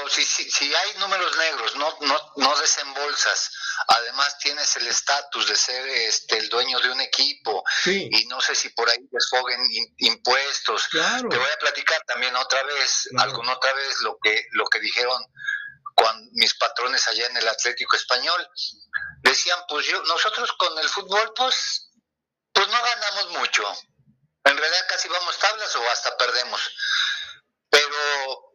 si, 0.08 0.24
si, 0.24 0.74
hay 0.74 1.00
números 1.00 1.36
negros, 1.38 1.76
no, 1.76 1.94
no, 2.00 2.16
no 2.36 2.60
desembolsas, 2.60 3.50
además 3.86 4.38
tienes 4.38 4.76
el 4.76 4.86
estatus 4.86 5.48
de 5.48 5.56
ser 5.56 5.86
este, 5.88 6.38
el 6.38 6.48
dueño 6.48 6.80
de 6.80 6.90
un 6.90 7.00
equipo 7.00 7.62
y 7.86 8.26
no 8.26 8.40
sé 8.40 8.54
si 8.54 8.70
por 8.70 8.88
ahí 8.88 8.98
desfoguen 9.10 9.60
impuestos. 9.98 10.88
Te 10.90 10.98
voy 10.98 11.50
a 11.50 11.58
platicar 11.58 12.02
también 12.06 12.34
otra 12.36 12.62
vez, 12.64 13.08
alguna 13.18 13.52
otra 13.52 13.72
vez 13.74 14.00
lo 14.00 14.18
que, 14.22 14.46
lo 14.52 14.66
que 14.66 14.80
dijeron 14.80 15.22
cuando 15.94 16.30
mis 16.34 16.54
patrones 16.54 17.06
allá 17.08 17.26
en 17.26 17.36
el 17.36 17.48
Atlético 17.48 17.96
Español. 17.96 18.48
Decían, 19.22 19.58
pues 19.68 19.86
yo, 19.86 20.00
nosotros 20.04 20.52
con 20.52 20.78
el 20.78 20.88
fútbol, 20.88 21.32
pues, 21.34 21.90
pues 22.52 22.68
no 22.68 22.82
ganamos 22.82 23.30
mucho. 23.30 23.64
En 24.44 24.56
realidad 24.56 24.86
casi 24.88 25.08
vamos 25.08 25.38
tablas 25.38 25.74
o 25.74 25.90
hasta 25.90 26.16
perdemos. 26.16 26.60
Pero 27.68 28.48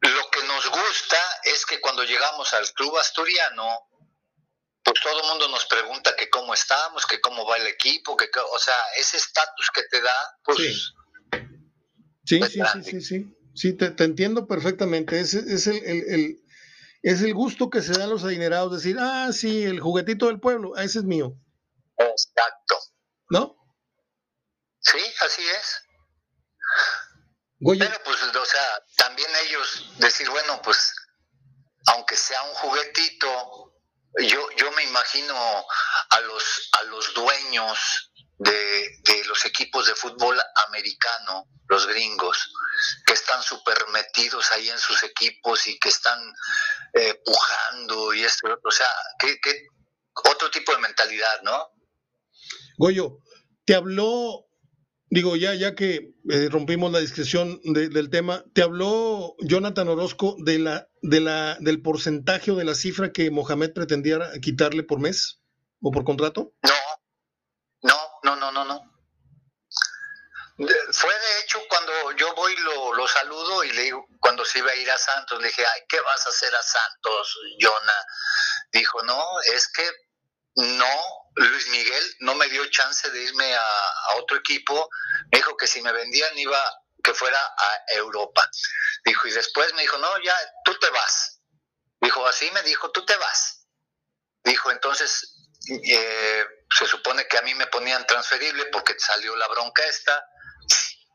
lo 0.00 0.30
que 0.30 0.42
nos 0.42 0.68
gusta 0.68 1.40
es 1.44 1.64
que 1.66 1.80
cuando 1.80 2.02
llegamos 2.02 2.52
al 2.52 2.70
club 2.72 2.98
asturiano, 2.98 3.88
pues 4.86 5.00
todo 5.02 5.20
el 5.20 5.28
mundo 5.28 5.48
nos 5.48 5.66
pregunta 5.66 6.14
que 6.16 6.30
cómo 6.30 6.54
estamos, 6.54 7.04
que 7.06 7.20
cómo 7.20 7.44
va 7.44 7.56
el 7.56 7.66
equipo, 7.66 8.16
que 8.16 8.28
o 8.52 8.58
sea, 8.58 8.74
ese 8.96 9.16
estatus 9.16 9.70
que 9.74 9.82
te 9.90 10.00
da, 10.00 10.38
pues... 10.44 10.94
Sí, 12.24 12.40
sí, 12.42 12.48
sí, 12.50 12.82
sí, 12.82 13.00
sí, 13.00 13.36
sí, 13.54 13.72
te, 13.72 14.04
entiendo 14.04 14.46
perfectamente. 14.46 15.20
Es, 15.20 15.34
es 15.34 15.66
el, 15.66 16.40
es 17.02 17.22
el 17.22 17.34
gusto 17.34 17.70
que 17.70 17.82
se 17.82 17.92
dan 17.92 18.10
los 18.10 18.24
adinerados, 18.24 18.72
decir, 18.72 18.96
ah, 18.98 19.30
sí, 19.32 19.64
el 19.64 19.80
juguetito 19.80 20.26
del 20.26 20.40
pueblo, 20.40 20.76
ese 20.76 21.00
es 21.00 21.04
mío. 21.04 21.36
Exacto. 21.98 22.78
¿No? 23.30 23.56
Sí, 24.80 24.98
así 25.20 25.42
es. 25.42 25.82
Pero 27.58 27.96
pues, 28.04 28.22
o 28.22 28.44
sea, 28.44 28.82
también 28.96 29.28
ellos 29.46 29.92
decir, 29.98 30.28
bueno, 30.30 30.60
pues, 30.62 30.94
aunque 31.86 32.16
sea 32.16 32.42
un 32.42 32.54
juguetito, 32.54 33.72
yo, 34.22 34.48
yo 34.56 34.72
me 34.72 34.82
imagino 34.84 35.34
a 36.10 36.20
los, 36.20 36.70
a 36.80 36.82
los 36.84 37.14
dueños 37.14 38.12
de, 38.38 38.98
de 39.02 39.24
los 39.26 39.44
equipos 39.44 39.86
de 39.86 39.94
fútbol 39.94 40.38
americano, 40.68 41.48
los 41.68 41.86
gringos, 41.86 42.52
que 43.06 43.14
están 43.14 43.42
súper 43.42 43.76
metidos 43.88 44.50
ahí 44.52 44.68
en 44.68 44.78
sus 44.78 45.02
equipos 45.02 45.66
y 45.66 45.78
que 45.78 45.88
están 45.88 46.18
eh, 46.94 47.20
pujando 47.24 48.14
y 48.14 48.24
esto, 48.24 48.58
o 48.62 48.70
sea, 48.70 48.88
que, 49.18 49.38
otro 50.30 50.50
tipo 50.50 50.72
de 50.72 50.78
mentalidad, 50.78 51.42
¿no? 51.42 51.72
Goyo, 52.78 53.18
te 53.64 53.74
habló, 53.74 54.45
digo, 55.08 55.36
ya, 55.36 55.54
ya 55.54 55.74
que 55.74 56.14
eh, 56.30 56.48
rompimos 56.50 56.92
la 56.92 56.98
discreción 56.98 57.60
del 57.62 58.10
tema, 58.10 58.44
¿te 58.54 58.62
habló 58.62 59.34
Jonathan 59.40 59.88
Orozco 59.88 60.36
de 60.38 60.58
la, 60.58 60.88
de 61.02 61.20
la, 61.20 61.56
del 61.60 61.82
porcentaje 61.82 62.50
o 62.50 62.56
de 62.56 62.64
la 62.64 62.74
cifra 62.74 63.12
que 63.12 63.30
Mohamed 63.30 63.72
pretendía 63.72 64.18
quitarle 64.42 64.82
por 64.82 65.00
mes 65.00 65.40
o 65.80 65.90
por 65.90 66.04
contrato? 66.04 66.52
No, 66.62 66.74
no, 67.82 67.98
no, 68.22 68.36
no, 68.36 68.52
no, 68.52 68.64
no. 68.64 68.96
Fue 70.58 71.12
de 71.12 71.40
hecho 71.44 71.58
cuando 71.68 71.92
yo 72.16 72.34
voy 72.34 72.56
lo, 72.56 72.94
lo 72.94 73.06
saludo 73.06 73.62
y 73.62 73.72
le 73.72 73.82
digo, 73.82 74.06
cuando 74.20 74.42
se 74.42 74.60
iba 74.60 74.70
a 74.70 74.76
ir 74.76 74.90
a 74.90 74.96
Santos, 74.96 75.38
le 75.40 75.48
dije, 75.48 75.62
ay, 75.62 75.82
¿qué 75.86 76.00
vas 76.00 76.26
a 76.26 76.30
hacer 76.30 76.54
a 76.54 76.62
Santos, 76.62 77.38
Jonah? 77.60 78.06
Dijo, 78.72 79.02
no, 79.02 79.22
es 79.54 79.68
que 79.68 79.82
no, 80.56 81.25
Luis 81.36 81.68
Miguel 81.68 82.16
no 82.20 82.34
me 82.34 82.48
dio 82.48 82.64
chance 82.70 83.10
de 83.10 83.22
irme 83.22 83.54
a, 83.54 84.14
otro 84.16 84.38
equipo, 84.38 84.88
me 85.30 85.38
dijo 85.38 85.56
que 85.56 85.66
si 85.66 85.82
me 85.82 85.92
vendían 85.92 86.36
iba 86.38 86.58
que 87.02 87.12
fuera 87.12 87.38
a 87.38 87.92
Europa. 87.94 88.48
Dijo, 89.04 89.28
y 89.28 89.32
después 89.32 89.72
me 89.74 89.82
dijo, 89.82 89.98
no, 89.98 90.08
ya, 90.22 90.34
tú 90.64 90.76
te 90.78 90.88
vas. 90.90 91.40
Dijo, 92.00 92.26
así 92.26 92.50
me 92.52 92.62
dijo, 92.62 92.90
tú 92.90 93.04
te 93.04 93.16
vas. 93.16 93.66
Dijo, 94.44 94.70
entonces, 94.70 95.46
eh, 95.68 96.46
se 96.70 96.86
supone 96.86 97.28
que 97.28 97.36
a 97.36 97.42
mí 97.42 97.54
me 97.54 97.66
ponían 97.66 98.06
transferible 98.06 98.66
porque 98.66 98.98
salió 98.98 99.36
la 99.36 99.48
bronca 99.48 99.84
esta 99.86 100.24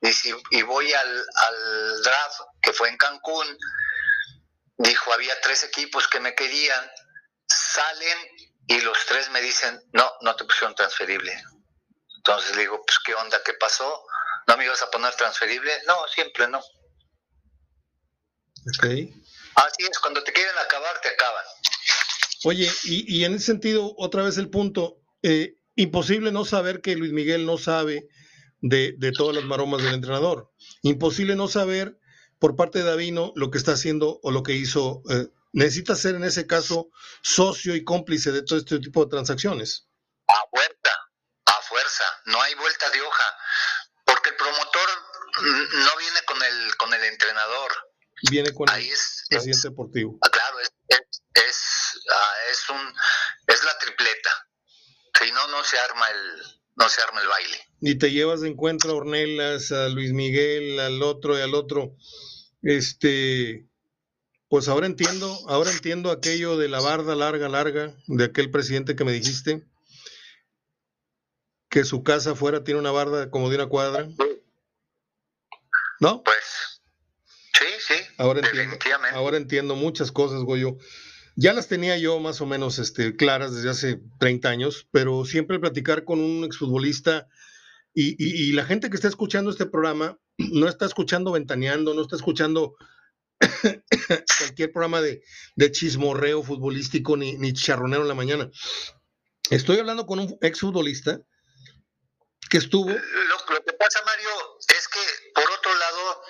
y, 0.01 0.13
si, 0.13 0.33
y 0.51 0.61
voy 0.61 0.93
al, 0.93 1.25
al 1.35 2.01
draft 2.03 2.41
que 2.61 2.73
fue 2.73 2.89
en 2.89 2.97
Cancún, 2.97 3.57
dijo, 4.77 5.13
había 5.13 5.39
tres 5.41 5.63
equipos 5.63 6.07
que 6.07 6.19
me 6.19 6.35
querían, 6.35 6.91
salen 7.47 8.50
y 8.67 8.81
los 8.81 8.97
tres 9.07 9.29
me 9.31 9.41
dicen, 9.41 9.81
no, 9.93 10.09
no 10.21 10.35
te 10.35 10.45
pusieron 10.45 10.75
transferible. 10.75 11.33
Entonces 12.17 12.55
le 12.55 12.61
digo, 12.61 12.81
pues 12.85 12.99
qué 13.05 13.13
onda, 13.15 13.39
qué 13.43 13.53
pasó, 13.53 14.03
¿no 14.47 14.57
me 14.57 14.65
ibas 14.65 14.81
a 14.81 14.91
poner 14.91 15.13
transferible? 15.15 15.71
No, 15.87 16.07
siempre 16.07 16.47
no. 16.47 16.59
Ok. 18.77 18.85
Así 19.55 19.83
es, 19.89 19.99
cuando 19.99 20.23
te 20.23 20.31
quieren 20.31 20.57
acabar, 20.57 20.99
te 21.01 21.09
acaban. 21.09 21.43
Oye, 22.43 22.71
y, 22.83 23.17
y 23.17 23.25
en 23.25 23.35
ese 23.35 23.45
sentido, 23.45 23.93
otra 23.97 24.23
vez 24.23 24.37
el 24.37 24.49
punto, 24.49 25.01
eh, 25.23 25.57
imposible 25.75 26.31
no 26.31 26.45
saber 26.45 26.81
que 26.81 26.95
Luis 26.95 27.11
Miguel 27.11 27.45
no 27.45 27.57
sabe 27.57 28.07
de, 28.61 29.11
todas 29.15 29.35
las 29.35 29.45
maromas 29.45 29.83
del 29.83 29.93
entrenador. 29.93 30.51
Imposible 30.83 31.35
no 31.35 31.47
saber 31.47 31.99
por 32.39 32.55
parte 32.55 32.79
de 32.79 32.85
Davino 32.85 33.33
lo 33.35 33.51
que 33.51 33.57
está 33.57 33.73
haciendo 33.73 34.19
o 34.23 34.31
lo 34.31 34.43
que 34.43 34.53
hizo. 34.53 35.03
Eh, 35.09 35.27
necesita 35.53 35.95
ser 35.95 36.15
en 36.15 36.23
ese 36.23 36.47
caso 36.47 36.89
socio 37.21 37.75
y 37.75 37.83
cómplice 37.83 38.31
de 38.31 38.43
todo 38.43 38.59
este 38.59 38.79
tipo 38.79 39.03
de 39.03 39.09
transacciones. 39.09 39.87
A 40.27 40.45
fuerza, 40.49 40.91
a 41.45 41.61
fuerza, 41.63 42.03
no 42.25 42.41
hay 42.41 42.53
vuelta 42.55 42.89
de 42.89 43.01
hoja, 43.01 43.23
porque 44.05 44.29
el 44.29 44.35
promotor 44.35 44.89
no 45.41 45.97
viene 45.97 46.19
con 46.25 46.41
el 46.43 46.75
con 46.77 46.93
el 46.93 47.03
entrenador. 47.03 47.71
Viene 48.29 48.53
con 48.53 48.69
el 48.69 48.87
presidente 49.29 49.69
deportivo. 49.69 50.19
Ah, 50.21 50.29
claro, 50.29 50.59
es, 50.59 50.69
es, 51.33 52.01
ah, 52.13 52.33
es, 52.51 52.69
un 52.69 52.93
es 53.47 53.63
la 53.63 53.77
tripleta. 53.79 54.47
Si 55.19 55.31
no, 55.31 55.47
no 55.47 55.63
se 55.63 55.77
arma 55.79 56.05
el, 56.07 56.41
no 56.75 56.89
se 56.89 57.01
arma 57.01 57.21
el 57.21 57.27
baile. 57.27 57.67
Y 57.81 57.97
te 57.97 58.11
llevas 58.11 58.41
de 58.41 58.49
encuentro 58.49 58.91
a 58.91 58.95
Ornelas, 58.95 59.71
a 59.71 59.89
Luis 59.89 60.13
Miguel, 60.13 60.79
al 60.79 61.01
otro 61.01 61.37
y 61.37 61.41
al 61.41 61.55
otro. 61.55 61.95
Este, 62.61 63.70
pues 64.51 64.67
ahora 64.67 64.85
entiendo, 64.85 65.39
ahora 65.47 65.71
entiendo 65.71 66.11
aquello 66.11 66.57
de 66.57 66.67
la 66.67 66.81
barda 66.81 67.15
larga, 67.15 67.47
larga, 67.47 67.95
de 68.07 68.25
aquel 68.25 68.51
presidente 68.51 68.97
que 68.97 69.05
me 69.05 69.13
dijiste, 69.13 69.65
que 71.69 71.85
su 71.85 72.03
casa 72.03 72.31
afuera 72.31 72.61
tiene 72.61 72.81
una 72.81 72.91
barda 72.91 73.29
como 73.29 73.49
de 73.49 73.55
una 73.55 73.67
cuadra. 73.67 74.09
¿No? 76.01 76.21
Pues, 76.21 76.81
sí, 77.53 77.65
sí. 77.79 77.93
Ahora 78.17 78.41
entiendo, 78.41 78.77
ahora 79.13 79.37
entiendo 79.37 79.75
muchas 79.77 80.11
cosas, 80.11 80.43
Goyo. 80.43 80.75
Ya 81.37 81.53
las 81.53 81.69
tenía 81.69 81.97
yo 81.97 82.19
más 82.19 82.41
o 82.41 82.45
menos 82.45 82.77
este, 82.77 83.15
claras 83.15 83.55
desde 83.55 83.69
hace 83.69 84.01
30 84.19 84.49
años, 84.49 84.85
pero 84.91 85.23
siempre 85.23 85.59
platicar 85.59 86.03
con 86.03 86.19
un 86.19 86.43
exfutbolista 86.43 87.29
y, 87.93 88.21
y, 88.21 88.51
la 88.51 88.65
gente 88.65 88.89
que 88.89 88.95
está 88.95 89.07
escuchando 89.07 89.49
este 89.49 89.65
programa 89.65 90.19
no 90.37 90.67
está 90.67 90.85
escuchando 90.85 91.31
ventaneando, 91.31 91.93
no 91.93 92.01
está 92.01 92.17
escuchando 92.17 92.75
cualquier 94.37 94.71
programa 94.71 95.01
de, 95.01 95.23
de, 95.55 95.71
chismorreo 95.71 96.43
futbolístico 96.43 97.17
ni, 97.17 97.33
ni 97.33 97.53
charronero 97.53 98.03
en 98.03 98.07
la 98.07 98.15
mañana. 98.15 98.49
Estoy 99.49 99.79
hablando 99.79 100.05
con 100.05 100.19
un 100.19 100.37
exfutbolista 100.41 101.19
que 102.49 102.57
estuvo... 102.57 102.89
Lo, 102.89 102.95
lo 102.95 103.63
que 103.63 103.73
pasa, 103.73 104.01
Mario, 104.05 104.29
es 104.67 104.87
que 104.87 104.99
por 105.33 105.49
otro 105.49 105.73
lado, 105.75 106.23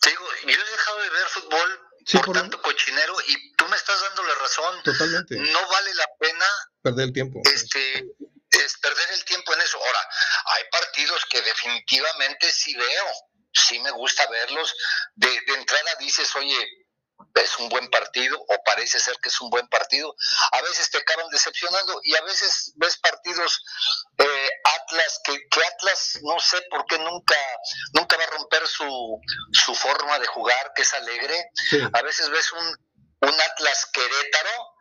te 0.00 0.10
digo, 0.10 0.24
yo 0.44 0.50
he 0.50 0.70
dejado 0.70 0.98
de 1.02 1.10
ver 1.10 1.26
fútbol 1.28 1.80
por, 2.12 2.34
tanto 2.34 2.62
cochinero 2.62 3.14
y 3.26 3.52
tú 3.56 3.66
me 3.68 3.76
estás 3.76 4.00
dando 4.00 4.22
la 4.22 4.34
razón. 4.36 4.82
Totalmente. 4.82 5.36
No 5.36 5.68
vale 5.68 5.94
la 5.94 6.06
pena 6.18 6.46
perder 6.82 7.06
el 7.06 7.12
tiempo. 7.12 7.40
Este, 7.44 8.06
es 8.50 8.78
perder 8.78 9.10
el 9.12 9.24
tiempo 9.24 9.54
en 9.54 9.60
eso. 9.60 9.78
Ahora, 9.78 10.08
hay 10.54 10.64
partidos 10.70 11.24
que 11.26 11.42
definitivamente 11.42 12.50
sí 12.52 12.74
veo, 12.76 13.06
sí 13.56 13.78
me 13.80 13.90
gusta 13.90 14.26
verlos. 14.28 14.74
De, 15.14 15.28
de 15.28 15.54
entrada 15.54 15.94
dices, 15.98 16.34
oye, 16.36 16.86
es 17.34 17.58
un 17.58 17.68
buen 17.68 17.88
partido 17.88 18.38
o 18.38 18.62
parece 18.64 18.98
ser 18.98 19.16
que 19.22 19.28
es 19.28 19.40
un 19.40 19.50
buen 19.50 19.66
partido. 19.68 20.14
A 20.52 20.62
veces 20.62 20.90
te 20.90 20.98
acaban 20.98 21.28
decepcionando 21.30 22.00
y 22.02 22.14
a 22.14 22.22
veces 22.22 22.72
ves 22.76 22.96
partidos 22.98 23.62
eh, 24.18 24.50
Atlas 24.80 25.20
que, 25.24 25.34
Atlas 25.74 26.18
no 26.22 26.38
sé 26.40 26.58
por 26.70 26.84
qué 26.86 26.98
nunca 26.98 27.36
nunca 27.92 28.16
va 28.16 28.24
a 28.24 28.38
romper 28.38 28.66
su, 28.66 29.20
su 29.52 29.74
forma 29.74 30.18
de 30.18 30.26
jugar 30.26 30.72
que 30.74 30.82
es 30.82 30.94
alegre. 30.94 31.50
A 31.92 32.02
veces 32.02 32.30
ves 32.30 32.52
un, 32.52 32.66
un 33.28 33.40
Atlas 33.40 33.86
Querétaro 33.92 34.74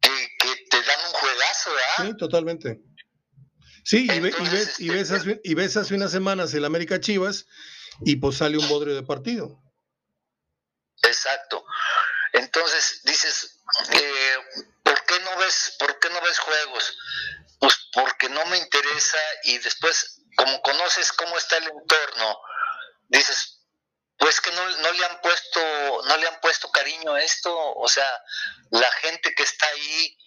que, 0.00 0.28
que 0.38 0.64
te 0.70 0.82
dan 0.82 1.00
un 1.06 1.12
juegazo, 1.12 1.70
Sí, 1.98 2.16
totalmente. 2.16 2.80
Sí, 3.84 4.06
y, 4.10 4.20
ves, 4.20 4.34
y, 4.38 4.48
ves, 4.48 4.80
y, 4.80 4.88
ves 4.90 5.10
hace, 5.10 5.40
y 5.42 5.54
ves 5.54 5.76
hace 5.76 5.94
unas 5.94 6.12
semanas 6.12 6.52
el 6.52 6.64
América 6.66 7.00
Chivas 7.00 7.46
y 8.00 8.16
pues 8.16 8.38
sale 8.38 8.58
un 8.58 8.68
bodrio 8.68 8.94
de 8.94 9.02
partido. 9.02 9.60
Exacto. 11.02 11.64
Entonces 12.32 13.02
dices, 13.04 13.60
eh, 13.90 14.36
¿por 14.82 15.04
qué 15.06 15.20
no 15.20 15.36
ves, 15.38 15.76
por 15.78 15.98
qué 15.98 16.10
no 16.10 16.20
ves 16.20 16.38
juegos? 16.38 16.98
Pues 17.60 17.74
porque 17.92 18.28
no 18.28 18.44
me 18.46 18.58
interesa 18.58 19.18
y 19.44 19.58
después, 19.58 20.22
como 20.36 20.60
conoces 20.62 21.12
cómo 21.12 21.36
está 21.36 21.56
el 21.56 21.64
entorno, 21.64 22.38
dices, 23.08 23.58
pues 24.18 24.40
que 24.40 24.52
no, 24.52 24.68
no 24.78 24.92
le 24.92 25.04
han 25.06 25.20
puesto, 25.20 25.60
no 26.06 26.16
le 26.16 26.26
han 26.26 26.40
puesto 26.40 26.70
cariño 26.70 27.14
a 27.14 27.22
esto, 27.22 27.56
o 27.74 27.88
sea, 27.88 28.08
la 28.70 28.90
gente 28.92 29.34
que 29.34 29.44
está 29.44 29.66
ahí 29.66 30.18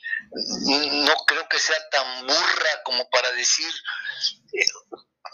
no 1.03 1.15
creo 1.27 1.47
que 1.49 1.59
sea 1.59 1.89
tan 1.89 2.25
burra 2.25 2.83
como 2.83 3.09
para 3.09 3.31
decir, 3.33 3.71
eh, 4.53 4.65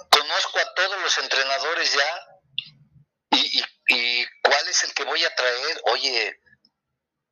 conozco 0.10 0.60
a 0.60 0.74
todos 0.74 1.02
los 1.02 1.18
entrenadores 1.18 1.94
ya 1.94 2.28
y, 3.32 3.60
y 3.60 3.64
¿Y 3.88 4.26
cuál 4.42 4.68
es 4.68 4.84
el 4.84 4.94
que 4.94 5.06
voy 5.06 5.24
a 5.24 5.34
traer? 5.36 5.82
Oye, 5.86 6.42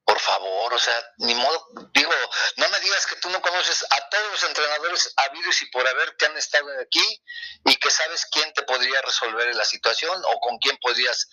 por 0.06 0.20
favor, 0.20 0.74
o 0.74 0.80
sea, 0.80 0.94
ni 1.18 1.36
modo, 1.36 1.68
digo, 1.94 2.14
no 2.58 2.70
me 2.70 2.80
digas 2.80 3.06
que 3.08 3.16
tú 3.18 3.30
no 3.30 3.42
conoces 3.42 3.84
a 3.90 4.10
todos 4.10 4.32
los 4.32 4.44
entrenadores 4.44 5.14
habidos 5.18 5.62
y 5.62 5.66
por 5.72 5.86
haber 5.86 6.16
que 6.16 6.28
han 6.28 6.38
estado 6.38 6.68
aquí 6.80 7.24
y 7.66 7.76
que 7.76 7.92
sabes 7.92 8.26
quién 8.32 8.54
te 8.54 8.64
podría 8.64 9.02
resolver 9.02 9.54
la 9.56 9.66
situación 9.66 10.22
o 10.28 10.40
con 10.40 10.58
quién 10.60 10.78
podrías 10.78 11.28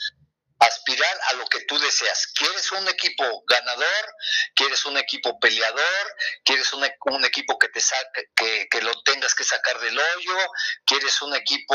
aspirar 0.63 1.21
a 1.31 1.33
lo 1.35 1.47
que 1.47 1.61
tú 1.65 1.79
deseas. 1.79 2.29
¿Quieres 2.35 2.71
un 2.73 2.89
equipo 2.89 3.45
ganador? 3.47 4.15
¿Quieres 4.55 4.85
un 4.87 4.97
equipo 4.97 5.39
peleador? 5.41 6.17
¿Quieres 6.45 6.73
un, 6.73 6.87
un 7.07 7.25
equipo 7.25 7.59
que 7.59 7.69
te 7.69 7.81
saque, 7.81 8.31
que, 8.71 8.83
lo 8.83 8.93
tengas 9.03 9.35
que 9.35 9.45
sacar 9.45 9.79
del 9.81 9.99
hoyo? 9.99 10.37
¿Quieres 10.85 11.21
un 11.23 11.35
equipo 11.35 11.75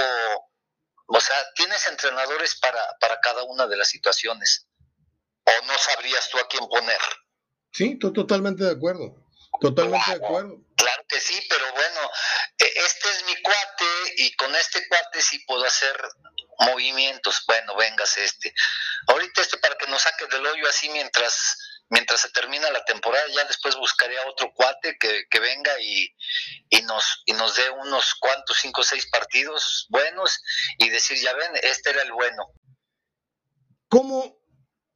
o 1.10 1.22
sea, 1.22 1.38
tienes 1.56 1.88
entrenadores 1.88 2.60
para, 2.60 2.82
para 3.00 3.20
cada 3.22 3.44
una 3.44 3.66
de 3.66 3.78
las 3.78 3.88
situaciones. 3.88 4.68
¿O 5.46 5.66
no 5.66 5.78
sabrías 5.78 6.30
tú 6.30 6.38
a 6.38 6.48
quién 6.50 6.68
poner? 6.68 7.00
Sí, 7.72 7.98
totalmente 7.98 8.66
de 8.66 8.72
acuerdo. 8.72 9.27
Totalmente 9.60 10.12
de 10.12 10.26
acuerdo. 10.26 10.58
Claro 10.76 11.04
que 11.08 11.20
sí, 11.20 11.46
pero 11.50 11.66
bueno, 11.74 12.12
e, 12.60 12.66
este 12.66 13.10
es 13.10 13.26
mi 13.26 13.36
cuate 13.42 13.86
y 14.18 14.36
con 14.36 14.56
este 14.56 14.88
cuate 14.88 15.22
sí 15.22 15.40
puedo 15.48 15.66
hacer 15.66 15.98
movimientos. 16.60 17.44
Bueno, 17.48 17.76
vengas 17.76 18.18
este. 18.18 18.54
Ahorita 19.08 19.42
este 19.42 19.58
para 19.58 19.76
que 19.76 19.88
nos 19.88 20.02
saque 20.02 20.26
del 20.28 20.46
hoyo 20.46 20.68
así 20.70 20.90
mientras 20.90 21.58
mientras 21.90 22.22
se 22.22 22.30
termina 22.30 22.70
la 22.72 22.84
temporada, 22.86 23.26
ya 23.34 23.46
después 23.46 23.76
buscaré 23.76 24.18
a 24.20 24.28
otro 24.28 24.54
cuate 24.54 24.98
que, 24.98 25.40
venga 25.40 25.80
y, 25.80 26.14
nos, 26.84 27.24
y 27.26 27.34
nos 27.34 27.56
dé 27.56 27.70
unos 27.70 28.16
cuantos, 28.16 28.58
cinco 28.60 28.82
o 28.82 28.84
seis 28.84 29.08
partidos 29.10 29.88
buenos 29.90 30.42
y 30.78 30.90
decir, 30.90 31.18
ya 31.22 31.34
ven, 31.34 31.52
este 31.64 31.92
era 31.92 32.02
el 32.02 32.12
bueno. 32.12 32.52
¿Cómo 33.90 34.37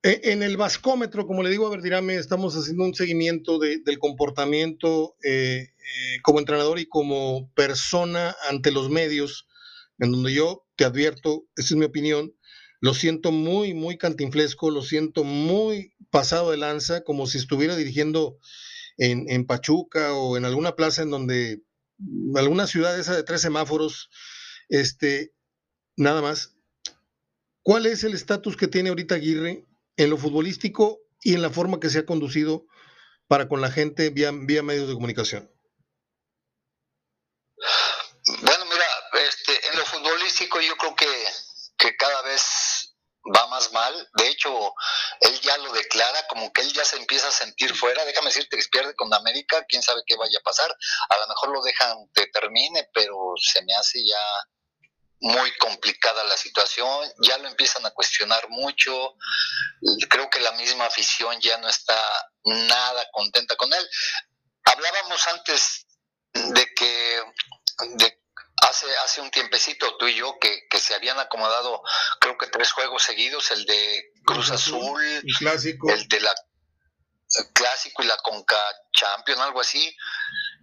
en 0.04 0.42
el 0.42 0.58
vascómetro, 0.58 1.28
como 1.28 1.44
le 1.44 1.52
digo 1.52 1.68
a 1.68 1.70
Verdirame, 1.70 2.16
estamos 2.16 2.56
haciendo 2.56 2.84
un 2.86 2.96
seguimiento 2.96 3.60
del 3.60 4.00
comportamiento 4.00 5.16
eh, 5.24 5.70
eh, 5.70 6.22
como 6.24 6.40
entrenador 6.40 6.80
y 6.80 6.88
como 6.88 7.52
persona 7.54 8.36
ante 8.50 8.72
los 8.72 8.90
medios, 8.90 9.48
en 10.00 10.12
donde 10.12 10.34
yo 10.34 10.66
te 10.76 10.86
advierto, 10.86 11.46
esa 11.56 11.76
es 11.76 11.76
mi 11.76 11.86
opinión, 11.86 12.36
lo 12.80 12.96
siento 12.96 13.32
muy, 13.32 13.76
muy 13.76 14.00
cantinflesco, 14.00 14.72
lo 14.72 14.82
siento 14.82 15.24
muy 15.24 15.94
pasado 16.10 16.50
de 16.50 16.58
lanza, 16.58 17.04
como 17.04 17.28
si 17.28 17.38
estuviera 17.38 17.76
dirigiendo 17.76 18.40
en, 18.98 19.30
en 19.30 19.46
Pachuca 19.46 20.16
o 20.16 20.36
en 20.36 20.46
alguna 20.46 20.76
plaza 20.76 21.04
en 21.04 21.12
donde, 21.12 21.62
alguna 22.36 22.66
ciudad 22.66 23.00
esa 23.00 23.16
de 23.16 23.22
tres 23.22 23.42
semáforos, 23.42 24.10
este, 24.68 25.36
nada 25.96 26.24
más. 26.24 26.56
¿Cuál 27.62 27.86
es 27.86 28.04
el 28.04 28.16
estatus 28.16 28.58
que 28.58 28.68
tiene 28.68 28.90
ahorita 28.90 29.14
Aguirre 29.14 29.68
en 30.04 30.10
lo 30.10 30.18
futbolístico 30.18 31.00
y 31.22 31.36
en 31.36 31.42
la 31.42 31.52
forma 31.52 31.80
que 31.80 31.90
se 31.90 32.00
ha 32.00 32.06
conducido 32.06 32.66
para 33.28 33.48
con 33.48 33.62
la 33.62 33.72
gente 33.72 34.10
vía, 34.10 34.32
vía 34.34 34.64
medios 34.64 34.88
de 34.88 34.96
comunicación? 34.96 35.52
Bueno, 38.42 38.66
mira, 38.66 38.86
este, 39.28 39.68
en 39.70 39.78
lo 39.78 39.86
futbolístico 39.86 40.60
yo 40.62 40.76
creo 40.78 40.96
que, 40.96 41.26
que 41.78 41.96
cada 41.98 42.22
vez 42.24 42.96
va 43.36 43.48
más 43.48 43.72
mal. 43.72 44.10
De 44.16 44.28
hecho, 44.28 44.74
él 45.20 45.40
ya 45.42 45.58
lo 45.60 45.72
declara, 45.72 46.26
como 46.28 46.52
que 46.52 46.62
él 46.62 46.74
ya 46.74 46.84
se 46.84 46.98
empieza 46.98 47.28
a 47.28 47.32
sentir 47.32 47.76
fuera. 47.76 48.04
Déjame 48.04 48.28
decirte 48.28 48.58
que 48.58 48.64
pierde 48.72 48.96
con 48.96 49.14
América, 49.14 49.64
quién 49.70 49.84
sabe 49.84 50.02
qué 50.08 50.16
vaya 50.16 50.40
a 50.40 50.44
pasar. 50.44 50.76
A 51.10 51.18
lo 51.20 51.28
mejor 51.28 51.50
lo 51.52 51.62
dejan 51.62 52.10
que 52.16 52.26
termine, 52.28 52.90
pero 52.94 53.34
se 53.38 53.64
me 53.64 53.74
hace 53.76 54.04
ya 54.04 54.20
muy 55.22 55.56
complicada 55.58 56.24
la 56.24 56.36
situación, 56.36 57.08
ya 57.22 57.38
lo 57.38 57.48
empiezan 57.48 57.86
a 57.86 57.92
cuestionar 57.92 58.50
mucho, 58.50 59.16
creo 60.10 60.30
que 60.30 60.40
la 60.40 60.52
misma 60.54 60.86
afición 60.86 61.40
ya 61.40 61.58
no 61.60 61.70
está 61.70 61.96
nada 62.44 63.08
contenta 63.12 63.56
con 63.56 63.72
él. 63.72 63.90
Hablábamos 64.64 65.28
antes 65.28 65.86
de 66.34 66.74
que 66.74 67.24
hace, 68.68 68.88
hace 69.06 69.22
un 69.22 69.30
tiempecito 69.30 69.96
tú 69.98 70.08
y 70.08 70.16
yo 70.16 70.38
que, 70.40 70.68
se 70.80 70.96
habían 70.96 71.20
acomodado 71.20 71.84
creo 72.20 72.36
que 72.40 72.48
tres 72.48 72.72
juegos 72.72 73.04
seguidos, 73.04 73.52
el 73.52 73.64
de 73.66 74.12
Cruz 74.26 74.50
Azul, 74.50 75.06
el 75.06 75.36
clásico, 75.38 75.92
el 75.92 76.08
de 76.08 76.20
la 76.20 76.34
clásico 77.54 78.02
y 78.02 78.08
la 78.08 78.18
Conca 78.18 78.58
Champion, 78.92 79.40
algo 79.40 79.62
así, 79.62 79.96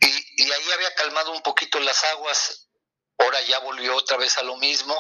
y, 0.01 0.43
y 0.43 0.53
ahí 0.53 0.73
había 0.73 0.93
calmado 0.97 1.31
un 1.31 1.43
poquito 1.43 1.79
las 1.79 2.03
aguas 2.05 2.68
ahora 3.19 3.39
ya 3.47 3.59
volvió 3.61 3.97
otra 3.97 4.17
vez 4.17 4.39
a 4.39 4.43
lo 4.43 4.57
mismo. 4.57 4.95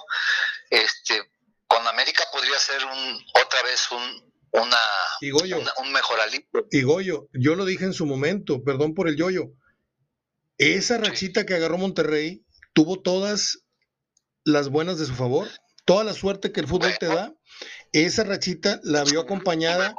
Este, 0.71 1.23
con 1.67 1.87
América 1.87 2.25
podría 2.33 2.59
ser 2.59 2.85
un, 2.85 3.25
otra 3.43 3.63
vez 3.63 3.91
un, 3.91 4.33
una, 4.53 4.79
un 5.79 5.93
mejoralito. 5.93 6.67
Y 6.71 6.83
Goyo, 6.83 7.29
yo 7.33 7.55
lo 7.55 7.65
dije 7.65 7.85
en 7.85 7.93
su 7.93 8.07
momento, 8.07 8.63
perdón 8.65 8.95
por 8.95 9.09
el 9.09 9.17
yoyo. 9.17 9.53
Esa 10.59 10.99
rachita 10.99 11.47
que 11.47 11.55
agarró 11.55 11.79
Monterrey 11.79 12.45
tuvo 12.73 13.01
todas 13.01 13.61
las 14.45 14.69
buenas 14.69 14.99
de 14.99 15.07
su 15.07 15.15
favor, 15.15 15.49
toda 15.85 16.05
la 16.05 16.15
suerte 16.15 16.53
que 16.53 16.61
el 16.61 16.67
fútbol 16.67 16.97
te 16.99 17.07
da. 17.07 17.33
Esa 17.93 18.25
rachita 18.25 18.81
la 18.83 19.05
vio 19.05 19.21
acompañada 19.21 19.95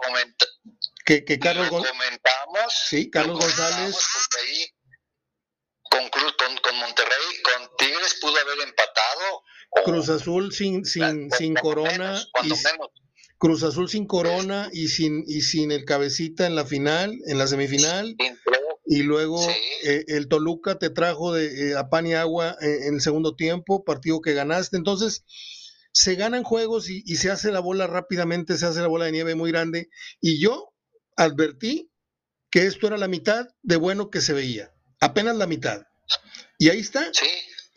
que, 1.06 1.24
que 1.24 1.40
Carlos 1.40 1.70
González. 1.70 1.98
Sí, 2.88 3.10
Carlos 3.10 3.40
González 3.40 3.96
con 5.90 6.08
Cruz, 6.10 6.36
con, 6.62 6.76
Monterrey, 6.78 7.42
con 7.44 7.78
Tigres 8.00 8.20
pudo 8.22 8.34
haber 8.38 8.68
empatado. 8.68 9.44
Cruz 9.86 10.10
Azul 10.10 10.54
sin, 10.54 10.86
sin, 10.86 11.32
sin 11.32 11.54
corona. 11.56 12.22
Cruz 13.38 13.64
Azul 13.64 13.90
sin 13.90 14.06
corona 14.06 14.70
y 14.74 14.88
sin, 14.88 15.24
y 15.28 15.42
sin 15.42 15.72
el 15.72 15.86
cabecita 15.86 16.46
en 16.46 16.56
la 16.56 16.66
final, 16.66 17.18
en 17.28 17.38
la 17.38 17.48
semifinal. 17.48 18.16
Y 18.86 19.04
luego 19.04 19.48
eh, 19.84 20.04
el 20.08 20.28
Toluca 20.28 20.80
te 20.80 20.90
trajo 20.90 21.34
de, 21.34 21.70
eh, 21.70 21.78
a 21.78 21.90
pan 21.90 22.08
y 22.08 22.16
agua 22.16 22.58
eh, 22.60 22.88
en, 22.88 22.96
el 22.96 23.02
segundo 23.02 23.36
tiempo, 23.36 23.84
partido 23.84 24.20
que 24.22 24.34
ganaste. 24.34 24.78
Entonces, 24.78 25.24
se 25.94 26.16
ganan 26.16 26.44
juegos 26.44 26.90
y, 26.90 27.04
y 27.06 27.18
se 27.18 27.30
hace 27.30 27.52
la 27.52 27.60
bola 27.60 27.86
rápidamente, 27.86 28.58
se 28.58 28.66
hace 28.66 28.82
la 28.82 28.88
bola 28.88 29.06
de 29.06 29.12
nieve 29.12 29.36
muy 29.36 29.52
grande. 29.52 29.90
Y 30.20 30.42
yo 30.42 30.74
advertí 31.16 31.92
que 32.50 32.66
esto 32.66 32.88
era 32.88 32.98
la 32.98 33.08
mitad 33.08 33.48
de 33.62 33.76
bueno 33.76 34.10
que 34.10 34.22
se 34.22 34.34
veía 34.34 34.74
apenas 35.00 35.36
la 35.36 35.48
mitad. 35.48 35.82
Y 36.58 36.70
ahí 36.70 36.80
está. 36.80 37.10
Sí. 37.14 37.28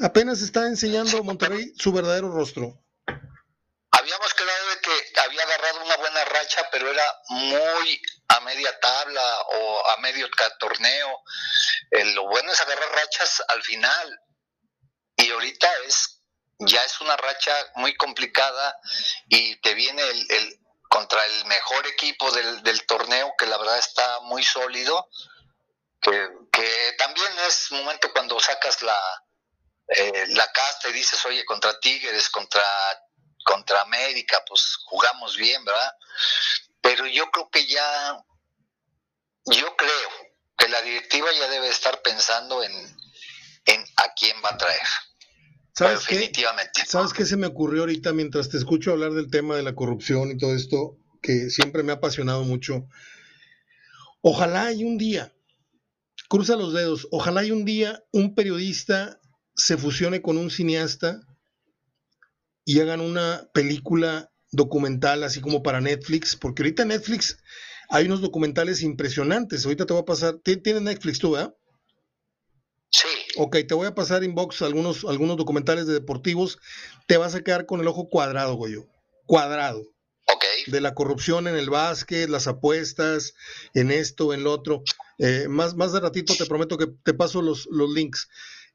Apenas 0.03 0.43
está 0.43 0.67
enseñando 0.67 1.23
Monterrey 1.23 1.73
su 1.79 1.93
verdadero 1.93 2.29
rostro. 2.33 2.77
Habíamos 3.93 4.35
quedado 4.35 4.69
de 4.71 4.81
que 4.81 5.21
había 5.21 5.43
agarrado 5.45 5.85
una 5.85 5.97
buena 5.97 6.25
racha, 6.25 6.69
pero 6.73 6.91
era 6.91 7.05
muy 7.29 8.03
a 8.29 8.41
media 8.41 8.79
tabla 8.81 9.39
o 9.43 9.91
a 9.91 9.97
medio 9.99 10.29
torneo. 10.59 11.23
lo 12.15 12.27
bueno 12.27 12.51
es 12.51 12.61
agarrar 12.61 12.91
rachas 12.91 13.43
al 13.47 13.63
final. 13.63 14.21
Y 15.17 15.31
ahorita 15.31 15.69
es 15.87 16.21
ya 16.59 16.83
es 16.85 17.01
una 17.01 17.17
racha 17.17 17.55
muy 17.77 17.95
complicada 17.97 18.77
y 19.29 19.57
te 19.61 19.75
viene 19.75 20.03
el, 20.03 20.61
contra 20.89 21.25
el 21.27 21.45
mejor 21.47 21.87
equipo 21.87 22.31
del, 22.33 22.87
torneo 22.87 23.35
que 23.39 23.47
la 23.47 23.59
verdad 23.59 23.79
está 23.79 24.21
muy 24.21 24.45
sólido 24.45 25.09
que, 26.01 26.29
también 26.99 27.33
es 27.49 27.71
momento 27.73 28.13
cuando 28.13 28.39
sacas 28.41 28.83
la, 28.83 28.97
eh, 29.97 30.27
la 30.29 30.51
casta 30.53 30.89
y 30.89 30.93
dices, 30.93 31.25
oye, 31.27 31.45
contra 31.45 31.79
Tigres, 31.81 32.29
contra, 32.31 32.63
contra 33.45 33.83
América, 33.83 34.43
pues 34.47 34.77
jugamos 34.85 35.37
bien, 35.37 35.65
¿verdad? 35.65 35.93
Pero 36.81 37.07
yo 37.07 37.31
creo 37.31 37.51
que 37.51 37.67
ya, 37.67 38.25
yo 39.47 39.77
creo 39.77 40.11
que 40.57 40.69
la 40.69 40.83
directiva 40.83 41.29
ya 41.33 41.49
debe 41.49 41.69
estar 41.69 42.03
pensando 42.03 42.63
en, 42.63 42.73
en 43.67 43.85
a 43.97 44.13
quién 44.15 44.37
va 44.45 44.51
a 44.51 44.59
traer. 44.59 44.87
¿Sabes 45.75 46.01
Definitivamente. 46.01 46.85
¿Sabes 46.87 47.13
qué 47.13 47.25
se 47.25 47.37
me 47.37 47.47
ocurrió 47.47 47.83
ahorita 47.83 48.13
mientras 48.13 48.51
te 48.51 48.59
escucho 48.59 48.93
hablar 48.93 49.13
del 49.13 49.31
tema 49.31 49.57
de 49.57 49.63
la 49.63 49.75
corrupción 49.75 50.31
y 50.31 50.37
todo 50.37 50.55
esto 50.55 50.99
que 51.23 51.49
siempre 51.51 51.83
me 51.83 51.93
ha 51.93 51.97
apasionado 51.97 52.45
mucho? 52.45 52.89
Ojalá 54.21 54.67
hay 54.67 54.85
un 54.85 54.99
día 54.99 55.33
cruza 56.33 56.57
los 56.57 56.73
dedos. 56.73 57.09
Ojalá 57.11 57.45
y 57.45 57.51
un 57.51 57.67
día 57.67 58.03
un 58.11 58.35
periodista 58.35 59.21
se 59.55 59.77
fusione 59.77 60.23
con 60.23 60.39
un 60.39 60.51
cineasta 60.51 61.21
y 62.65 62.81
hagan 62.81 63.01
una 63.01 63.49
película 63.53 64.31
documental 64.51 65.25
así 65.25 65.41
como 65.41 65.63
para 65.63 65.81
Netflix, 65.81 66.37
porque 66.37 66.63
ahorita 66.63 66.85
Netflix 66.85 67.39
hay 67.89 68.07
unos 68.07 68.21
documentales 68.21 68.83
impresionantes. 68.83 69.65
Ahorita 69.65 69.87
te 69.87 69.93
voy 69.93 70.03
a 70.03 70.07
pasar, 70.07 70.39
tienes 70.43 70.83
Netflix 70.83 71.19
tú, 71.19 71.33
¿verdad? 71.33 71.55
Sí. 72.91 73.09
Ok, 73.37 73.57
te 73.67 73.75
voy 73.75 73.87
a 73.87 73.95
pasar 73.95 74.23
inbox 74.25 74.63
algunos, 74.63 75.05
algunos 75.05 75.37
documentales 75.37 75.87
de 75.87 75.95
deportivos. 75.95 76.59
Te 77.07 77.17
vas 77.17 77.35
a 77.35 77.43
quedar 77.43 77.67
con 77.67 77.81
el 77.81 77.89
ojo 77.89 78.09
cuadrado, 78.09 78.55
Goyo. 78.55 78.87
Cuadrado. 79.27 79.81
Ok. 79.81 80.45
De 80.67 80.81
la 80.81 80.95
corrupción 80.95 81.49
en 81.49 81.57
el 81.57 81.71
básquet, 81.71 82.29
las 82.29 82.47
apuestas, 82.47 83.35
en 83.75 83.91
esto, 83.91 84.33
en 84.33 84.45
lo 84.45 84.53
otro. 84.53 84.83
Eh, 85.19 85.47
más, 85.49 85.75
más 85.75 85.93
de 85.93 86.01
ratito 86.01 86.35
te 86.35 86.47
prometo 86.47 86.79
que 86.79 86.87
te 87.03 87.15
paso 87.15 87.43
los, 87.43 87.67
los 87.71 87.91
links 87.91 88.29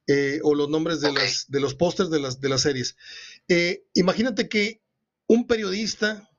eh, 0.07 0.39
o 0.43 0.55
los 0.55 0.69
nombres 0.69 1.01
de, 1.01 1.11
las, 1.11 1.45
de 1.49 1.59
los 1.59 1.75
pósters 1.75 2.09
de 2.09 2.19
las, 2.19 2.39
de 2.39 2.49
las 2.49 2.61
series. 2.61 2.95
Eh, 3.47 3.83
imagínate 3.93 4.47
que 4.47 4.81
un 5.27 5.47
periodista, 5.47 6.29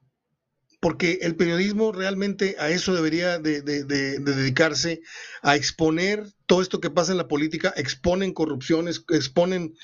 porque 0.80 1.18
el 1.22 1.36
periodismo 1.36 1.92
realmente 1.92 2.56
a 2.58 2.70
eso 2.70 2.94
debería 2.94 3.38
de, 3.38 3.60
dedicarse, 3.60 5.02
a 5.42 5.54
exponer 5.54 6.24
todo 6.46 6.62
esto 6.62 6.80
que 6.80 6.88
pasa 6.88 7.12
en 7.12 7.18
la 7.18 7.28
política, 7.28 7.74
exponen 7.76 8.32
corrupciones, 8.32 9.04
exponen 9.10 9.74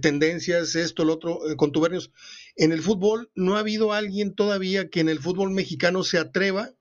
tendencias, 0.00 0.76
esto, 0.76 1.04
lo 1.04 1.14
otro, 1.14 1.40
contubernios. 1.56 2.12
En 2.54 2.70
el 2.70 2.82
fútbol 2.82 3.30
no 3.34 3.56
ha 3.56 3.60
habido 3.60 3.92
alguien 3.92 4.34
todavía 4.34 4.88
que 4.88 5.00
en 5.00 5.08
el 5.08 5.18
fútbol 5.18 5.50
mexicano 5.50 6.04
se 6.04 6.18
atreva 6.18 6.74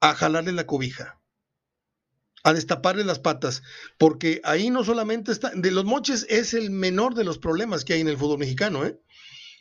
a 0.00 0.14
jalarle 0.14 0.52
la 0.52 0.66
cobija 0.66 1.21
a 2.42 2.52
destaparle 2.52 3.04
las 3.04 3.18
patas, 3.18 3.62
porque 3.98 4.40
ahí 4.44 4.70
no 4.70 4.84
solamente 4.84 5.32
está, 5.32 5.50
de 5.54 5.70
los 5.70 5.84
moches 5.84 6.26
es 6.28 6.54
el 6.54 6.70
menor 6.70 7.14
de 7.14 7.24
los 7.24 7.38
problemas 7.38 7.84
que 7.84 7.94
hay 7.94 8.00
en 8.00 8.08
el 8.08 8.16
fútbol 8.16 8.38
mexicano, 8.38 8.84
¿eh? 8.84 8.98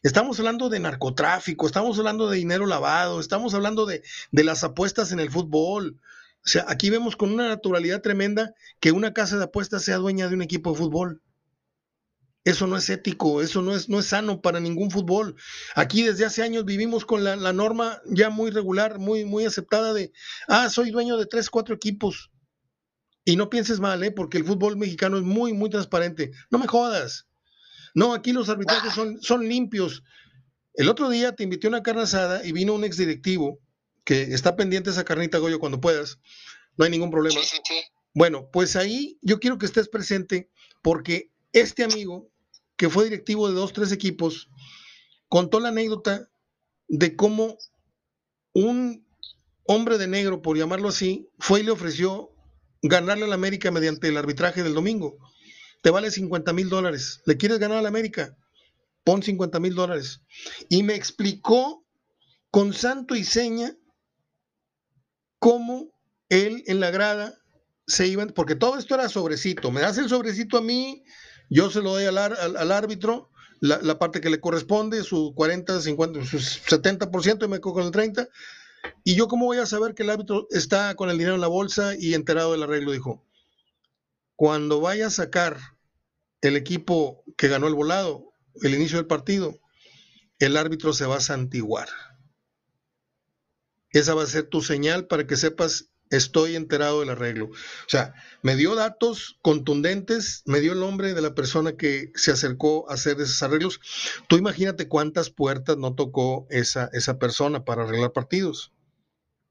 Estamos 0.04 0.40
hablando 0.40 0.70
de 0.70 0.80
narcotráfico, 0.80 1.68
estamos 1.68 2.00
hablando 2.00 2.28
de 2.28 2.38
dinero 2.38 2.66
lavado, 2.66 3.20
estamos 3.20 3.54
hablando 3.54 3.86
de, 3.86 4.02
de 4.32 4.44
las 4.44 4.64
apuestas 4.64 5.12
en 5.12 5.20
el 5.20 5.30
fútbol. 5.30 6.00
O 6.44 6.48
sea, 6.48 6.66
aquí 6.68 6.90
vemos 6.90 7.16
con 7.16 7.32
una 7.32 7.48
naturalidad 7.48 8.02
tremenda 8.02 8.56
que 8.80 8.92
una 8.92 9.14
casa 9.14 9.38
de 9.38 9.44
apuestas 9.44 9.84
sea 9.84 9.98
dueña 9.98 10.28
de 10.28 10.34
un 10.34 10.42
equipo 10.42 10.72
de 10.72 10.78
fútbol. 10.78 11.22
Eso 12.44 12.66
no 12.66 12.76
es 12.78 12.90
ético, 12.90 13.44
eso 13.44 13.62
no 13.62 13.76
es, 13.76 13.90
no 13.90 14.00
es 14.00 14.08
sano 14.08 14.42
para 14.42 14.60
ningún 14.60 14.90
fútbol. 14.90 15.36
Aquí 15.76 16.02
desde 16.02 16.26
hace 16.26 16.42
años 16.42 16.66
vivimos 16.66 17.06
con 17.06 17.24
la, 17.24 17.36
la, 17.36 17.54
norma 17.54 18.02
ya 18.08 18.32
muy 18.32 18.50
regular, 18.50 18.98
muy, 18.98 19.26
muy 19.26 19.46
aceptada 19.46 19.94
de, 19.94 20.12
ah, 20.48 20.70
soy 20.72 20.90
dueño 20.90 21.18
de 21.18 21.28
tres, 21.28 21.52
cuatro 21.52 21.76
equipos. 21.76 22.31
Y 23.24 23.36
no 23.36 23.50
pienses 23.50 23.80
mal, 23.80 24.04
¿eh? 24.04 24.12
porque 24.12 24.38
el 24.38 24.46
fútbol 24.46 24.78
mexicano 24.78 25.18
es 25.18 25.24
muy, 25.24 25.54
muy 25.54 25.70
transparente. 25.70 26.32
No 26.50 26.58
me 26.58 26.68
jodas. 26.68 27.28
No, 27.94 28.14
aquí 28.14 28.32
los 28.32 28.50
arbitrajes 28.50 28.94
son, 28.94 29.22
son 29.22 29.48
limpios. 29.48 30.04
El 30.74 30.90
otro 30.90 31.10
día 31.10 31.36
te 31.36 31.44
invité 31.44 31.68
a 31.68 31.70
una 31.70 31.84
carne 31.84 32.04
asada 32.04 32.46
y 32.46 32.52
vino 32.52 32.74
un 32.74 32.84
exdirectivo 32.84 33.60
que 34.04 34.24
está 34.24 34.56
pendiente 34.56 34.90
esa 34.90 35.04
carnita, 35.04 35.38
Goyo, 35.38 35.60
cuando 35.60 35.82
puedas. 35.82 36.20
No 36.78 36.86
hay 36.86 36.92
ningún 36.92 37.12
problema. 37.12 37.40
Sí, 37.42 37.48
sí, 37.48 37.62
sí. 37.64 37.82
Bueno, 38.14 38.50
pues 38.52 38.76
ahí 38.76 39.18
yo 39.22 39.40
quiero 39.40 39.58
que 39.58 39.66
estés 39.66 39.88
presente 39.88 40.50
porque 40.82 41.32
este 41.54 41.84
amigo, 41.84 42.30
que 42.76 42.90
fue 42.90 43.06
directivo 43.06 43.48
de 43.48 43.54
dos, 43.54 43.74
tres 43.74 43.92
equipos, 43.92 44.50
contó 45.28 45.60
la 45.60 45.70
anécdota 45.70 46.30
de 46.88 47.16
cómo 47.16 47.58
un 48.54 49.06
hombre 49.64 49.98
de 49.98 50.08
negro, 50.08 50.42
por 50.42 50.58
llamarlo 50.58 50.90
así, 50.90 51.30
fue 51.40 51.62
y 51.62 51.64
le 51.64 51.72
ofreció 51.72 52.32
ganarle 52.82 53.26
al 53.26 53.34
América 53.34 53.72
mediante 53.72 54.08
el 54.08 54.18
arbitraje 54.18 54.64
del 54.64 54.74
domingo. 54.74 55.18
Te 55.82 55.90
vale 55.90 56.12
50 56.12 56.54
mil 56.54 56.70
dólares. 56.70 57.22
¿Le 57.26 57.38
quieres 57.38 57.60
ganar 57.60 57.78
al 57.78 57.86
América? 57.86 58.36
Pon 59.04 59.24
50 59.24 59.60
mil 59.60 59.76
dólares. 59.76 60.22
Y 60.70 60.84
me 60.84 60.96
explicó 60.96 61.86
con 62.52 62.74
santo 62.74 63.16
y 63.16 63.24
seña 63.24 63.76
cómo 65.40 65.92
él 66.30 66.64
en 66.68 66.80
la 66.80 66.92
grada 66.92 67.42
se 67.88 68.08
iba, 68.08 68.26
porque 68.28 68.56
todo 68.56 68.78
esto 68.78 68.96
era 68.96 69.10
sobrecito. 69.10 69.72
Me 69.72 69.82
das 69.82 69.98
el 69.98 70.08
sobrecito 70.08 70.58
a 70.58 70.62
mí, 70.62 71.04
yo 71.50 71.70
se 71.70 71.82
lo 71.82 71.92
doy 71.92 72.06
al, 72.06 72.18
árbitro, 72.72 73.32
la, 73.60 74.00
parte 74.00 74.22
que 74.22 74.30
le 74.30 74.40
corresponde, 74.40 75.04
su 75.04 75.34
40, 75.36 75.82
50, 75.82 76.26
su 76.26 76.38
70% 76.38 77.46
y 77.46 77.48
me 77.48 77.60
cojo 77.60 77.76
con 77.76 77.86
el 77.86 77.92
30%. 77.92 78.30
Y 79.04 79.16
yo 79.16 79.28
cómo 79.28 79.46
voy 79.46 79.58
a 79.58 79.66
saber 79.66 79.94
que 79.94 80.04
el 80.04 80.10
árbitro 80.10 80.48
está 80.52 80.96
con 80.96 81.10
el 81.10 81.18
dinero 81.18 81.36
en 81.36 81.42
la 81.42 81.48
bolsa 81.48 81.96
y 81.98 82.14
enterado 82.14 82.52
del 82.52 82.64
arreglo, 82.64 82.92
dijo. 82.92 83.26
Cuando 84.36 84.82
vaya 84.82 85.08
a 85.08 85.12
sacar 85.12 85.58
el 86.42 86.56
equipo 86.56 87.24
que 87.38 87.48
ganó 87.48 87.68
el 87.68 87.76
volado, 87.76 88.34
el 88.62 88.74
inicio 88.74 88.98
del 88.98 89.08
partido, 89.08 89.60
el 90.40 90.58
árbitro 90.58 90.94
se 90.94 91.06
va 91.06 91.18
a 91.18 91.22
santiguar. 91.22 91.90
Esa 93.92 94.14
va 94.14 94.24
a 94.24 94.28
ser 94.28 94.48
tu 94.48 94.62
señal 94.62 95.06
para 95.08 95.28
que 95.28 95.36
sepas 95.36 95.91
estoy 96.12 96.56
enterado 96.56 97.00
del 97.00 97.10
arreglo. 97.10 97.46
O 97.46 97.90
sea, 97.90 98.14
me 98.42 98.56
dio 98.56 98.76
datos 98.76 99.40
contundentes, 99.42 100.44
me 100.46 100.60
dio 100.60 100.74
el 100.74 100.80
nombre 100.80 101.14
de 101.14 101.22
la 101.22 101.34
persona 101.34 101.76
que 101.78 102.12
se 102.16 102.32
acercó 102.32 102.90
a 102.90 102.94
hacer 102.94 103.20
esos 103.20 103.42
arreglos. 103.42 103.80
Tú 104.28 104.38
imagínate 104.38 104.88
cuántas 104.88 105.30
puertas 105.30 105.78
no 105.78 105.96
tocó 105.96 106.46
esa, 106.50 106.90
esa 106.94 107.18
persona 107.18 107.66
para 107.66 107.84
arreglar 107.84 108.12
partidos. 108.12 108.72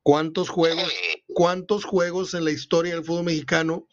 ¿Cuántos 0.02 0.48
juegos, 0.48 0.90
cuántos 1.34 1.84
juegos 1.84 2.34
en 2.34 2.44
la 2.44 2.52
historia 2.52 2.94
del 2.94 3.04
fútbol 3.04 3.24
mexicano 3.24 3.86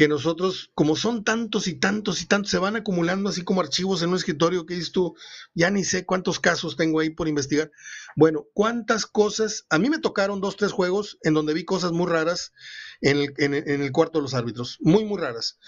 que 0.00 0.08
nosotros, 0.08 0.70
como 0.74 0.96
son 0.96 1.24
tantos 1.24 1.66
y 1.66 1.74
tantos 1.74 2.22
y 2.22 2.26
tantos, 2.26 2.50
se 2.50 2.56
van 2.56 2.74
acumulando 2.74 3.28
así 3.28 3.44
como 3.44 3.60
archivos 3.60 4.02
en 4.02 4.08
un 4.08 4.14
escritorio 4.14 4.64
que 4.64 4.72
dices 4.72 4.92
tú, 4.92 5.14
ya 5.52 5.70
ni 5.70 5.84
sé 5.84 6.06
cuántos 6.06 6.40
casos 6.40 6.78
tengo 6.78 7.00
ahí 7.00 7.10
por 7.10 7.28
investigar. 7.28 7.70
Bueno, 8.16 8.46
cuántas 8.54 9.04
cosas, 9.04 9.66
a 9.68 9.78
mí 9.78 9.90
me 9.90 9.98
tocaron 9.98 10.40
dos, 10.40 10.56
tres 10.56 10.72
juegos 10.72 11.18
en 11.22 11.34
donde 11.34 11.52
vi 11.52 11.66
cosas 11.66 11.92
muy 11.92 12.06
raras 12.06 12.54
en 13.02 13.18
el, 13.18 13.92
cuarto 13.92 14.20
de 14.20 14.22
los 14.22 14.32
árbitros, 14.32 14.78
muy, 14.80 15.04
muy 15.04 15.20
raras. 15.20 15.58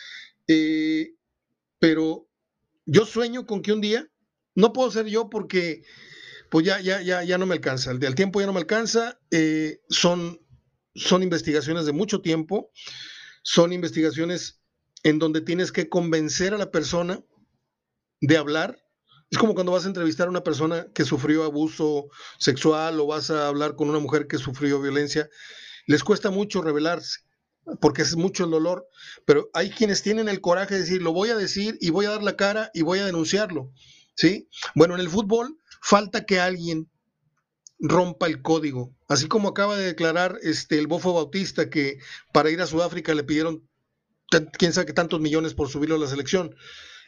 Eh, 0.49 1.13
pero 1.79 2.27
yo 2.87 3.05
sueño 3.05 3.45
con 3.45 3.61
que 3.61 3.75
un 3.75 3.83
día, 3.83 4.09
no 4.55 4.73
puedo 4.73 4.91
ser 4.91 5.09
yo 5.09 5.29
porque 5.29 5.83
pues 6.49 6.65
ya, 6.65 6.81
ya, 6.81 7.03
ya, 7.03 7.23
ya 7.23 7.37
no 7.37 7.45
me 7.45 7.53
alcanza, 7.57 7.91
el, 7.91 8.03
el 8.03 8.15
tiempo 8.15 8.41
ya 8.41 8.47
no 8.47 8.55
me 8.55 8.61
alcanza, 8.61 9.21
eh, 9.31 9.83
son, 9.91 10.41
son 10.95 11.23
investigaciones 11.23 11.85
de 11.85 11.93
mucho 11.93 12.23
tiempo 12.23 12.71
son 13.43 13.73
investigaciones 13.73 14.61
en 15.03 15.19
donde 15.19 15.41
tienes 15.41 15.73
que 15.73 15.89
convencer 15.89 16.55
a 16.55 16.59
la 16.59 16.71
persona 16.71 17.23
de 18.21 18.37
hablar. 18.37 18.79
Es 19.31 19.39
como 19.39 19.55
cuando 19.55 19.73
vas 19.73 19.85
a 19.85 19.89
entrevistar 19.89 20.27
a 20.27 20.31
una 20.31 20.45
persona 20.45 20.87
que 20.95 21.05
sufrió 21.05 21.45
abuso 21.45 22.09
sexual 22.39 23.01
o 23.01 23.07
vas 23.07 23.31
a 23.31 23.49
hablar 23.49 23.75
con 23.75 23.91
una 23.91 23.99
mujer 23.99 24.27
que 24.27 24.39
sufrió 24.39 24.81
violencia. 24.81 25.29
Les 25.87 26.05
cuesta 26.05 26.31
mucho 26.31 26.63
revelarse 26.63 27.21
porque 27.81 28.03
es 28.03 28.17
mucho 28.17 28.45
el 28.45 28.51
dolor, 28.51 28.89
pero 29.25 29.49
hay 29.55 29.71
quienes 29.71 30.03
tienen 30.03 30.29
el 30.29 30.41
coraje 30.41 30.75
de 30.75 30.81
decir, 30.81 31.03
lo 31.03 31.13
voy 31.13 31.31
a 31.31 31.37
decir 31.37 31.79
y 31.81 31.91
voy 31.91 32.07
a 32.07 32.11
dar 32.11 32.23
la 32.23 32.37
cara 32.37 32.71
y 32.75 32.83
voy 32.83 32.99
a 32.99 33.07
denunciarlo. 33.07 33.73
¿Sí? 34.15 34.49
Bueno, 34.75 34.95
en 34.95 35.01
el 35.01 35.09
fútbol 35.09 35.59
falta 35.81 36.27
que 36.27 36.39
alguien 36.39 36.91
rompa 37.83 38.29
el 38.29 38.41
código. 38.41 38.95
Así 39.09 39.27
como 39.27 39.49
acaba 39.49 39.77
de 39.77 39.85
declarar 39.85 40.39
este, 40.43 40.79
el 40.79 40.87
Bofo 40.87 41.13
Bautista 41.13 41.69
que 41.69 41.99
para 42.33 42.51
ir 42.51 42.63
a 42.63 42.67
Sudáfrica 42.67 43.13
le 43.13 43.25
pidieron 43.25 43.69
quién 44.57 44.73
sabe 44.73 44.93
tantos 44.93 45.21
millones 45.21 45.53
por 45.53 45.69
subirlo 45.69 45.97
a 45.97 45.99
la 45.99 46.07
selección. 46.07 46.55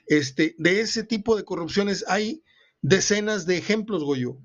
Este, 0.06 0.54
de 0.58 0.80
ese 0.80 1.04
tipo 1.04 1.36
de 1.36 1.44
corrupciones 1.44 2.04
hay 2.08 2.42
decenas 2.82 3.46
de 3.46 3.56
ejemplos, 3.56 4.02
Goyo. 4.02 4.36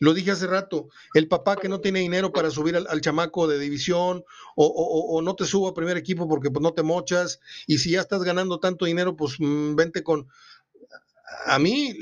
Lo 0.00 0.12
dije 0.14 0.32
hace 0.32 0.48
rato, 0.48 0.88
el 1.12 1.28
papá 1.28 1.56
que 1.56 1.68
no 1.68 1.80
tiene 1.80 2.00
dinero 2.00 2.32
para 2.32 2.50
subir 2.50 2.76
al, 2.76 3.00
chamaco 3.00 3.46
de 3.46 3.60
división 3.60 4.24
o, 4.56 5.22
no 5.22 5.36
te 5.36 5.44
subo 5.44 5.68
a 5.68 5.74
primer 5.74 5.96
equipo 5.96 6.26
porque 6.28 6.50
pues, 6.50 6.62
no 6.62 6.72
te 6.72 6.82
mochas 6.82 7.40
y 7.66 7.78
si 7.78 7.90
ya 7.90 8.00
estás 8.00 8.24
ganando 8.24 8.58
tanto 8.58 8.86
dinero, 8.86 9.16
pues 9.16 9.36
mm, 9.38 9.76
vente 9.76 10.02
con... 10.02 10.26
A 11.46 11.58
mí 11.58 11.94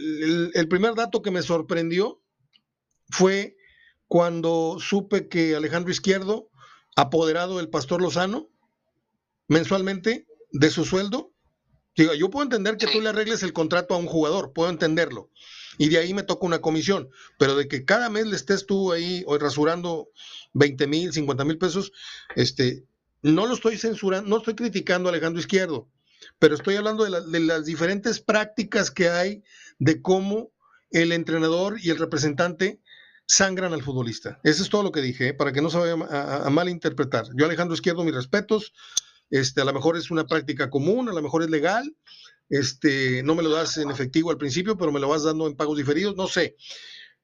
el 0.55 0.69
primer 0.69 0.95
dato 0.95 1.21
que 1.21 1.31
me 1.31 1.43
sorprendió 1.43 2.23
fue 3.11 3.57
cuando 4.13 4.77
supe 4.79 5.27
que 5.27 5.57
Alejandro 5.57 5.91
Izquierdo, 5.91 6.51
apoderado 6.97 7.57
del 7.57 7.71
pastor 7.71 8.03
Lozano, 8.03 8.51
mensualmente 9.49 10.27
de 10.51 10.69
su 10.69 10.85
sueldo, 10.85 11.33
digo, 11.97 12.13
yo 12.13 12.29
puedo 12.29 12.45
entender 12.45 12.77
que 12.77 12.89
tú 12.89 13.01
le 13.01 13.09
arregles 13.09 13.43
el 13.43 13.55
contrato 13.55 13.95
a 13.95 13.97
un 13.97 14.05
jugador, 14.05 14.53
puedo 14.53 14.69
entenderlo, 14.69 15.31
y 15.79 15.89
de 15.89 15.97
ahí 15.97 16.13
me 16.13 16.25
toca 16.25 16.45
una 16.45 16.61
comisión, 16.61 17.09
pero 17.39 17.57
de 17.57 17.69
que 17.69 17.87
cada 17.87 18.11
mes 18.11 18.27
le 18.27 18.37
estés 18.37 18.67
tú 18.67 18.93
ahí 18.93 19.25
rasurando 19.41 20.11
20 20.53 20.87
mil, 20.89 21.11
50 21.11 21.47
mil 21.47 21.57
pesos, 21.57 21.91
este, 22.37 22.85
no 23.23 23.47
lo 23.47 23.55
estoy 23.55 23.79
censurando, 23.79 24.29
no 24.29 24.37
estoy 24.37 24.57
criticando 24.57 25.09
a 25.09 25.13
Alejandro 25.13 25.41
Izquierdo, 25.41 25.89
pero 26.39 26.55
estoy 26.55 26.77
hablando 26.77 27.05
de, 27.05 27.31
de 27.31 27.41
las 27.41 27.65
diferentes 27.65 28.21
prácticas 28.21 28.91
que 28.91 29.09
hay 29.09 29.43
de 29.79 30.03
cómo 30.03 30.53
el 30.91 31.13
entrenador 31.13 31.79
y 31.81 31.89
el 31.89 31.99
representante 31.99 32.83
sangran 33.27 33.73
al 33.73 33.83
futbolista. 33.83 34.41
Eso 34.45 34.63
es 34.63 34.69
todo 34.69 34.83
lo 34.83 34.93
que 34.93 35.01
dije, 35.01 35.29
¿eh? 35.29 35.35
para 35.35 35.53
que 35.53 35.63
no 35.63 35.71
se 35.71 35.79
vaya 35.79 35.95
a, 36.45 36.51
malinterpretar. 36.51 37.27
Yo, 37.35 37.47
Alejandro 37.47 37.75
Izquierdo, 37.75 38.05
mis 38.05 38.15
respetos. 38.15 38.73
Este, 39.31 39.63
a 39.63 39.65
lo 39.65 39.73
mejor 39.73 39.97
es 39.97 40.11
una 40.11 40.27
práctica 40.27 40.69
común, 40.69 41.09
a 41.09 41.13
lo 41.13 41.23
mejor 41.23 41.43
es 41.43 41.51
legal. 41.51 41.97
Este, 42.51 43.23
no 43.23 43.35
me 43.35 43.43
lo 43.43 43.51
das 43.51 43.79
en 43.79 43.91
efectivo 43.91 44.31
al 44.31 44.37
principio, 44.37 44.77
pero 44.77 44.93
me 44.93 45.01
lo 45.01 45.09
vas 45.09 45.23
dando 45.23 45.47
en 45.47 45.57
pagos 45.57 45.79
diferidos, 45.79 46.17
no 46.17 46.29
sé. 46.29 46.57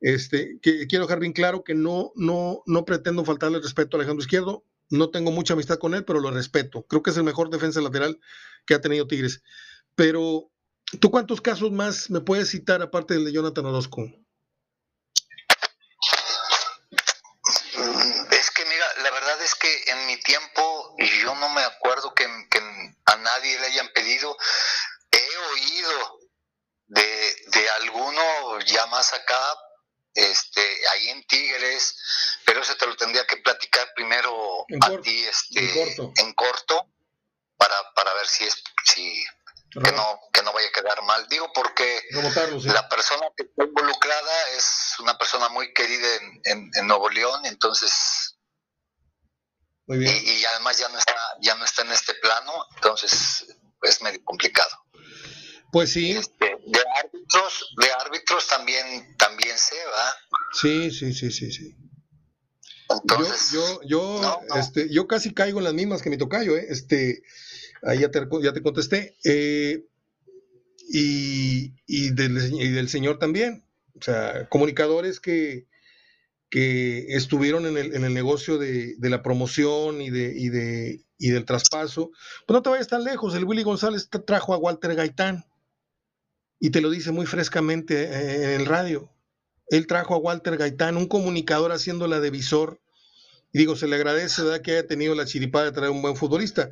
Este, 0.01 0.59
quiero 0.63 1.05
dejar 1.05 1.21
bien 1.21 1.33
claro 1.33 1.65
que 1.65 1.75
no, 1.75 2.13
no, 2.15 2.63
no 2.67 2.85
pretendo 2.85 3.25
faltarle 3.25 3.61
respeto 3.61 3.97
a 3.97 4.01
Alejandro 4.01 4.23
Izquierdo. 4.23 4.65
No 4.91 5.11
tengo 5.11 5.31
mucha 5.31 5.53
amistad 5.53 5.79
con 5.79 5.95
él, 5.95 6.05
pero 6.07 6.21
lo 6.21 6.31
respeto. 6.31 6.87
Creo 6.89 7.03
que 7.03 7.11
es 7.11 7.17
el 7.19 7.25
mejor 7.25 7.51
defensa 7.51 7.83
lateral 7.83 8.19
que 8.65 8.75
ha 8.75 8.81
tenido 8.81 9.07
Tigres. 9.07 9.43
Pero, 9.95 10.51
¿tú 10.99 11.11
cuántos 11.11 11.43
casos 11.43 11.73
más 11.73 12.09
me 12.09 12.21
puedes 12.21 12.49
citar 12.49 12.81
aparte 12.81 13.13
del 13.13 13.27
de 13.27 13.33
Jonathan 13.33 13.67
Orozco? 13.67 14.11
en 19.87 20.07
mi 20.07 20.21
tiempo, 20.21 20.95
y 20.99 21.07
yo 21.23 21.28
no 21.39 21.49
me 21.51 21.63
acuerdo 21.63 22.15
que, 22.15 22.25
a 23.07 23.17
nadie 23.17 23.59
le 23.59 23.67
hayan 23.67 23.89
pedido, 23.89 24.37
he 25.11 25.37
oído 25.53 26.21
de, 26.87 27.37
de 27.47 27.71
alguno 27.71 28.61
ya 28.61 28.87
más 28.87 29.13
acá, 29.13 29.57
este, 30.15 30.89
ahí 30.89 31.09
en 31.11 31.27
Tigres, 31.27 31.97
pero 32.45 32.63
eso 32.63 32.77
te 32.77 32.87
lo 32.87 32.97
tendría 32.97 33.27
que 33.27 33.37
platicar 33.39 33.93
primero 33.95 34.67
a 34.81 35.01
ti, 35.01 35.25
este, 35.25 35.97
en 36.17 36.35
corto, 36.35 36.91
para, 37.57 37.93
para 37.95 38.15
ver 38.15 38.27
si 38.27 38.45
es, 38.45 38.63
si, 38.85 39.25
que 39.73 39.93
no, 39.93 40.21
que 40.33 40.43
no 40.43 40.53
vaya 40.53 40.69
a 40.69 40.73
quedar 40.73 41.03
mal. 41.03 41.27
Digo 41.29 41.53
porque 41.53 42.03
la 42.65 42.89
persona 42.89 43.27
que 43.37 43.45
está 43.45 43.65
involucrada 43.65 44.51
es 44.51 44.95
una 44.99 45.17
persona 45.17 45.49
muy 45.49 45.73
querida 45.73 46.09
en, 46.45 46.71
en 46.75 46.87
Nuevo 46.87 47.09
León, 47.11 47.45
entonces 47.47 48.39
y, 49.89 50.45
además 50.45 50.79
ya 50.79 50.89
no 50.89 50.99
está, 50.99 51.15
ya 51.41 51.55
no 51.57 51.65
está 51.65 51.83
en 51.83 51.93
este 51.93 52.15
plano, 52.15 52.53
entonces 52.77 53.47
es 53.83 54.03
medio 54.03 54.23
complicado. 54.25 54.71
Pues 55.71 55.93
sí. 55.93 56.13
Este, 56.13 56.47
de 56.67 56.81
árbitros, 57.05 57.75
de 57.81 57.91
árbitros 57.93 58.49
también, 58.49 59.17
también 59.17 59.57
se 59.59 59.77
va. 59.77 60.15
Sí, 60.53 60.91
sí, 60.91 61.13
sí, 61.13 61.31
sí, 61.31 61.53
sí. 61.53 61.77
Entonces, 62.91 63.51
yo, 63.53 63.81
yo, 63.83 64.23
yo, 64.23 64.59
Este, 64.59 64.89
yo 64.91 65.07
casi 65.07 65.35
caigo 65.35 65.59
en 65.59 65.65
las 65.65 65.75
mismas 65.75 66.01
que 66.01 66.09
mi 66.09 66.17
tocayo, 66.17 66.57
¿eh? 66.57 66.67
Este, 66.71 67.23
ahí 67.83 68.01
ya 68.01 68.11
te, 68.11 68.27
ya 68.43 68.53
te 68.53 68.63
contesté. 68.63 69.17
Eh, 69.25 69.85
y, 70.89 71.75
y, 71.87 72.11
del, 72.11 72.89
señor 72.89 73.19
también. 73.19 73.65
O 74.01 74.03
sea, 74.03 74.49
comunicadores 74.49 75.21
que, 75.21 75.67
que 76.49 77.15
estuvieron 77.15 77.67
en 77.67 77.77
el, 77.77 77.95
en 77.95 78.05
el 78.05 78.15
negocio 78.15 78.57
de, 78.57 78.95
de, 78.97 79.11
la 79.11 79.23
promoción 79.23 80.01
y, 80.01 80.09
de, 80.09 80.33
y, 80.35 80.49
de, 80.49 81.05
y 81.19 81.31
del 81.31 81.45
traspaso. 81.45 82.11
Pues 82.47 82.55
no 82.55 82.63
te 82.63 82.71
vayas 82.71 82.89
tan 82.89 83.05
lejos. 83.05 83.35
El 83.35 83.45
Willy 83.45 83.63
González 83.63 84.09
trajo 84.27 84.55
a 84.55 84.59
Walter 84.59 84.95
Gaitán 84.95 85.45
y 86.61 86.71
te 86.71 86.81
lo 86.81 86.91
dice 86.91 87.13
muy 87.13 87.27
frescamente 87.27 88.05
eh, 88.05 88.55
en 88.55 88.61
el 88.61 88.67
radio. 88.67 89.11
Él 89.69 89.87
trajo 89.87 90.15
a 90.15 90.19
Walter 90.19 90.57
Gaitán, 90.57 90.97
un 90.97 91.07
comunicador 91.07 91.73
haciéndola 91.73 92.21
de 92.21 92.31
visor. 92.31 92.81
Y 93.53 93.59
digo, 93.59 93.77
se 93.77 93.87
le 93.87 93.97
agradece 93.97 94.43
¿verdad? 94.43 94.63
que 94.63 94.73
haya 94.73 94.87
tenido 94.87 95.15
la 95.15 95.27
chiripada 95.27 95.67
de 95.67 95.73
traer 95.73 95.91
un 95.91 96.03
buen 96.03 96.17
futbolista. 96.17 96.71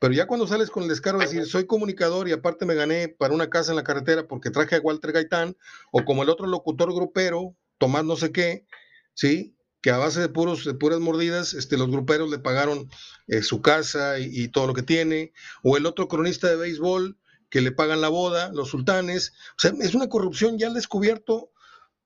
Pero 0.00 0.12
ya 0.12 0.26
cuando 0.26 0.46
sales 0.46 0.70
con 0.70 0.82
el 0.82 0.88
descaro 0.88 1.18
de 1.18 1.26
decir, 1.26 1.46
soy 1.46 1.66
comunicador 1.66 2.28
y 2.28 2.32
aparte 2.32 2.66
me 2.66 2.74
gané 2.74 3.08
para 3.08 3.34
una 3.34 3.48
casa 3.48 3.72
en 3.72 3.76
la 3.76 3.84
carretera 3.84 4.26
porque 4.26 4.50
traje 4.50 4.76
a 4.76 4.80
Walter 4.80 5.12
Gaitán, 5.12 5.56
o 5.92 6.04
como 6.04 6.22
el 6.22 6.28
otro 6.28 6.46
locutor 6.46 6.92
grupero, 6.92 7.56
Tomás 7.78 8.04
no 8.04 8.16
sé 8.16 8.30
qué, 8.32 8.66
¿sí? 9.14 9.53
Que 9.84 9.90
a 9.90 9.98
base 9.98 10.18
de, 10.18 10.30
puros, 10.30 10.64
de 10.64 10.72
puras 10.72 10.98
mordidas, 10.98 11.52
este, 11.52 11.76
los 11.76 11.90
gruperos 11.90 12.30
le 12.30 12.38
pagaron 12.38 12.90
eh, 13.28 13.42
su 13.42 13.60
casa 13.60 14.18
y, 14.18 14.30
y, 14.32 14.48
todo 14.48 14.66
lo 14.66 14.72
que 14.72 14.82
tiene, 14.82 15.34
o 15.62 15.76
el 15.76 15.84
otro 15.84 16.08
cronista 16.08 16.48
de 16.48 16.56
béisbol 16.56 17.18
que 17.50 17.60
le 17.60 17.70
pagan 17.70 18.00
la 18.00 18.08
boda, 18.08 18.50
los 18.54 18.70
sultanes, 18.70 19.34
o 19.50 19.60
sea, 19.60 19.72
es 19.80 19.94
una 19.94 20.08
corrupción 20.08 20.58
ya 20.58 20.68
al 20.68 20.74
descubierto 20.74 21.50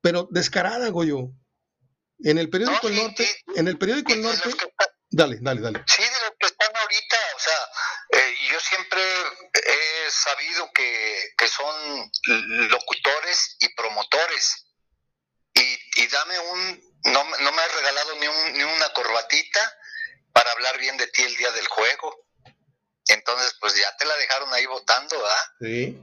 pero 0.01 0.29
descarada, 0.31 0.89
Goyo. 0.89 1.31
En 2.21 2.39
el 2.39 2.51
periódico 2.51 2.89
El 2.89 2.97
Norte, 2.97 3.29
en 3.55 3.69
el 3.69 3.79
periódico 3.79 4.13
El 4.13 4.23
Norte, 4.23 4.51
dale, 5.11 5.39
dale, 5.41 5.61
dale. 5.61 5.85
Sí, 5.87 6.03
de 6.03 6.29
lo 6.29 6.37
que 6.37 6.47
están 6.47 6.75
ahorita, 6.75 7.17
o 7.37 7.39
sea, 7.39 8.21
eh, 8.21 8.35
yo 8.51 8.59
siempre 8.59 9.01
he 9.55 10.11
sabido 10.11 10.69
que, 10.75 11.35
que 11.37 11.47
son 11.47 12.11
locutores 12.71 13.57
y 13.61 13.75
promotores. 13.75 14.67
Y, 15.55 16.03
y 16.03 16.07
dame 16.09 16.39
un, 16.39 16.88
no, 17.05 17.25
no, 17.25 17.53
me 17.53 17.63
has 17.63 17.75
regalado 17.75 18.15
ni, 18.17 18.27
un, 18.27 18.53
ni 18.55 18.63
una 18.63 18.93
corbatita 18.93 19.79
para 20.33 20.51
hablar 20.53 20.79
bien 20.79 20.97
de 20.97 21.07
ti 21.09 21.23
el 21.23 21.37
día 21.37 21.51
del 21.53 21.67
juego. 21.69 22.27
Entonces, 23.07 23.57
pues 23.61 23.75
ya 23.75 23.97
te 23.97 24.05
la 24.05 24.17
dejaron 24.17 24.53
ahí 24.53 24.67
votando, 24.67 25.27
¿ah? 25.27 25.55
Sí. 25.61 25.99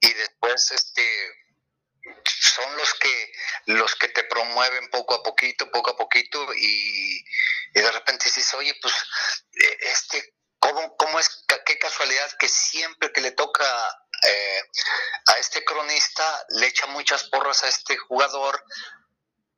Y 0.00 0.12
después, 0.12 0.70
este, 0.72 1.42
son 2.26 2.76
los 2.76 2.94
que 2.94 3.32
los 3.66 3.94
que 3.96 4.08
te 4.08 4.24
promueven 4.24 4.90
poco 4.90 5.14
a 5.14 5.22
poquito, 5.22 5.70
poco 5.70 5.90
a 5.90 5.96
poquito 5.96 6.52
y, 6.54 7.24
de 7.72 7.90
repente 7.90 8.26
dices, 8.26 8.52
oye, 8.54 8.76
pues 8.82 8.94
eh, 9.52 9.78
este, 9.82 10.34
¿cómo, 10.58 10.96
cómo 10.96 11.18
es, 11.18 11.44
qué 11.64 11.78
casualidad 11.78 12.30
que 12.38 12.48
siempre 12.48 13.12
que 13.12 13.20
le 13.20 13.30
toca 13.30 13.64
eh, 14.22 14.62
a 15.26 15.38
este 15.38 15.64
cronista 15.64 16.46
le 16.50 16.66
echa 16.66 16.86
muchas 16.86 17.24
porras 17.24 17.64
a 17.64 17.68
este 17.68 17.96
jugador, 17.96 18.62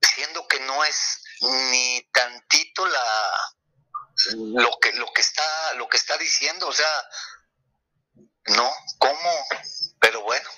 siendo 0.05 0.47
que 0.49 0.61
no 0.61 0.85
es 0.85 1.23
ni 1.41 2.09
tantito 2.13 2.87
la 2.87 3.05
lo 4.37 4.79
que 4.81 4.93
lo 4.93 5.13
que 5.13 5.23
está 5.23 5.75
lo 5.75 5.89
que 5.89 5.97
está 5.97 6.17
diciendo, 6.19 6.69
o 6.69 6.73
sea, 6.73 7.09
no, 8.47 8.71
¿cómo? 8.99 9.47
Pero 10.01 10.23
bueno. 10.23 10.49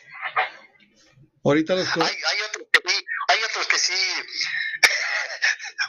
Ahorita 1.44 1.74
los 1.76 1.88
hay, 1.97 2.03
hay, 2.03 2.40
otros 2.49 2.66
que 2.72 2.80
sí, 2.84 3.07
hay 3.28 3.42
otros 3.44 3.66
que 3.68 3.78
sí, 3.78 3.94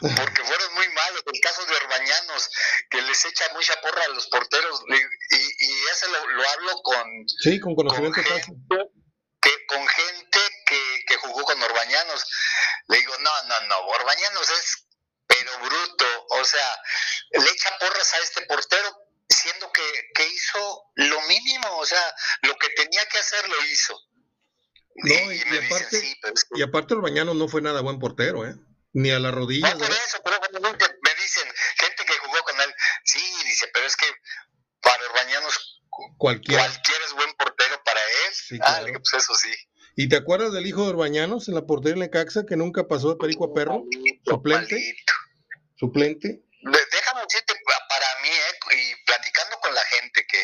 porque 0.00 0.44
fueron 0.44 0.74
muy 0.74 0.88
malos. 0.90 1.24
El 1.26 1.40
caso 1.40 1.66
de 1.66 1.74
Orbañanos, 1.74 2.50
que 2.88 3.02
les 3.02 3.24
echa 3.24 3.52
mucha 3.54 3.74
porra 3.80 4.04
a 4.04 4.08
los 4.08 4.28
porteros, 4.28 4.82
y, 4.88 5.64
y 5.66 5.86
ese 5.92 6.06
lo, 6.08 6.48
hablo 6.48 6.80
con. 6.82 7.28
Sí, 7.40 7.58
con 7.58 7.74
conocimiento 7.74 8.22
con 8.22 8.24
gente, 8.24 8.54
que, 9.40 9.66
con 9.66 9.88
gente 9.88 10.37
jugó 11.28 11.44
con 11.44 11.62
Orbañanos. 11.62 12.24
Le 12.88 12.98
digo, 12.98 13.14
no, 13.18 13.42
no, 13.44 13.60
no, 13.66 13.78
Orbañanos 13.86 14.50
es 14.50 14.88
pero 15.28 15.58
bruto, 15.58 16.26
o 16.30 16.44
sea, 16.44 16.82
le 17.32 17.50
echa 17.50 17.78
porras 17.78 18.14
a 18.14 18.18
este 18.18 18.46
portero 18.46 19.08
siendo 19.28 19.70
que, 19.70 19.82
que 20.14 20.26
hizo 20.26 20.84
lo 20.94 21.20
mínimo, 21.22 21.76
o 21.76 21.86
sea, 21.86 22.02
lo 22.42 22.56
que 22.56 22.70
tenía 22.70 23.04
que 23.06 23.18
hacer 23.18 23.46
lo 23.46 23.64
hizo. 23.66 24.00
No, 24.96 25.32
y, 25.32 25.40
aparte, 25.66 26.18
y 26.56 26.62
aparte 26.62 26.94
Orbañanos 26.94 27.36
no 27.36 27.46
fue 27.46 27.60
nada 27.60 27.82
buen 27.82 28.00
portero, 28.00 28.48
¿eh? 28.48 28.56
Ni 28.94 29.10
a 29.10 29.18
la 29.18 29.30
rodilla. 29.30 29.72
No, 29.74 29.78
por 29.78 29.90
eso, 29.90 30.18
pero 30.24 30.40
me 30.40 31.14
dicen, 31.14 31.54
gente 31.76 32.04
que 32.04 32.18
jugó 32.18 32.42
con 32.42 32.60
él, 32.60 32.74
sí, 33.04 33.22
dice, 33.44 33.68
pero 33.72 33.86
es 33.86 33.96
que 33.96 34.06
para 34.80 35.04
Orbañanos 35.04 35.82
cualquiera, 36.16 36.64
cualquiera 36.64 37.04
es 37.04 37.12
buen 37.12 37.32
portero 37.34 37.80
para 37.84 38.00
él. 38.00 38.34
Sí, 38.34 38.58
ah, 38.62 38.80
pues 38.82 39.22
eso 39.22 39.34
sí. 39.34 39.54
¿Y 40.00 40.08
te 40.08 40.14
acuerdas 40.14 40.52
del 40.52 40.64
hijo 40.64 40.84
de 40.84 40.90
Orbañanos 40.90 41.48
en 41.48 41.56
la 41.56 41.66
portería 41.66 41.94
en 41.94 41.98
Necaxa 41.98 42.46
que 42.46 42.54
nunca 42.54 42.86
pasó 42.86 43.10
de 43.10 43.16
perico 43.16 43.46
a 43.46 43.52
perro? 43.52 43.82
suplente. 44.24 44.96
Suplente. 45.74 46.40
Déjame 46.62 47.22
decirte, 47.22 47.54
para 47.88 48.06
mí, 48.22 48.28
eh, 48.28 48.76
y 48.76 49.04
platicando 49.04 49.56
con 49.60 49.74
la 49.74 49.80
gente, 49.80 50.24
que 50.30 50.38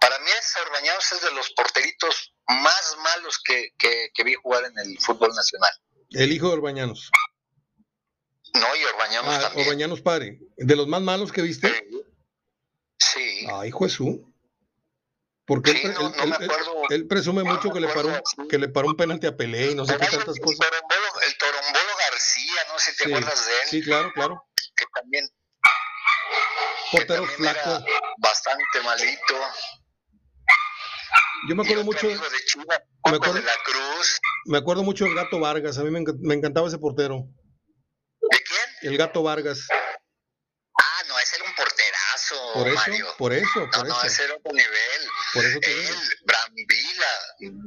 para 0.00 0.18
mí 0.20 0.30
es 0.30 0.56
Orbañanos 0.66 1.12
es 1.12 1.20
de 1.20 1.30
los 1.32 1.50
porteritos 1.50 2.34
más 2.46 2.96
malos 3.04 3.38
que, 3.44 3.74
que, 3.76 4.24
vi 4.24 4.32
jugar 4.36 4.64
en 4.64 4.78
el 4.78 4.98
fútbol 5.00 5.34
nacional. 5.34 5.70
El 6.08 6.32
hijo 6.32 6.48
de 6.48 6.54
Orbañanos. 6.54 7.10
No, 8.54 8.74
y 8.74 8.84
Orbañanos 8.84 9.34
ah, 9.34 9.40
también. 9.42 9.68
Orbañanos 9.68 10.00
padre. 10.00 10.38
¿De 10.56 10.76
los 10.76 10.88
más 10.88 11.02
malos 11.02 11.30
que 11.30 11.42
viste? 11.42 11.70
Sí. 12.98 13.46
Ay, 13.52 13.70
Jesús. 13.70 14.20
Porque 15.48 15.70
él, 15.70 15.94
él, 16.90 17.06
presume 17.08 17.42
mucho 17.42 17.72
que 17.72 17.80
le, 17.80 17.88
paró, 17.88 18.22
que 18.50 18.58
le 18.58 18.68
paró 18.68 18.88
un 18.88 18.96
penalti 18.96 19.26
a 19.26 19.34
Pelé 19.34 19.70
y 19.70 19.74
no 19.74 19.86
sé 19.86 19.94
qué 19.94 20.06
tantas 20.06 20.38
cosas. 20.40 20.58
el 21.26 21.38
Torombolo 21.38 21.96
García, 22.10 22.60
no 22.70 22.78
sé 22.78 22.90
si 22.90 22.96
te 22.98 23.04
acuerdas 23.04 23.46
de 23.46 23.52
él. 23.52 23.68
Sí, 23.70 23.82
claro, 23.82 24.12
claro. 24.12 24.46
Que 24.76 24.84
también. 24.94 25.26
Portero 26.92 27.24
flaco. 27.24 27.82
bastante 28.18 28.82
malito. 28.84 29.34
Yo 31.48 31.54
me 31.56 31.62
acuerdo 31.62 31.84
mucho. 31.84 32.08
De 32.08 32.14
me, 32.14 33.16
acuerdo, 33.16 33.32
de 33.32 33.42
la 33.42 33.56
Cruz. 33.64 34.20
me 34.44 34.58
acuerdo 34.58 34.82
mucho 34.82 35.04
del 35.06 35.14
Gato 35.14 35.40
Vargas. 35.40 35.78
A 35.78 35.82
mí 35.82 35.90
me, 35.90 36.34
encantaba 36.34 36.68
ese 36.68 36.76
portero. 36.76 37.24
¿De 38.20 38.38
quién? 38.42 38.92
El 38.92 38.98
Gato 38.98 39.22
Vargas. 39.22 39.66
Ah, 39.70 41.02
no, 41.08 41.18
ese 41.18 41.36
era 41.36 41.46
un 41.46 41.54
porterazo. 41.54 42.52
Por 42.52 42.68
eso, 42.68 42.76
Mario. 42.76 43.06
por 43.16 43.32
eso. 43.32 43.46
Por 43.54 43.78
no, 43.78 43.84
eso. 43.84 43.96
no, 43.96 44.02
ese 44.04 44.24
era 44.24 44.34
otro 44.34 44.52
nivel. 44.52 44.77
Por 45.34 45.44
eso 45.44 45.60
te 45.60 45.72
Él, 45.72 45.94
Brambila, 46.24 47.12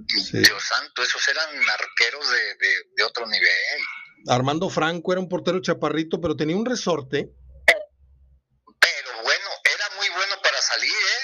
sí. 0.08 0.40
Dios 0.40 0.64
santo, 0.64 1.04
esos 1.04 1.28
eran 1.28 1.50
arqueros 1.70 2.30
de, 2.30 2.56
de, 2.56 2.76
de 2.96 3.04
otro 3.04 3.26
nivel. 3.28 3.50
Armando 4.28 4.70
Franco 4.70 5.12
era 5.12 5.22
un 5.22 5.30
portero 5.30 5.62
chaparrito, 5.62 6.22
pero 6.22 6.36
tenía 6.36 6.56
un 6.56 6.66
resorte 6.66 7.32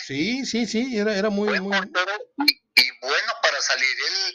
Sí, 0.08 0.46
sí, 0.46 0.66
sí, 0.66 0.98
era, 0.98 1.14
era 1.18 1.30
muy, 1.30 1.60
muy... 1.60 1.76
y, 1.76 2.92
bueno 3.02 3.34
para 3.42 3.62
salir. 3.62 3.90
Él, 3.90 4.34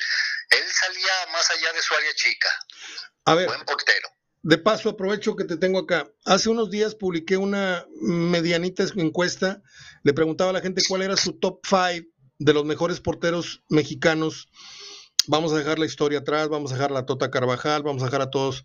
él 0.51 0.71
salía 0.71 1.33
más 1.33 1.51
allá 1.51 1.73
de 1.73 1.81
su 1.81 1.95
área 1.95 2.13
chica. 2.15 2.49
A 3.25 3.35
ver. 3.35 3.47
Buen 3.47 3.65
portero. 3.65 4.11
De 4.43 4.59
paso, 4.59 4.91
aprovecho 4.91 5.37
que 5.37 5.45
te 5.45 5.57
tengo 5.57 5.79
acá. 5.79 6.11
Hace 6.25 6.49
unos 6.49 6.69
días 6.69 6.97
publiqué 6.97 7.37
una 7.37 7.87
medianita 8.01 8.85
encuesta. 8.97 9.63
Le 10.03 10.13
preguntaba 10.15 10.51
a 10.51 10.53
la 10.53 10.61
gente 10.61 10.83
cuál 10.89 11.03
era 11.03 11.17
su 11.17 11.35
top 11.35 11.61
5 11.65 12.09
de 12.41 12.53
los 12.53 12.65
mejores 12.65 13.01
porteros 13.01 13.63
mexicanos. 13.69 14.49
Vamos 15.29 15.53
a 15.53 15.59
dejar 15.59 15.79
la 15.79 15.87
historia 15.87 16.21
atrás, 16.21 16.49
vamos 16.49 16.73
a 16.73 16.75
dejar 16.75 16.91
la 16.91 17.07
Tota 17.07 17.31
Carvajal, 17.31 17.85
vamos 17.85 18.03
a 18.03 18.07
dejar 18.07 18.23
a 18.23 18.31
todos 18.31 18.65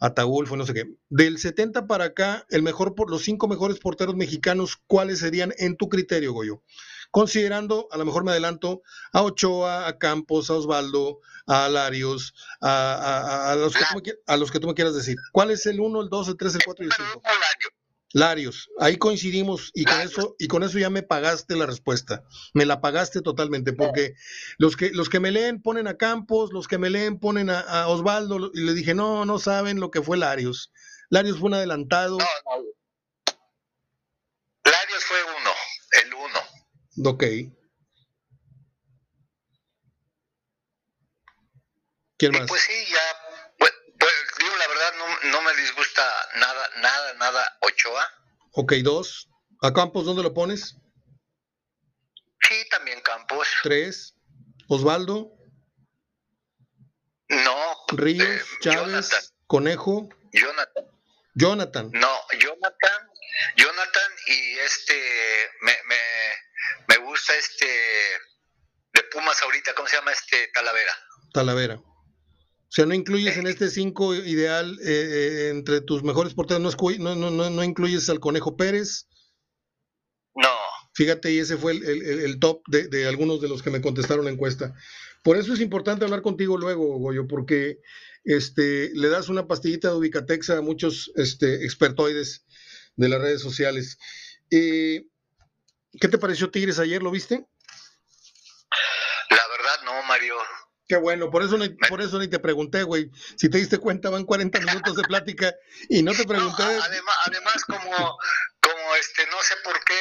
Ataulfo, 0.00 0.56
no 0.56 0.64
sé 0.64 0.72
qué. 0.72 0.84
Del 1.10 1.36
70 1.36 1.86
para 1.86 2.04
acá, 2.04 2.46
el 2.48 2.62
mejor 2.62 2.94
por 2.94 3.10
los 3.10 3.22
cinco 3.22 3.48
mejores 3.48 3.78
porteros 3.80 4.14
mexicanos, 4.14 4.78
¿cuáles 4.86 5.18
serían 5.18 5.52
en 5.58 5.76
tu 5.76 5.90
criterio, 5.90 6.32
Goyo? 6.32 6.62
Considerando, 7.10 7.88
a 7.90 7.96
lo 7.96 8.04
mejor 8.04 8.24
me 8.24 8.32
adelanto, 8.32 8.82
a 9.12 9.22
Ochoa, 9.22 9.88
a 9.88 9.98
Campos, 9.98 10.50
a 10.50 10.54
Osvaldo, 10.54 11.20
a 11.46 11.68
Larios, 11.68 12.34
a, 12.60 13.50
a, 13.50 13.56
los, 13.56 13.74
que 13.74 13.84
tú 13.84 14.02
me, 14.02 14.12
a 14.26 14.36
los 14.36 14.50
que 14.50 14.60
tú 14.60 14.66
me 14.66 14.74
quieras 14.74 14.94
decir. 14.94 15.16
¿Cuál 15.32 15.50
es 15.50 15.64
el 15.66 15.80
1, 15.80 16.02
el 16.02 16.08
2, 16.08 16.28
el 16.28 16.36
3, 16.36 16.54
el 16.56 16.64
4 16.64 16.84
y 16.84 16.88
el 16.88 16.92
5? 16.92 17.22
Larios, 18.12 18.70
ahí 18.78 18.96
coincidimos 18.96 19.70
y 19.74 19.84
con 19.84 20.00
eso 20.00 20.34
y 20.38 20.48
con 20.48 20.62
eso 20.62 20.78
ya 20.78 20.88
me 20.88 21.02
pagaste 21.02 21.56
la 21.56 21.66
respuesta. 21.66 22.24
Me 22.54 22.64
la 22.64 22.80
pagaste 22.80 23.20
totalmente 23.20 23.74
porque 23.74 24.14
los 24.56 24.76
que 24.76 24.90
los 24.92 25.10
que 25.10 25.20
me 25.20 25.30
leen 25.30 25.60
ponen 25.60 25.86
a 25.88 25.98
Campos, 25.98 26.50
los 26.54 26.68
que 26.68 26.78
me 26.78 26.88
leen 26.88 27.18
ponen 27.18 27.50
a, 27.50 27.86
Osvaldo 27.88 28.50
y 28.54 28.60
le 28.62 28.72
dije, 28.72 28.94
"No, 28.94 29.26
no 29.26 29.38
saben 29.38 29.78
lo 29.78 29.90
que 29.90 30.00
fue 30.00 30.16
Larios." 30.16 30.72
Larios 31.10 31.38
fue 31.38 31.48
un 31.48 31.54
adelantado. 31.54 32.16
No, 32.16 32.24
no. 32.24 32.64
Larios 34.64 35.04
fue 35.04 35.18
uno, 35.38 35.50
el 36.02 36.14
uno. 36.14 36.40
Ok. 37.04 37.24
¿Quién 42.18 42.32
más? 42.32 42.48
pues 42.48 42.62
sí, 42.62 42.72
ya 42.90 43.18
no, 45.30 45.42
me 45.42 45.54
disgusta 45.54 46.02
nada, 46.36 46.70
nada, 46.80 47.14
nada 47.14 47.58
Ochoa. 47.60 48.04
Ok, 48.52 48.72
dos. 48.82 49.28
¿A 49.62 49.72
Campos 49.72 50.04
dónde 50.04 50.22
lo 50.22 50.34
pones? 50.34 50.76
Sí, 52.42 52.68
también 52.70 53.00
Campos. 53.02 53.48
Tres. 53.62 54.14
Osvaldo. 54.68 55.32
No. 57.28 57.76
Ríos, 57.88 58.26
eh, 58.26 58.42
Chávez, 58.60 59.34
Conejo. 59.46 60.08
Jonathan. 60.32 60.84
Jonathan. 61.34 61.90
No, 61.92 62.12
Jonathan, 62.40 63.10
Jonathan 63.56 64.12
y 64.26 64.58
este, 64.58 64.94
me, 65.60 65.72
me 65.86 65.96
gusta 67.18 67.36
este, 67.36 67.66
de 68.94 69.02
Pumas 69.12 69.42
ahorita, 69.42 69.72
¿cómo 69.74 69.88
se 69.88 69.96
llama 69.96 70.12
este? 70.12 70.50
Talavera. 70.54 70.92
Talavera. 71.32 71.74
O 71.74 72.70
sea, 72.70 72.86
no 72.86 72.94
incluyes 72.94 73.36
en 73.36 73.46
este 73.46 73.70
5 73.70 74.14
ideal 74.14 74.78
eh, 74.82 74.86
eh, 74.86 75.48
entre 75.50 75.80
tus 75.80 76.02
mejores 76.02 76.34
porteros, 76.34 76.76
no, 76.98 77.16
no, 77.16 77.30
no, 77.30 77.50
no, 77.50 77.64
incluyes 77.64 78.08
al 78.08 78.20
Conejo 78.20 78.56
Pérez. 78.56 79.08
No. 80.34 80.48
Fíjate, 80.94 81.32
y 81.32 81.38
ese 81.38 81.56
fue 81.56 81.72
el, 81.72 81.82
el, 81.84 82.38
top 82.38 82.62
de, 82.68 82.88
de, 82.88 83.06
algunos 83.06 83.40
de 83.40 83.48
los 83.48 83.62
que 83.62 83.70
me 83.70 83.80
contestaron 83.80 84.26
la 84.26 84.30
encuesta. 84.30 84.74
Por 85.24 85.36
eso 85.36 85.54
es 85.54 85.60
importante 85.60 86.04
hablar 86.04 86.22
contigo 86.22 86.56
luego, 86.56 86.98
Goyo, 86.98 87.26
porque 87.26 87.78
este, 88.24 88.90
le 88.94 89.08
das 89.08 89.28
una 89.28 89.46
pastillita 89.46 89.88
de 89.88 89.94
Ubicatex 89.94 90.50
a 90.50 90.60
muchos 90.60 91.10
este, 91.16 91.64
expertoides 91.64 92.44
de 92.96 93.08
las 93.08 93.20
redes 93.20 93.40
sociales. 93.40 93.98
Eh, 94.50 95.06
¿Qué 96.00 96.08
te 96.08 96.18
pareció 96.18 96.50
Tigres 96.50 96.78
ayer? 96.78 97.02
¿Lo 97.02 97.10
viste? 97.10 97.44
La 99.30 99.48
verdad 99.48 99.82
no, 99.84 100.02
Mario. 100.04 100.36
Qué 100.88 100.96
bueno, 100.96 101.30
por 101.30 101.42
eso, 101.42 101.58
ni, 101.58 101.68
por 101.68 102.00
eso 102.00 102.18
ni 102.18 102.28
te 102.28 102.38
pregunté, 102.38 102.82
güey. 102.82 103.10
Si 103.36 103.50
te 103.50 103.58
diste 103.58 103.76
cuenta, 103.78 104.08
van 104.08 104.24
40 104.24 104.58
minutos 104.60 104.96
de 104.96 105.02
plática 105.02 105.54
y 105.90 106.02
no 106.02 106.12
te 106.12 106.24
pregunté. 106.26 106.62
además, 106.62 107.14
además, 107.26 107.64
como, 107.66 108.18
como 108.60 108.94
este, 108.96 109.26
no 109.26 109.42
sé 109.42 109.54
por 109.62 109.78
qué 109.84 109.94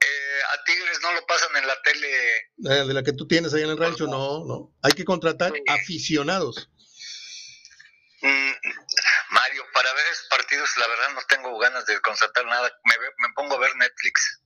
eh, 0.00 0.40
a 0.52 0.64
Tigres 0.64 0.98
no 1.02 1.12
lo 1.12 1.26
pasan 1.26 1.54
en 1.56 1.66
la 1.66 1.76
tele. 1.82 2.36
Eh, 2.38 2.86
de 2.86 2.94
la 2.94 3.02
que 3.02 3.12
tú 3.12 3.26
tienes 3.26 3.52
ahí 3.52 3.62
en 3.62 3.70
el 3.70 3.78
rancho, 3.78 4.06
no, 4.06 4.44
no. 4.46 4.72
Hay 4.82 4.92
que 4.92 5.04
contratar 5.04 5.52
aficionados. 5.68 6.70
Mm, 8.22 8.52
Mario, 9.28 9.64
para 9.74 9.92
ver 9.92 10.06
esos 10.10 10.26
partidos, 10.30 10.70
la 10.78 10.86
verdad 10.86 11.10
no 11.14 11.20
tengo 11.28 11.58
ganas 11.58 11.84
de 11.84 12.00
contratar 12.00 12.46
nada. 12.46 12.72
Me, 12.84 12.94
me 12.98 13.34
pongo 13.34 13.56
a 13.56 13.58
ver 13.58 13.76
Netflix. 13.76 14.40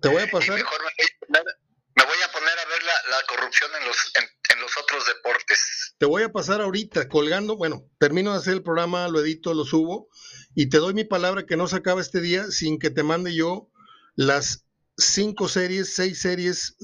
Te 0.00 0.08
voy 0.08 0.22
a 0.22 0.26
pasar. 0.30 0.56
mejor 0.56 0.80
me, 1.28 2.04
voy 2.04 2.16
a 2.24 2.32
poner 2.32 2.58
a 2.58 2.68
ver 2.68 2.82
la, 2.82 3.22
corrupción 3.28 3.70
en 3.80 3.86
los, 3.86 3.96
en, 4.14 4.60
los 4.60 4.76
otros 4.76 5.06
deportes. 5.06 5.94
Te 5.98 6.06
voy 6.06 6.22
a 6.22 6.32
pasar 6.32 6.60
ahorita 6.60 7.08
colgando. 7.08 7.56
Bueno, 7.56 7.88
termino 7.98 8.32
de 8.32 8.38
hacer 8.38 8.54
el 8.54 8.62
programa, 8.62 9.08
lo 9.08 9.20
edito, 9.20 9.54
lo 9.54 9.64
subo. 9.64 10.08
Y 10.54 10.68
te 10.68 10.78
doy 10.78 10.94
mi 10.94 11.04
palabra 11.04 11.46
que 11.46 11.56
no 11.56 11.66
se 11.66 11.76
acaba 11.76 12.00
este 12.00 12.20
día 12.20 12.50
sin 12.50 12.78
que 12.78 12.90
te 12.90 13.02
mande 13.02 13.34
yo 13.34 13.70
las 14.16 14.66
cinco 14.96 15.48
series, 15.48 15.94
seis 15.94 16.20
series. 16.20 16.76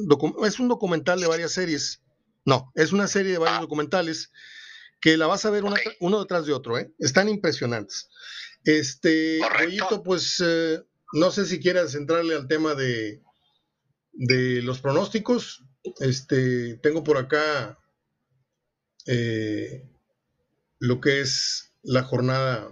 Es 0.45 0.59
un 0.59 0.69
documental 0.69 1.21
de 1.21 1.27
varias 1.27 1.53
series. 1.53 2.03
No, 2.45 2.73
es 2.75 2.93
una 2.93 3.07
serie 3.07 3.33
de 3.33 3.39
varios 3.39 3.59
ah. 3.59 3.63
documentales 3.63 4.31
que 5.01 5.17
la 5.17 5.27
vas 5.27 5.45
a 5.45 5.51
ver 5.51 5.65
uno 6.01 6.21
detrás 6.21 6.47
de 6.47 6.53
otro, 6.53 6.79
¿eh? 6.79 6.93
Están 6.99 7.29
impresionantes. 7.29 8.09
Este, 8.65 9.41
Rollito, 9.59 10.03
pues 10.03 10.43
eh, 10.45 10.83
no 11.13 11.31
sé 11.31 11.47
si 11.47 11.61
quieras 11.61 11.95
entrarle 11.95 12.35
al 12.35 12.49
tema 12.49 12.75
de, 12.75 13.23
de 14.13 14.63
los 14.63 14.81
pronósticos. 14.81 15.65
Este, 16.01 16.75
tengo 16.83 17.03
por 17.03 17.17
acá 17.17 17.79
eh, 19.07 19.89
lo 20.79 21.01
que 21.01 21.21
es 21.21 21.73
la 21.83 22.03
jornada. 22.03 22.69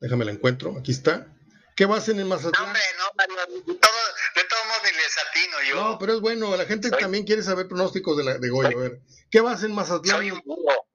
Déjame 0.00 0.24
la 0.24 0.32
encuentro. 0.32 0.76
Aquí 0.78 0.92
está. 0.92 1.28
¿Qué 1.76 1.86
vas 1.86 2.08
en 2.08 2.20
el 2.20 2.26
Mazatlán? 2.26 2.62
No, 2.62 2.66
hombre, 2.66 2.82
no, 2.98 3.04
Mario, 3.16 3.36
de, 3.66 3.74
todos 3.74 4.66
modos 4.66 4.82
ni 4.84 4.90
les 4.90 5.18
atino 5.18 5.56
yo. 5.68 5.76
No, 5.76 5.98
pero 5.98 6.14
es 6.14 6.20
bueno, 6.20 6.54
la 6.56 6.66
gente 6.66 6.90
también 6.90 7.24
quiere 7.24 7.42
saber 7.42 7.66
pronósticos 7.66 8.16
de, 8.18 8.24
la, 8.24 8.38
de 8.38 8.50
Goyo. 8.50 8.78
A 8.78 8.80
ver, 8.80 9.00
¿qué 9.30 9.40
vas 9.40 9.62
en 9.62 9.74
Mazatlán? 9.74 10.42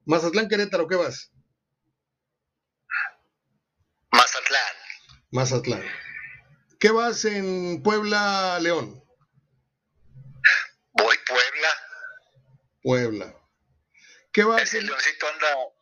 Mazatlán 0.06 0.48
Querétaro, 0.48 0.88
¿qué 0.88 0.96
vas? 0.96 1.32
Mazatlán. 4.12 4.76
Mazatlán. 5.32 5.84
¿Qué 6.80 6.92
vas 6.92 7.26
en 7.26 7.82
Puebla, 7.84 8.60
León? 8.62 9.04
Voy 10.94 11.16
Puebla. 11.28 11.70
Puebla. 12.82 13.36
¿Qué 14.32 14.44
vas 14.44 14.74
en... 14.74 14.84
anda... 14.84 14.98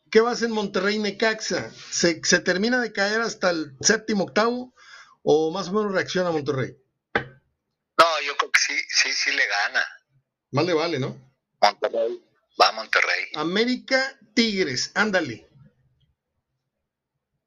¿Qué 0.10 0.22
vas 0.22 0.42
en 0.42 0.52
Monterrey, 0.52 0.98
Necaxa? 1.00 1.72
¿Se, 1.92 2.22
¿Se 2.24 2.40
termina 2.40 2.80
de 2.80 2.94
caer 2.94 3.22
hasta 3.22 3.50
el 3.50 3.76
séptimo, 3.82 4.24
octavo? 4.24 4.74
¿O 5.24 5.52
más 5.52 5.68
o 5.68 5.74
menos 5.74 5.92
reacciona 5.92 6.32
Monterrey? 6.32 6.78
No, 7.16 8.22
yo 8.26 8.38
creo 8.38 8.52
que 8.52 8.60
sí, 8.60 8.76
sí, 8.88 9.12
sí 9.12 9.32
le 9.32 9.44
gana. 9.46 9.86
Más 10.52 10.66
le 10.66 10.74
vale, 10.74 11.00
¿no? 11.00 11.34
Monterrey. 11.62 12.24
Va 12.62 12.70
a 12.70 12.72
Monterrey. 12.72 13.26
América 13.36 14.18
Tigres, 14.34 14.92
ándale. 14.96 15.48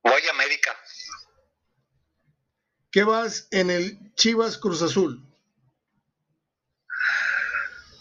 Voy 0.03 0.23
a 0.27 0.31
América. 0.31 0.77
¿Qué 2.91 3.05
vas 3.05 3.49
en 3.51 3.71
el 3.71 4.15
Chivas 4.15 4.59
Cruz 4.59 4.83
Azul? 4.83 5.23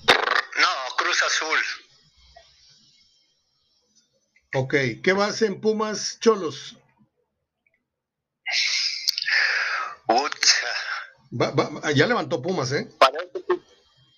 No, 0.08 0.96
Cruz 0.98 1.24
Azul. 1.24 1.60
Ok, 4.56 4.74
¿qué 5.04 5.14
vas 5.14 5.42
en 5.42 5.60
Pumas 5.60 6.20
Cholos? 6.20 6.78
ya 11.94 12.08
levantó 12.08 12.42
Pumas, 12.42 12.72
¿eh? 12.72 12.88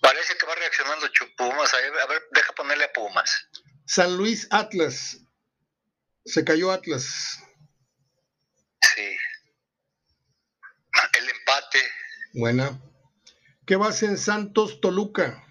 Parece, 0.01 0.37
que 0.37 0.45
va 0.45 0.55
reaccionando 0.55 1.07
Pumas. 1.37 1.73
A 1.73 1.77
ver, 2.07 2.23
deja 2.31 2.53
ponerle 2.53 2.85
a 2.85 2.93
Pumas. 2.93 3.47
San 3.85 4.17
Luis 4.17 4.47
Atlas. 4.51 5.17
Se 6.25 6.43
cayó 6.43 6.71
Atlas. 6.71 7.39
Sí. 8.95 9.17
El 11.17 11.29
empate. 11.29 11.79
Buena. 12.39 12.81
¿Qué 13.67 13.75
vas 13.75 14.01
en 14.01 14.17
Santos 14.17 14.79
Toluca? 14.79 15.45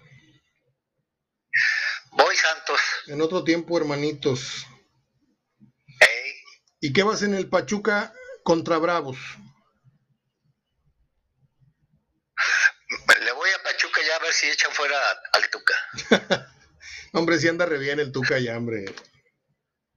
Voy 2.13 2.35
Santos. 2.35 2.79
En 3.05 3.21
otro 3.21 3.43
tiempo, 3.43 3.77
hermanitos. 3.77 4.65
¿Y 6.81 6.91
qué 6.91 7.03
vas 7.03 7.21
en 7.21 7.35
el 7.35 7.47
Pachuca 7.47 8.11
contra 8.43 8.79
Bravos? 8.79 9.19
Le 13.21 13.31
voy 13.33 13.49
a 13.51 13.63
Pachuca 13.63 14.01
ya 14.07 14.15
a 14.15 14.19
ver 14.19 14.33
si 14.33 14.47
echan 14.47 14.71
fuera 14.71 14.97
al 15.33 15.43
Tuca. 15.51 16.49
hombre, 17.13 17.37
si 17.37 17.49
anda 17.49 17.67
re 17.67 17.77
bien 17.77 17.99
el 17.99 18.11
Tuca 18.11 18.39
ya, 18.39 18.57
hombre. 18.57 18.85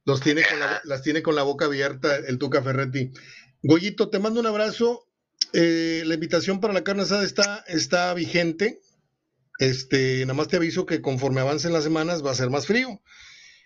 Los 0.05 0.20
tiene 0.20 0.45
con 0.47 0.61
las 0.84 1.03
tiene 1.03 1.22
con 1.22 1.36
la 1.36 1.43
boca 1.43 1.64
abierta 1.64 2.16
el 2.16 2.38
Tuca 2.38 2.62
Ferretti. 2.62 3.14
Goyito, 3.62 4.11
te 4.11 4.18
mando 4.18 4.40
un 4.40 4.47
abrazo. 4.47 5.09
Eh, 5.53 6.03
la 6.07 6.14
invitación 6.14 6.61
para 6.61 6.72
la 6.72 6.84
carne 6.84 7.03
asada 7.03 7.24
está, 7.24 7.64
está 7.66 8.14
vigente. 8.14 8.80
Este, 9.59 10.20
nada 10.22 10.34
más 10.34 10.48
te 10.48 10.57
aviso 10.57 10.86
que 10.86 11.03
conforme 11.03 11.40
avancen 11.40 11.72
las 11.72 11.84
semanas 11.84 12.24
va 12.24 12.30
a 12.30 12.34
ser 12.34 12.50
más 12.50 12.66
frío. 12.66 13.00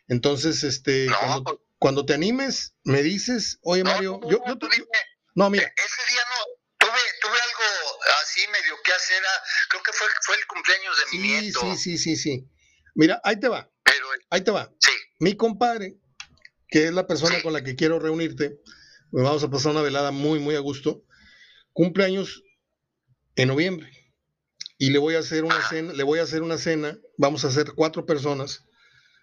Entonces, 0.08 0.62
este, 0.64 1.06
cuando, 1.06 1.62
cuando, 1.78 2.06
te 2.06 2.14
animes, 2.14 2.74
me 2.84 3.02
dices, 3.02 3.58
oye 3.62 3.82
Mario, 3.82 4.20
yo, 4.28 4.40
yo 4.46 4.58
te... 4.58 4.66
No, 5.34 5.50
mira. 5.50 5.64
Ese 5.64 6.12
día 6.12 6.20
no, 6.30 6.86
tuve, 6.86 7.00
tuve 7.20 7.32
algo 7.32 7.98
así 8.22 8.40
medio 8.52 8.74
que 8.84 8.92
hacer, 8.92 9.22
ah, 9.22 9.42
creo 9.70 9.82
que 9.82 9.92
fue, 9.92 10.06
fue 10.22 10.36
el 10.36 10.46
cumpleaños 10.46 10.96
de 10.98 11.18
mi 11.18 11.28
nieto. 11.28 11.60
Sí, 11.60 11.76
sí, 11.76 11.98
sí, 11.98 12.16
sí. 12.16 12.50
Mira, 12.94 13.20
ahí 13.24 13.38
te 13.38 13.48
va. 13.48 13.70
Pero, 13.82 14.06
ahí 14.30 14.40
te 14.42 14.50
va. 14.50 14.72
Sí. 14.80 14.92
Mi 15.18 15.36
compadre, 15.36 15.96
que 16.68 16.86
es 16.86 16.92
la 16.92 17.06
persona 17.06 17.42
con 17.42 17.52
la 17.52 17.62
que 17.62 17.76
quiero 17.76 17.98
reunirte, 17.98 18.60
pues 19.10 19.24
vamos 19.24 19.42
a 19.42 19.50
pasar 19.50 19.72
una 19.72 19.82
velada 19.82 20.10
muy, 20.10 20.38
muy 20.38 20.56
a 20.56 20.60
gusto, 20.60 21.04
cumpleaños 21.76 22.42
en 23.36 23.48
noviembre. 23.48 23.92
Y 24.78 24.90
le 24.90 24.98
voy 24.98 25.14
a 25.14 25.18
hacer 25.18 25.44
una 25.44 25.60
cena, 25.68 25.92
le 25.92 26.02
voy 26.02 26.18
a 26.18 26.22
hacer 26.22 26.42
una 26.42 26.56
cena, 26.56 26.98
vamos 27.18 27.44
a 27.44 27.48
hacer 27.48 27.72
cuatro 27.74 28.06
personas, 28.06 28.64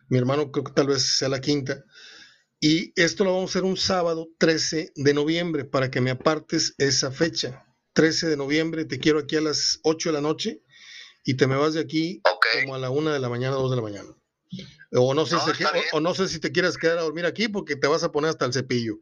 mi 0.08 0.20
hermano 0.20 0.52
creo 0.52 0.64
que 0.64 0.72
tal 0.72 0.88
vez 0.88 1.18
sea 1.18 1.30
la 1.30 1.42
quinta, 1.42 1.84
y 2.60 2.94
esto 2.96 3.24
lo 3.24 3.34
vamos 3.34 3.50
a 3.50 3.52
hacer 3.52 3.64
un 3.64 3.76
sábado 3.76 4.30
13 4.38 4.94
de 4.96 5.14
noviembre 5.14 5.66
para 5.66 5.90
que 5.90 6.00
me 6.00 6.12
apartes 6.12 6.76
esa 6.78 7.12
fecha. 7.12 7.66
13 7.94 8.30
de 8.30 8.38
noviembre, 8.38 8.86
te 8.86 9.00
quiero 9.00 9.20
aquí 9.20 9.36
a 9.36 9.42
las 9.42 9.80
8 9.84 10.10
de 10.10 10.14
la 10.14 10.22
noche 10.22 10.62
y 11.26 11.36
te 11.36 11.46
me 11.48 11.56
vas 11.56 11.74
de 11.74 11.82
aquí 11.82 12.22
como 12.62 12.76
a 12.76 12.80
la 12.80 12.90
1 12.90 13.12
de 13.12 13.20
la 13.20 13.30
mañana, 13.30 13.56
2 13.56 13.70
de 13.72 13.76
la 13.76 13.82
mañana. 13.82 14.10
O 14.92 15.14
no, 15.14 15.26
sé 15.26 15.38
si 15.40 15.64
o, 15.92 16.00
no 16.00 16.14
sé 16.14 16.28
si 16.28 16.40
te 16.40 16.52
quieres 16.52 16.78
quedar 16.78 17.00
a 17.00 17.02
dormir 17.02 17.26
aquí 17.26 17.48
porque 17.48 17.76
te 17.76 17.88
vas 17.88 18.04
a 18.04 18.12
poner 18.12 18.30
hasta 18.30 18.46
el 18.46 18.54
cepillo. 18.54 19.00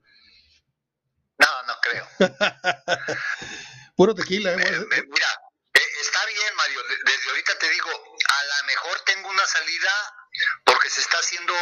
Puro 3.96 4.16
tequila, 4.16 4.52
¿eh? 4.54 4.58
mira, 4.58 5.42
eh, 5.74 5.88
está 6.02 6.26
bien, 6.26 6.56
Mario. 6.56 6.82
Desde 7.06 7.30
ahorita 7.30 7.58
te 7.60 7.70
digo, 7.70 7.90
a 7.90 8.44
lo 8.44 8.68
mejor 8.68 9.00
tengo 9.06 9.30
una 9.30 9.46
salida 9.46 9.92
porque 10.66 10.90
se 10.90 11.02
está 11.02 11.18
haciendo 11.18 11.54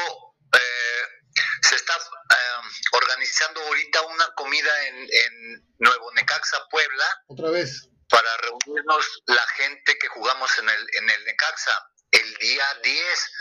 eh, 0.54 1.20
se 1.62 1.76
está 1.76 1.94
em, 1.96 2.72
organizando 2.92 3.62
ahorita 3.62 4.02
una 4.04 4.34
comida 4.36 4.72
en, 4.88 5.70
Nuevo 5.80 6.12
Necaxa, 6.14 6.58
Puebla. 6.70 7.06
Otra 7.28 7.52
vez. 7.52 7.88
Para 8.10 8.30
reunirnos 8.38 9.22
la 9.28 9.48
gente 9.56 9.98
que 9.98 10.08
jugamos 10.10 10.58
en 10.58 10.68
el, 10.68 10.88
en 10.94 11.10
el 11.10 11.26
Necaxa 11.26 11.72
el 12.12 12.36
día 12.38 12.66
10. 12.84 13.32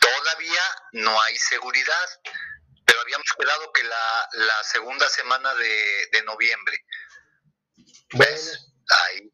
todavía 0.00 0.62
no 0.92 1.20
hay 1.20 1.36
seguridad, 1.36 2.08
pero 2.88 3.00
habíamos 3.02 3.28
quedado 3.38 3.72
que 3.72 3.84
la, 3.84 4.28
la 4.46 4.64
segunda 4.64 5.08
semana 5.10 5.54
de, 5.54 6.08
de 6.10 6.24
noviembre. 6.24 6.78
¿Ves? 8.14 8.72
Ahí 8.88 9.30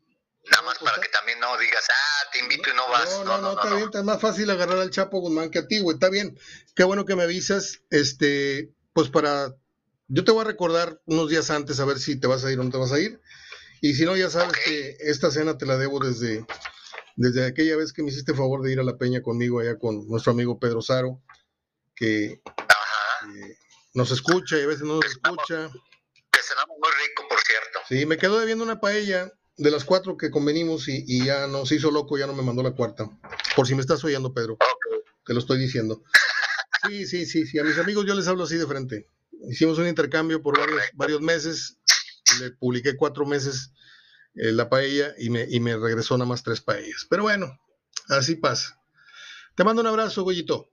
Nada 0.50 0.62
más 0.62 0.78
para 0.78 1.00
que 1.00 1.08
también 1.08 1.40
no 1.40 1.56
digas, 1.56 1.84
ah, 1.88 2.28
te 2.32 2.38
invito 2.40 2.68
y 2.70 2.76
no 2.76 2.86
vas. 2.90 3.10
No, 3.10 3.24
no, 3.24 3.38
no, 3.38 3.50
está 3.52 3.74
bien, 3.74 3.84
está 3.86 4.02
más 4.02 4.20
fácil 4.20 4.50
agarrar 4.50 4.78
al 4.78 4.90
Chapo 4.90 5.20
Guzmán 5.20 5.50
que 5.50 5.60
a 5.60 5.66
ti, 5.66 5.80
güey, 5.80 5.94
está 5.94 6.10
bien. 6.10 6.38
Qué 6.74 6.84
bueno 6.84 7.06
que 7.06 7.16
me 7.16 7.22
avisas, 7.22 7.80
este, 7.90 8.70
pues 8.92 9.08
para, 9.08 9.54
yo 10.08 10.22
te 10.22 10.32
voy 10.32 10.42
a 10.42 10.48
recordar 10.48 11.00
unos 11.06 11.30
días 11.30 11.50
antes 11.50 11.80
a 11.80 11.86
ver 11.86 11.98
si 11.98 12.20
te 12.20 12.26
vas 12.26 12.44
a 12.44 12.52
ir 12.52 12.60
o 12.60 12.64
no 12.64 12.70
te 12.70 12.76
vas 12.76 12.92
a 12.92 13.00
ir. 13.00 13.22
Y 13.80 13.94
si 13.94 14.04
no, 14.04 14.16
ya 14.16 14.28
sabes 14.28 14.52
que 14.62 14.96
esta 15.00 15.30
cena 15.30 15.56
te 15.56 15.64
la 15.64 15.78
debo 15.78 15.98
desde, 15.98 16.44
desde 17.16 17.46
aquella 17.46 17.76
vez 17.76 17.94
que 17.94 18.02
me 18.02 18.10
hiciste 18.10 18.34
favor 18.34 18.62
de 18.62 18.72
ir 18.72 18.80
a 18.80 18.84
la 18.84 18.98
peña 18.98 19.22
conmigo 19.22 19.60
allá 19.60 19.78
con 19.78 20.06
nuestro 20.08 20.32
amigo 20.32 20.58
Pedro 20.58 20.82
Saro, 20.82 21.22
que 21.96 22.42
nos 23.94 24.10
escucha 24.10 24.58
y 24.58 24.62
a 24.62 24.66
veces 24.66 24.82
no 24.82 24.96
nos 24.96 25.06
escucha. 25.06 25.70
Que 26.30 26.40
cenamos 26.42 26.76
muy 26.78 26.90
rico, 27.06 27.24
por 27.28 27.38
cierto. 27.40 27.80
Sí, 27.88 28.06
me 28.06 28.18
quedo 28.18 28.40
debiendo 28.40 28.64
una 28.64 28.80
paella 28.80 29.32
de 29.56 29.70
las 29.70 29.84
cuatro 29.84 30.16
que 30.16 30.30
convenimos 30.30 30.88
y, 30.88 31.24
ya 31.24 31.46
nos 31.46 31.70
hizo 31.72 31.90
loco, 31.90 32.18
ya 32.18 32.26
no 32.26 32.32
me 32.32 32.42
mandó 32.42 32.62
la 32.62 32.72
cuarta. 32.72 33.08
Por 33.54 33.66
si 33.66 33.74
me 33.74 33.80
estás 33.80 34.02
oyendo, 34.04 34.34
Pedro. 34.34 34.58
Te 35.24 35.32
lo 35.32 35.40
estoy 35.40 35.58
diciendo. 35.58 36.02
Sí, 36.86 37.06
sí, 37.06 37.24
sí, 37.24 37.46
sí. 37.46 37.58
A 37.58 37.64
mis 37.64 37.78
amigos 37.78 38.04
yo 38.04 38.14
les 38.14 38.28
hablo 38.28 38.44
así 38.44 38.56
de 38.58 38.66
frente. 38.66 39.08
Hicimos 39.48 39.78
un 39.78 39.88
intercambio 39.88 40.42
por 40.42 40.58
varios, 40.58 40.82
varios 40.92 41.22
meses. 41.22 41.78
Le 42.40 42.50
publiqué 42.50 42.94
cuatro 42.94 43.24
meses 43.24 43.72
eh, 44.34 44.52
la 44.52 44.68
paella 44.68 45.14
y 45.16 45.30
me, 45.30 45.46
y 45.48 45.60
me 45.60 45.78
regresó 45.78 46.18
nada 46.18 46.28
más 46.28 46.42
tres 46.42 46.60
paellas. 46.60 47.06
Pero 47.08 47.22
bueno, 47.22 47.58
así 48.10 48.36
pasa. 48.36 48.78
Te 49.54 49.64
mando 49.64 49.80
un 49.80 49.86
abrazo, 49.86 50.24
Goyito. 50.24 50.68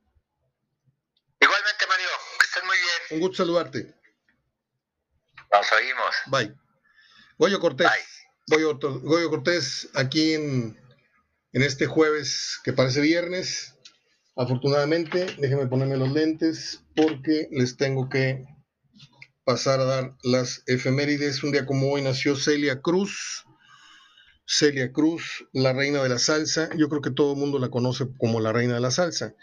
Igualmente, 1.40 1.88
Mario. 1.88 2.08
Que 2.40 2.46
estés 2.46 2.64
muy 2.66 2.78
bien. 2.78 3.01
Un 3.12 3.20
gusto 3.20 3.38
saludarte. 3.38 3.94
Nos 5.52 5.72
oímos. 5.74 6.16
Bye. 6.28 6.56
Goyo 7.38 7.60
Cortés. 7.60 7.90
Bye. 8.48 8.64
Goyo, 9.04 9.30
Cortés 9.30 9.90
aquí 9.94 10.34
en, 10.34 10.78
este 11.52 11.88
jueves 11.88 12.60
que 12.64 12.72
parece 12.72 13.02
viernes. 13.02 13.76
Afortunadamente, 14.38 15.36
déjenme 15.40 15.68
ponerme 15.68 15.98
los 15.98 16.12
lentes 16.12 16.84
porque 16.96 17.50
les 17.52 17.76
tengo 17.76 18.08
que 18.08 18.46
pasar 19.44 19.82
a 19.82 19.86
dar 19.86 20.16
las 20.24 20.64
efemérides. 20.68 21.44
Un 21.44 21.52
día 21.52 21.66
como 21.66 21.92
hoy 21.92 22.02
nació 22.02 22.38
Celia 22.38 22.82
Cruz. 22.82 23.46
Celia 24.46 24.94
Cruz, 24.94 25.46
la 25.52 25.74
reina 25.74 26.02
de 26.02 26.10
la 26.10 26.20
salsa. 26.20 26.70
Yo 26.78 26.88
creo 26.88 27.02
que 27.02 27.12
todo 27.12 27.34
el 27.34 27.40
mundo 27.40 27.60
la 27.60 27.70
conoce 27.70 28.06
como 28.18 28.40
la 28.40 28.54
reina 28.54 28.76
de 28.76 28.82
la 28.82 28.92
salsa, 28.92 29.36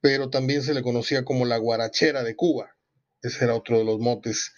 pero 0.00 0.30
también 0.30 0.62
se 0.62 0.74
le 0.74 0.82
conocía 0.82 1.24
como 1.24 1.44
la 1.44 1.58
guarachera 1.58 2.24
de 2.24 2.34
Cuba. 2.34 2.77
Ese 3.22 3.44
era 3.44 3.54
otro 3.54 3.78
de 3.78 3.84
los 3.84 3.98
motes. 3.98 4.52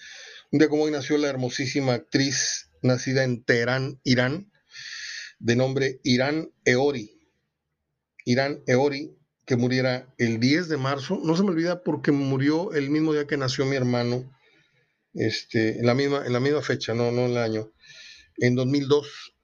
Un 0.52 0.58
día 0.58 0.68
como 0.68 0.84
hoy 0.84 0.90
nació 0.90 1.16
la 1.16 1.28
hermosísima 1.28 1.94
actriz 1.94 2.70
nacida 2.82 3.24
en 3.24 3.42
Teherán, 3.44 4.00
Irán, 4.04 4.50
de 5.38 5.56
nombre 5.56 6.00
Irán 6.02 6.52
Eori. 6.64 7.11
Irán 8.24 8.62
Eori, 8.66 9.16
que 9.46 9.56
muriera 9.56 10.12
el 10.18 10.40
10 10.40 10.68
de 10.68 10.76
marzo, 10.76 11.20
no 11.24 11.36
se 11.36 11.42
me 11.42 11.50
olvida 11.50 11.82
porque 11.82 12.12
murió 12.12 12.72
el 12.72 12.90
mismo 12.90 13.12
día 13.12 13.26
que 13.26 13.36
nació 13.36 13.64
mi 13.64 13.76
hermano, 13.76 14.30
este, 15.14 15.78
en, 15.78 15.86
la 15.86 15.94
misma, 15.94 16.24
en 16.26 16.32
la 16.32 16.40
misma 16.40 16.62
fecha, 16.62 16.94
no, 16.94 17.11
no 17.11 17.24
en 17.24 17.30
el 17.32 17.38
año, 17.38 17.72
en 18.38 18.54
2002. 18.54 19.34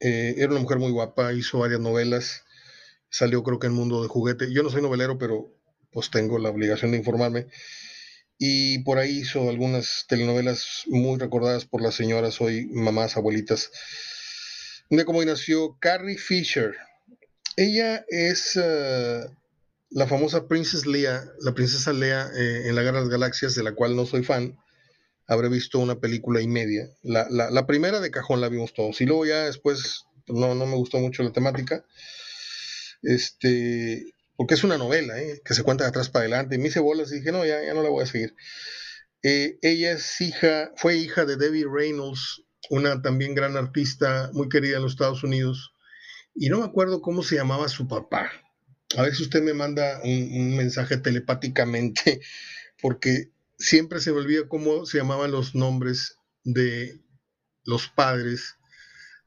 Eh, 0.00 0.34
era 0.36 0.50
una 0.50 0.60
mujer 0.60 0.78
muy 0.78 0.92
guapa, 0.92 1.32
hizo 1.32 1.60
varias 1.60 1.80
novelas, 1.80 2.44
salió 3.08 3.42
creo 3.42 3.58
que 3.58 3.68
en 3.68 3.72
Mundo 3.72 4.02
de 4.02 4.08
Juguete. 4.08 4.52
Yo 4.52 4.62
no 4.62 4.70
soy 4.70 4.82
novelero, 4.82 5.16
pero 5.18 5.56
pues 5.90 6.10
tengo 6.10 6.38
la 6.38 6.50
obligación 6.50 6.90
de 6.90 6.98
informarme 6.98 7.46
y 8.38 8.80
por 8.80 8.98
ahí 8.98 9.20
hizo 9.20 9.48
algunas 9.48 10.06
telenovelas 10.08 10.82
muy 10.86 11.18
recordadas 11.18 11.64
por 11.64 11.82
las 11.82 11.94
señoras 11.94 12.40
hoy, 12.40 12.66
mamás, 12.66 13.16
abuelitas. 13.16 13.70
Como 15.06 15.20
hoy 15.20 15.26
nació 15.26 15.76
Carrie 15.80 16.18
Fisher. 16.18 16.74
Ella 17.56 18.04
es 18.08 18.58
eh, 18.62 19.20
la 19.90 20.06
famosa 20.06 20.46
Princess 20.46 20.86
Leia, 20.86 21.24
la 21.40 21.54
princesa 21.54 21.92
Leia 21.92 22.28
eh, 22.36 22.68
en 22.68 22.74
la 22.74 22.82
Guerra 22.82 22.98
de 22.98 23.04
las 23.04 23.10
Galaxias, 23.10 23.54
de 23.54 23.62
la 23.62 23.72
cual 23.72 23.96
no 23.96 24.06
soy 24.06 24.22
fan. 24.22 24.58
Habré 25.26 25.48
visto 25.48 25.78
una 25.78 26.00
película 26.00 26.40
y 26.40 26.48
media. 26.48 26.90
La, 27.02 27.26
la 27.30 27.66
primera 27.66 28.00
de 28.00 28.10
cajón 28.10 28.40
la 28.40 28.48
vimos 28.48 28.74
todos. 28.74 29.00
Y 29.00 29.06
luego 29.06 29.24
ya 29.24 29.44
después 29.44 30.04
no, 30.26 30.54
no 30.54 30.66
me 30.66 30.76
gustó 30.76 30.98
mucho 30.98 31.22
la 31.22 31.32
temática. 31.32 31.84
Este, 33.02 34.13
porque 34.36 34.54
es 34.54 34.64
una 34.64 34.78
novela 34.78 35.20
¿eh? 35.20 35.40
que 35.44 35.54
se 35.54 35.62
cuenta 35.62 35.84
de 35.84 35.90
atrás 35.90 36.08
para 36.08 36.22
adelante. 36.22 36.58
Me 36.58 36.68
hice 36.68 36.80
bolas 36.80 37.12
y 37.12 37.16
dije, 37.16 37.32
no, 37.32 37.44
ya, 37.44 37.62
ya 37.62 37.74
no 37.74 37.82
la 37.82 37.88
voy 37.88 38.02
a 38.02 38.06
seguir. 38.06 38.34
Eh, 39.22 39.58
ella 39.62 39.92
es 39.92 40.20
hija, 40.20 40.72
fue 40.76 40.96
hija 40.96 41.24
de 41.24 41.36
Debbie 41.36 41.66
Reynolds, 41.70 42.42
una 42.68 43.00
también 43.00 43.34
gran 43.34 43.56
artista 43.56 44.30
muy 44.32 44.48
querida 44.48 44.76
en 44.76 44.82
los 44.82 44.92
Estados 44.92 45.22
Unidos. 45.22 45.72
Y 46.34 46.48
no 46.48 46.58
me 46.58 46.64
acuerdo 46.64 47.00
cómo 47.00 47.22
se 47.22 47.36
llamaba 47.36 47.68
su 47.68 47.86
papá. 47.86 48.30
A 48.96 49.02
ver 49.02 49.14
si 49.14 49.22
usted 49.22 49.42
me 49.42 49.54
manda 49.54 50.00
un, 50.02 50.56
mensaje 50.56 50.96
telepáticamente, 50.96 52.20
porque 52.82 53.30
siempre 53.58 54.00
se 54.00 54.12
me 54.12 54.18
olvida 54.18 54.48
cómo 54.48 54.84
se 54.84 54.98
llamaban 54.98 55.30
los 55.30 55.54
nombres 55.54 56.18
de 56.42 57.00
los 57.64 57.88
padres. 57.88 58.56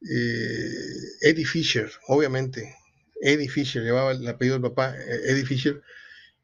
Eh, 0.01 1.29
Eddie 1.29 1.45
Fisher, 1.45 1.91
obviamente, 2.07 2.75
Eddie 3.21 3.49
Fisher, 3.49 3.83
llevaba 3.83 4.11
el 4.11 4.27
apellido 4.27 4.55
del 4.55 4.69
papá, 4.69 4.95
eh, 4.95 5.31
Eddie 5.31 5.45
Fisher, 5.45 5.81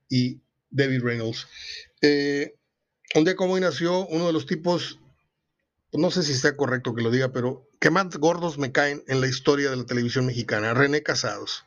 y 0.09 0.41
David 0.69 1.01
Reynolds. 1.03 1.47
Eh, 2.01 2.55
un 3.15 3.23
día 3.25 3.35
como 3.35 3.53
hoy 3.53 3.61
nació 3.61 4.05
uno 4.07 4.27
de 4.27 4.33
los 4.33 4.45
tipos, 4.45 4.99
no 5.91 6.11
sé 6.11 6.23
si 6.23 6.31
está 6.31 6.55
correcto 6.57 6.95
que 6.95 7.03
lo 7.03 7.11
diga, 7.11 7.31
pero 7.31 7.69
que 7.79 7.91
más 7.91 8.15
gordos 8.17 8.57
me 8.57 8.71
caen 8.71 9.03
en 9.07 9.21
la 9.21 9.27
historia 9.27 9.69
de 9.69 9.77
la 9.77 9.85
televisión 9.85 10.25
mexicana, 10.25 10.73
René 10.73 11.03
Casados. 11.03 11.65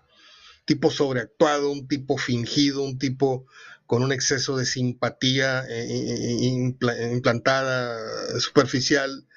Tipo 0.64 0.90
sobreactuado, 0.90 1.70
un 1.70 1.86
tipo 1.86 2.18
fingido, 2.18 2.82
un 2.82 2.98
tipo 2.98 3.46
con 3.86 4.02
un 4.02 4.10
exceso 4.10 4.56
de 4.56 4.66
simpatía 4.66 5.64
eh, 5.68 6.72
implantada, 7.12 8.40
superficial. 8.40 9.28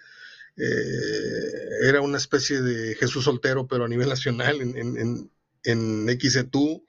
era 1.83 2.01
una 2.01 2.17
especie 2.17 2.61
de 2.61 2.95
Jesús 2.95 3.25
soltero, 3.25 3.67
pero 3.67 3.85
a 3.85 3.87
nivel 3.87 4.09
nacional 4.09 4.59
en, 4.59 4.75
en 4.75 5.29
XETU, 5.63 6.85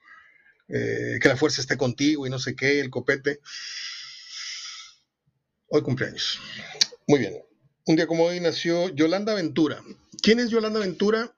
eh, 0.67 1.19
que 1.21 1.27
la 1.27 1.37
fuerza 1.37 1.61
esté 1.61 1.77
contigo 1.77 2.25
y 2.25 2.29
no 2.29 2.39
sé 2.39 2.55
qué, 2.55 2.79
el 2.79 2.89
copete. 2.89 3.39
Hoy 5.67 5.81
cumpleaños. 5.81 6.39
Muy 7.07 7.19
bien. 7.19 7.33
Un 7.85 7.95
día 7.95 8.07
como 8.07 8.25
hoy 8.25 8.39
nació 8.39 8.89
Yolanda 8.89 9.33
Ventura. 9.33 9.81
¿Quién 10.21 10.39
es 10.39 10.49
Yolanda 10.49 10.79
Ventura? 10.79 11.35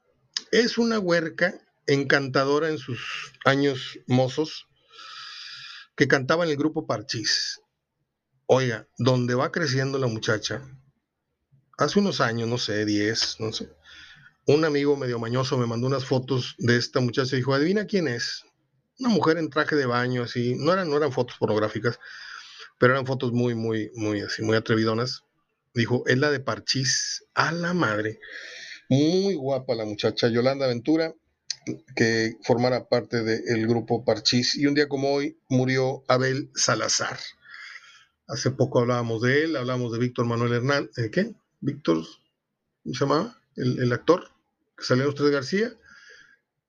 Es 0.52 0.78
una 0.78 1.00
huerca 1.00 1.60
encantadora 1.88 2.70
en 2.70 2.78
sus 2.78 3.34
años 3.46 4.00
mozos 4.08 4.68
que 5.96 6.08
cantaba 6.08 6.44
en 6.44 6.52
el 6.52 6.58
grupo 6.58 6.88
Parchís. 6.88 7.62
Oiga, 8.46 8.88
donde 8.98 9.36
va 9.36 9.52
creciendo 9.52 9.98
la 10.00 10.08
muchacha, 10.08 10.62
hace 11.78 12.00
unos 12.00 12.22
años, 12.22 12.48
no 12.48 12.58
sé, 12.58 12.86
10, 12.86 13.38
no 13.40 13.54
sé, 13.54 13.70
un 14.46 14.66
amigo 14.66 14.98
medio 14.98 15.20
mañoso 15.20 15.58
me 15.58 15.66
mandó 15.66 15.88
unas 15.88 16.06
fotos 16.06 16.56
de 16.58 16.78
esta 16.78 17.00
muchacha 17.00 17.36
y 17.36 17.39
dijo, 17.39 17.54
adivina 17.54 17.86
quién 17.86 18.08
es. 18.08 18.44
Una 19.00 19.10
mujer 19.10 19.38
en 19.38 19.50
traje 19.50 19.76
de 19.76 19.86
baño, 19.86 20.24
así. 20.24 20.56
No 20.56 20.74
eran, 20.74 20.89
no 20.89 20.98
eran 20.98 21.12
fotos 21.12 21.38
pornográficas, 21.38 22.00
pero 22.78 22.94
eran 22.94 23.06
fotos 23.06 23.32
muy, 23.32 23.56
muy, 23.56 23.89
muy, 23.96 24.22
así, 24.22 24.44
muy 24.44 24.56
atrevidonas. 24.56 25.24
Dijo, 25.74 26.04
es 26.08 26.18
la 26.18 26.30
de 26.30 26.39
Parchís. 26.39 27.26
A 27.34 27.52
la 27.52 27.74
madre. 27.74 28.20
Muy 28.89 29.34
guapa 29.36 29.76
la 29.76 29.86
muchacha 29.86 30.28
Yolanda 30.28 30.68
Ventura, 30.68 31.16
que 31.96 32.38
formara 32.44 32.88
parte 32.89 33.24
del 33.24 33.66
grupo 33.66 34.04
Parchís. 34.04 34.56
Y 34.56 34.68
un 34.68 34.76
día 34.76 34.88
como 34.88 35.14
hoy 35.14 35.38
murió 35.50 36.04
Abel 36.08 36.52
Salazar. 36.54 37.18
Hace 38.28 38.52
poco 38.52 38.80
hablábamos 38.80 39.22
de 39.22 39.46
él, 39.46 39.56
hablamos 39.56 39.91
de 39.91 40.00
Víctor 40.00 40.26
Manuel 40.26 40.54
Hernán. 40.54 40.89
¿eh, 40.98 41.10
¿Qué? 41.10 41.34
Víctor, 41.62 42.04
¿cómo 42.84 42.94
se 42.94 43.00
llamaba? 43.00 43.38
El, 43.56 43.80
el 43.80 43.94
actor 43.94 44.33
salió 44.84 45.10
usted 45.10 45.32
García, 45.32 45.74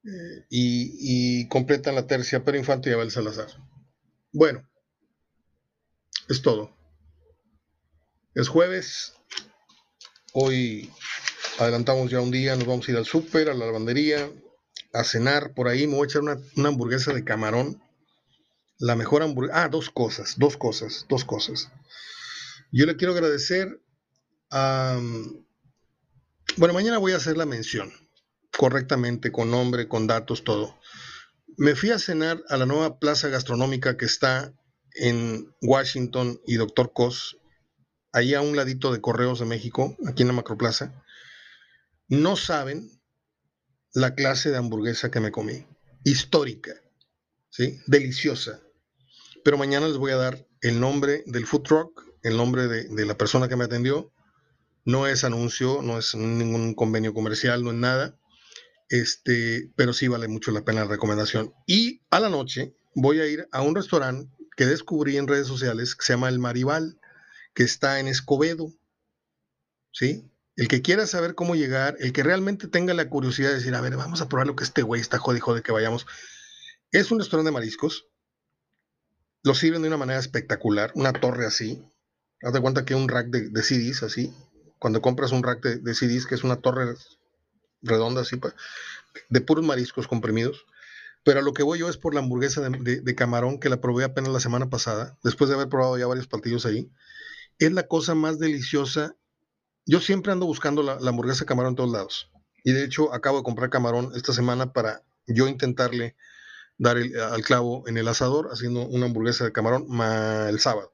eh, 0.05 0.45
y, 0.49 1.47
completan 1.47 1.95
la 1.95 2.05
tercia 2.05 2.43
Pero 2.43 2.57
Infante 2.57 2.89
y 2.89 2.93
Abel 2.93 3.09
Salazar. 3.09 3.47
Bueno, 4.31 4.67
es 6.29 6.41
todo. 6.41 6.75
Es 8.35 8.47
jueves, 8.47 9.13
hoy 10.33 10.91
adelantamos 11.57 12.11
ya 12.11 12.19
un 12.19 12.31
día, 12.31 12.55
nos 12.55 12.67
vamos 12.67 12.87
a 12.87 12.91
ir 12.91 12.97
al 12.97 13.05
súper, 13.05 13.49
a 13.49 13.53
la 13.53 13.65
lavandería, 13.65 14.29
a 14.93 15.03
cenar 15.03 15.53
por 15.53 15.67
ahí, 15.69 15.87
me 15.87 15.95
voy 15.95 16.03
a 16.03 16.09
echar 16.09 16.21
una, 16.21 16.37
hamburguesa 16.67 17.13
de 17.13 17.23
camarón. 17.23 17.81
La 18.77 18.97
mejor 18.97 19.23
hamburguesa. 19.23 19.63
Ah, 19.63 19.69
dos 19.69 19.89
cosas, 19.89 20.35
dos 20.37 20.57
cosas, 20.57 21.05
dos 21.07 21.23
cosas. 21.23 21.71
Yo 22.73 22.85
le 22.85 22.97
quiero 22.97 23.13
agradecer 23.13 23.81
a, 24.51 24.99
bueno, 26.57 26.73
mañana 26.73 26.97
voy 26.97 27.13
a 27.13 27.17
hacer 27.17 27.37
la 27.37 27.45
mención 27.45 28.04
correctamente, 28.57 29.31
con 29.31 29.51
nombre, 29.51 29.87
con 29.87 30.07
datos, 30.07 30.43
todo. 30.43 30.77
me 31.57 31.75
fui 31.75 31.91
a 31.91 31.99
cenar 31.99 32.43
a 32.49 32.57
la 32.57 32.65
nueva 32.65 32.99
plaza 32.99 33.29
gastronómica 33.29 33.97
que 33.97 34.05
está 34.05 34.53
en 34.95 35.53
Washington 35.61 36.39
y 36.45 36.55
Doctor 36.55 36.91
Cos, 36.93 37.37
ahí 38.11 38.33
a 38.33 38.41
un 38.41 38.55
ladito 38.55 38.91
de 38.91 39.01
Correos 39.01 39.39
de 39.39 39.45
México, 39.45 39.95
aquí 40.07 40.23
en 40.23 40.29
la 40.29 40.33
Macroplaza. 40.33 41.03
No 42.07 42.35
saben 42.35 43.01
la 43.93 44.15
clase 44.15 44.51
de 44.51 44.57
hamburguesa 44.57 45.11
que 45.11 45.19
me 45.19 45.31
comí. 45.31 45.65
Histórica, 46.03 46.73
¿sí? 47.49 47.79
Deliciosa. 47.87 48.61
Pero 49.43 49.57
mañana 49.57 49.87
les 49.87 49.97
voy 49.97 50.11
a 50.11 50.17
dar 50.17 50.47
el 50.61 50.79
nombre 50.79 51.23
del 51.25 51.45
food 51.45 51.63
truck, 51.63 52.03
el 52.23 52.37
nombre 52.37 52.67
de, 52.67 52.87
de 52.87 53.05
la 53.05 53.17
persona 53.17 53.47
que 53.47 53.55
me 53.55 53.65
atendió. 53.65 54.13
No 54.85 55.07
es 55.07 55.23
anuncio, 55.23 55.81
no 55.81 55.97
es 55.97 56.15
ningún 56.15 56.73
convenio 56.73 57.13
comercial, 57.13 57.63
no 57.63 57.71
es 57.71 57.77
nada 57.77 58.17
este, 58.89 59.71
pero 59.75 59.93
sí 59.93 60.07
vale 60.07 60.27
mucho 60.27 60.51
la 60.51 60.63
pena 60.63 60.81
la 60.81 60.91
recomendación. 60.91 61.53
Y 61.65 62.01
a 62.09 62.19
la 62.19 62.29
noche 62.29 62.75
voy 62.93 63.19
a 63.19 63.27
ir 63.27 63.47
a 63.51 63.61
un 63.61 63.75
restaurante 63.75 64.31
que 64.55 64.65
descubrí 64.65 65.17
en 65.17 65.27
redes 65.27 65.47
sociales 65.47 65.95
que 65.95 66.05
se 66.05 66.13
llama 66.13 66.29
El 66.29 66.39
Maribal, 66.39 66.99
que 67.53 67.63
está 67.63 67.99
en 67.99 68.07
Escobedo. 68.07 68.71
¿Sí? 69.91 70.29
El 70.55 70.67
que 70.67 70.81
quiera 70.81 71.05
saber 71.05 71.35
cómo 71.35 71.55
llegar, 71.55 71.97
el 71.99 72.13
que 72.13 72.23
realmente 72.23 72.67
tenga 72.67 72.93
la 72.93 73.09
curiosidad 73.09 73.49
de 73.49 73.55
decir, 73.55 73.75
a 73.75 73.81
ver, 73.81 73.97
vamos 73.97 74.21
a 74.21 74.29
probar 74.29 74.47
lo 74.47 74.55
que 74.55 74.63
este 74.63 74.81
güey 74.81 75.01
está 75.01 75.17
jode, 75.17 75.39
jode 75.39 75.61
que 75.61 75.73
vayamos. 75.73 76.05
Es 76.91 77.11
un 77.11 77.19
restaurante 77.19 77.49
de 77.49 77.53
mariscos. 77.53 78.07
Lo 79.43 79.53
sirven 79.53 79.81
de 79.81 79.89
una 79.89 79.97
manera 79.97 80.19
espectacular, 80.19 80.91
una 80.95 81.11
torre 81.13 81.45
así. 81.45 81.85
Haz 82.41 82.53
de 82.53 82.61
cuenta 82.61 82.85
que 82.85 82.95
un 82.95 83.09
rack 83.09 83.27
de, 83.27 83.49
de 83.49 83.63
CDs 83.63 84.03
así. 84.03 84.33
Cuando 84.79 85.01
compras 85.01 85.31
un 85.31 85.43
rack 85.43 85.61
de, 85.61 85.77
de 85.77 85.93
CDs, 85.93 86.25
que 86.25 86.35
es 86.35 86.43
una 86.43 86.57
torre 86.57 86.95
redonda 87.85 88.21
así, 88.21 88.39
de 89.29 89.41
puros 89.41 89.65
mariscos 89.65 90.07
comprimidos. 90.07 90.65
Pero 91.23 91.39
a 91.39 91.41
lo 91.41 91.53
que 91.53 91.63
voy 91.63 91.79
yo 91.79 91.89
es 91.89 91.97
por 91.97 92.13
la 92.13 92.19
hamburguesa 92.19 92.61
de, 92.69 93.15
camarón 93.15 93.59
que 93.59 93.69
la 93.69 93.81
probé 93.81 94.03
apenas 94.03 94.31
la 94.31 94.39
semana 94.39 94.69
pasada, 94.69 95.17
después 95.23 95.49
de 95.49 95.55
haber 95.55 95.69
probado 95.69 95.97
ya 95.97 96.05
varios 96.05 96.27
platillos 96.27 96.67
ahí. 96.67 96.91
Es 97.57 97.71
la 97.71 97.87
cosa 97.87 98.13
más 98.13 98.37
deliciosa. 98.37 99.15
Yo 99.87 100.01
siempre 100.01 100.31
ando 100.31 100.45
buscando 100.45 100.83
la, 100.83 100.93
hamburguesa 100.93 101.39
de 101.39 101.47
camarón 101.47 101.71
en 101.71 101.75
todos 101.77 101.91
lados. 101.91 102.29
Y 102.63 102.73
de 102.73 102.83
hecho 102.83 103.11
acabo 103.11 103.37
de 103.37 103.43
comprar 103.43 103.71
camarón 103.71 104.11
esta 104.15 104.33
semana 104.33 104.71
para 104.71 105.03
yo 105.25 105.47
intentarle 105.47 106.15
dar 106.77 106.97
el, 106.97 107.19
al 107.19 107.41
clavo 107.41 107.87
en 107.87 107.97
el 107.97 108.07
asador 108.07 108.49
haciendo 108.51 108.85
una 108.85 109.07
hamburguesa 109.07 109.45
de 109.45 109.51
camarón 109.51 109.87
el 110.47 110.59
sábado. 110.59 110.93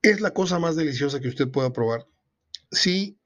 Es 0.00 0.22
la 0.22 0.32
cosa 0.32 0.58
más 0.58 0.74
deliciosa 0.74 1.20
que 1.20 1.28
usted 1.28 1.50
pueda 1.50 1.74
probar. 1.74 2.06
Sí, 2.70 3.18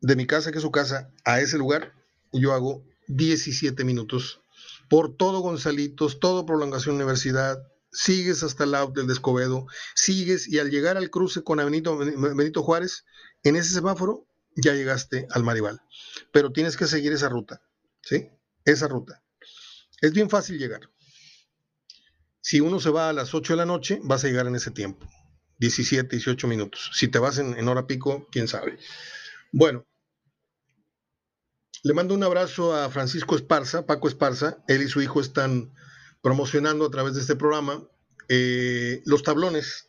de 0.00 0.16
mi 0.16 0.26
casa, 0.26 0.50
que 0.50 0.58
es 0.58 0.62
su 0.62 0.70
casa, 0.70 1.10
a 1.24 1.40
ese 1.40 1.58
lugar, 1.58 1.94
yo 2.32 2.52
hago 2.52 2.84
17 3.08 3.84
minutos 3.84 4.40
por 4.88 5.16
todo 5.16 5.40
Gonzalitos, 5.40 6.20
todo 6.20 6.46
Prolongación 6.46 6.96
Universidad, 6.96 7.58
sigues 7.92 8.42
hasta 8.42 8.64
el 8.64 8.72
lado 8.72 8.88
del 8.88 9.06
Descobedo, 9.06 9.66
sigues 9.94 10.48
y 10.48 10.58
al 10.58 10.70
llegar 10.70 10.96
al 10.96 11.10
cruce 11.10 11.42
con 11.42 11.58
Benito, 11.58 11.96
Benito 11.96 12.62
Juárez, 12.62 13.04
en 13.42 13.56
ese 13.56 13.74
semáforo 13.74 14.26
ya 14.56 14.74
llegaste 14.74 15.26
al 15.30 15.44
Maribal. 15.44 15.80
Pero 16.32 16.52
tienes 16.52 16.76
que 16.76 16.86
seguir 16.86 17.12
esa 17.12 17.28
ruta, 17.28 17.62
¿sí? 18.02 18.28
Esa 18.64 18.88
ruta. 18.88 19.22
Es 20.00 20.12
bien 20.12 20.30
fácil 20.30 20.58
llegar. 20.58 20.90
Si 22.40 22.60
uno 22.60 22.80
se 22.80 22.90
va 22.90 23.10
a 23.10 23.12
las 23.12 23.34
8 23.34 23.52
de 23.52 23.56
la 23.58 23.66
noche, 23.66 24.00
vas 24.02 24.24
a 24.24 24.28
llegar 24.28 24.46
en 24.46 24.56
ese 24.56 24.70
tiempo. 24.70 25.08
17, 25.58 26.16
18 26.16 26.48
minutos. 26.48 26.90
Si 26.94 27.08
te 27.08 27.18
vas 27.18 27.38
en, 27.38 27.56
en 27.58 27.68
hora 27.68 27.86
pico, 27.86 28.26
quién 28.32 28.48
sabe. 28.48 28.78
Bueno, 29.52 29.86
le 31.82 31.94
mando 31.94 32.14
un 32.14 32.22
abrazo 32.22 32.74
a 32.74 32.90
Francisco 32.90 33.36
Esparza, 33.36 33.86
Paco 33.86 34.08
Esparza. 34.08 34.58
Él 34.68 34.82
y 34.82 34.88
su 34.88 35.00
hijo 35.00 35.20
están 35.20 35.72
promocionando 36.20 36.86
a 36.86 36.90
través 36.90 37.14
de 37.14 37.22
este 37.22 37.36
programa 37.36 37.82
eh, 38.28 39.02
los 39.06 39.22
tablones 39.22 39.88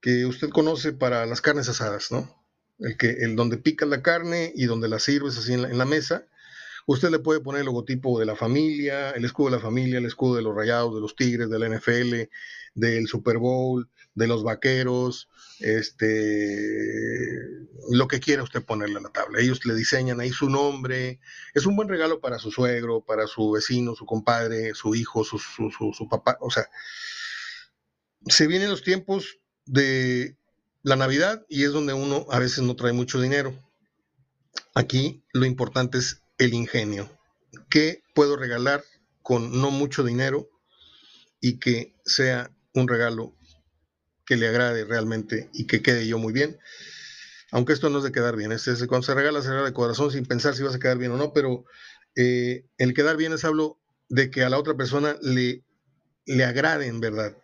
que 0.00 0.26
usted 0.26 0.50
conoce 0.50 0.92
para 0.92 1.26
las 1.26 1.40
carnes 1.40 1.68
asadas, 1.68 2.12
¿no? 2.12 2.34
El 2.78 2.96
que, 2.96 3.10
el 3.10 3.34
donde 3.34 3.58
picas 3.58 3.88
la 3.88 4.02
carne 4.02 4.52
y 4.54 4.66
donde 4.66 4.88
la 4.88 5.00
sirves 5.00 5.36
así 5.36 5.54
en 5.54 5.76
la, 5.76 5.84
mesa. 5.84 6.26
Usted 6.86 7.10
le 7.10 7.18
puede 7.18 7.40
poner 7.40 7.60
el 7.60 7.66
logotipo 7.66 8.20
de 8.20 8.26
la 8.26 8.36
familia, 8.36 9.10
el 9.10 9.24
escudo 9.24 9.50
de 9.50 9.56
la 9.56 9.62
familia, 9.62 9.98
el 9.98 10.06
escudo 10.06 10.36
de 10.36 10.42
los 10.42 10.54
rayados, 10.54 10.94
de 10.94 11.00
los 11.00 11.16
tigres, 11.16 11.50
de 11.50 11.58
la 11.58 11.68
NFL, 11.68 12.30
del 12.74 13.08
Super 13.08 13.38
Bowl, 13.38 13.90
de 14.18 14.26
los 14.26 14.42
vaqueros, 14.42 15.28
este, 15.60 17.38
lo 17.90 18.08
que 18.08 18.20
quiera 18.20 18.42
usted 18.42 18.64
ponerle 18.64 18.98
a 18.98 19.02
la 19.02 19.10
tabla. 19.10 19.40
Ellos 19.40 19.64
le 19.64 19.74
diseñan 19.74 20.20
ahí 20.20 20.30
su 20.30 20.50
nombre. 20.50 21.20
Es 21.54 21.66
un 21.66 21.76
buen 21.76 21.88
regalo 21.88 22.20
para 22.20 22.38
su 22.38 22.50
suegro, 22.50 23.00
para 23.00 23.26
su 23.26 23.52
vecino, 23.52 23.94
su 23.94 24.04
compadre, 24.04 24.74
su 24.74 24.94
hijo, 24.94 25.24
su, 25.24 25.38
su, 25.38 26.08
papá. 26.08 26.36
O 26.40 26.50
sea, 26.50 26.68
se 28.26 28.46
vienen 28.48 28.70
los 28.70 28.82
tiempos 28.82 29.38
de 29.64 30.36
la 30.82 30.96
Navidad 30.96 31.46
y 31.48 31.64
es 31.64 31.72
donde 31.72 31.92
uno 31.92 32.26
a 32.30 32.40
veces 32.40 32.64
no 32.64 32.74
trae 32.74 32.92
mucho 32.92 33.20
dinero. 33.20 33.54
Aquí 34.74 35.22
lo 35.32 35.46
importante 35.46 35.98
es 35.98 36.22
el 36.38 36.54
ingenio. 36.54 37.08
¿Qué 37.70 38.02
puedo 38.14 38.36
regalar 38.36 38.82
con 39.22 39.60
no 39.60 39.70
mucho 39.70 40.02
dinero 40.02 40.50
y 41.40 41.58
que 41.58 41.94
sea 42.04 42.50
un 42.74 42.88
regalo 42.88 43.37
que 44.28 44.36
le 44.36 44.46
agrade 44.46 44.84
realmente 44.84 45.48
y 45.54 45.66
que 45.66 45.80
quede 45.80 46.06
yo 46.06 46.18
muy 46.18 46.34
bien. 46.34 46.58
Aunque 47.50 47.72
esto 47.72 47.88
no 47.88 47.96
es 47.96 48.04
de 48.04 48.12
quedar 48.12 48.36
bien, 48.36 48.52
es, 48.52 48.62
cuando 48.86 49.06
se 49.06 49.14
regala, 49.14 49.40
se 49.40 49.48
regala 49.48 49.68
de 49.68 49.72
corazón 49.72 50.10
sin 50.10 50.26
pensar 50.26 50.54
si 50.54 50.62
vas 50.62 50.74
a 50.74 50.78
quedar 50.78 50.98
bien 50.98 51.12
o 51.12 51.16
no, 51.16 51.32
pero 51.32 51.64
eh, 52.14 52.66
el 52.76 52.92
quedar 52.92 53.16
bien 53.16 53.32
es 53.32 53.46
hablo 53.46 53.80
de 54.10 54.30
que 54.30 54.44
a 54.44 54.50
la 54.50 54.58
otra 54.58 54.76
persona 54.76 55.16
le, 55.22 55.64
le 56.26 56.44
agrade 56.44 56.88
en 56.88 57.00
verdad. 57.00 57.38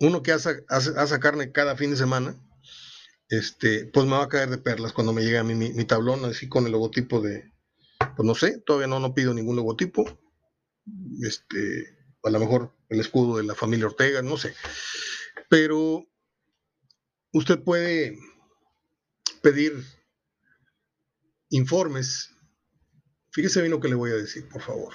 Uno 0.00 0.24
que 0.24 0.32
hace, 0.32 0.64
carne 1.20 1.52
cada 1.52 1.76
fin 1.76 1.90
de 1.90 1.96
semana, 1.96 2.34
este, 3.28 3.86
pues 3.86 4.04
me 4.06 4.16
va 4.16 4.24
a 4.24 4.28
caer 4.28 4.50
de 4.50 4.58
perlas 4.58 4.92
cuando 4.92 5.12
me 5.12 5.22
llegue 5.22 5.38
a 5.38 5.44
mi, 5.44 5.54
mi, 5.54 5.84
tablón, 5.84 6.24
así 6.24 6.48
con 6.48 6.66
el 6.66 6.72
logotipo 6.72 7.20
de, 7.20 7.52
pues 8.16 8.26
no 8.26 8.34
sé, 8.34 8.58
todavía 8.58 8.88
no, 8.88 8.98
no 8.98 9.14
pido 9.14 9.32
ningún 9.34 9.54
logotipo. 9.54 10.18
Este, 11.22 11.96
a 12.24 12.30
lo 12.30 12.40
mejor 12.40 12.74
el 12.88 12.98
escudo 12.98 13.36
de 13.36 13.44
la 13.44 13.54
familia 13.54 13.86
Ortega, 13.86 14.20
no 14.20 14.36
sé. 14.36 14.52
Pero 15.48 16.06
usted 17.32 17.62
puede 17.62 18.18
pedir 19.42 19.84
informes. 21.50 22.30
Fíjese 23.30 23.60
bien 23.60 23.70
lo 23.70 23.80
que 23.80 23.88
le 23.88 23.94
voy 23.94 24.10
a 24.10 24.16
decir, 24.16 24.48
por 24.48 24.62
favor, 24.62 24.94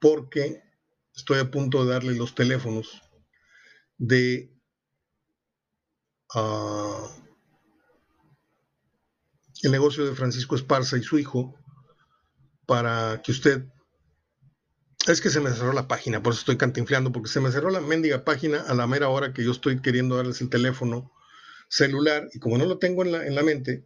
porque 0.00 0.62
estoy 1.14 1.38
a 1.40 1.50
punto 1.50 1.84
de 1.84 1.92
darle 1.92 2.14
los 2.14 2.34
teléfonos 2.34 3.02
de 3.98 4.54
ah, 6.34 7.08
el 9.62 9.72
negocio 9.72 10.04
de 10.04 10.14
Francisco 10.14 10.56
Esparza 10.56 10.96
y 10.96 11.02
su 11.02 11.18
hijo 11.18 11.54
para 12.66 13.20
que 13.22 13.32
usted 13.32 13.66
es 15.06 15.20
que 15.20 15.30
se 15.30 15.40
me 15.40 15.50
cerró 15.50 15.72
la 15.72 15.88
página, 15.88 16.22
por 16.22 16.32
eso 16.32 16.40
estoy 16.40 16.56
cantinfleando, 16.56 17.10
porque 17.10 17.28
se 17.28 17.40
me 17.40 17.50
cerró 17.50 17.70
la 17.70 17.80
mendiga 17.80 18.24
página 18.24 18.60
a 18.60 18.74
la 18.74 18.86
mera 18.86 19.08
hora 19.08 19.32
que 19.32 19.44
yo 19.44 19.50
estoy 19.50 19.80
queriendo 19.80 20.16
darles 20.16 20.40
el 20.40 20.48
teléfono 20.48 21.12
celular 21.68 22.28
y 22.32 22.38
como 22.38 22.58
no 22.58 22.66
lo 22.66 22.78
tengo 22.78 23.02
en 23.02 23.12
la, 23.12 23.26
en 23.26 23.34
la 23.34 23.42
mente 23.42 23.84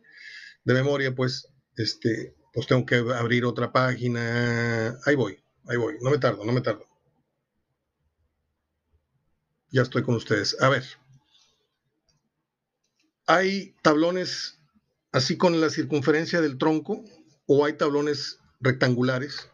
de 0.64 0.74
memoria, 0.74 1.14
pues, 1.14 1.48
este, 1.76 2.34
pues 2.52 2.66
tengo 2.66 2.84
que 2.84 2.96
abrir 2.96 3.44
otra 3.44 3.72
página. 3.72 4.98
Ahí 5.06 5.14
voy, 5.14 5.38
ahí 5.68 5.76
voy, 5.76 5.94
no 6.00 6.10
me 6.10 6.18
tardo, 6.18 6.44
no 6.44 6.52
me 6.52 6.60
tardo. 6.60 6.86
Ya 9.70 9.82
estoy 9.82 10.02
con 10.02 10.16
ustedes. 10.16 10.56
A 10.60 10.68
ver, 10.68 10.84
hay 13.26 13.74
tablones 13.82 14.58
así 15.12 15.36
con 15.36 15.60
la 15.60 15.70
circunferencia 15.70 16.40
del 16.40 16.58
tronco 16.58 17.04
o 17.46 17.64
hay 17.64 17.74
tablones 17.74 18.38
rectangulares 18.60 19.48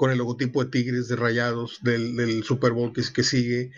con 0.00 0.10
el 0.10 0.16
logotipo 0.16 0.64
de 0.64 0.70
Tigres, 0.70 1.08
de 1.08 1.16
Rayados, 1.16 1.80
del, 1.82 2.42
Super 2.42 2.72
Bowl 2.72 2.94
que, 2.94 3.02
que, 3.12 3.22
sigue, 3.22 3.70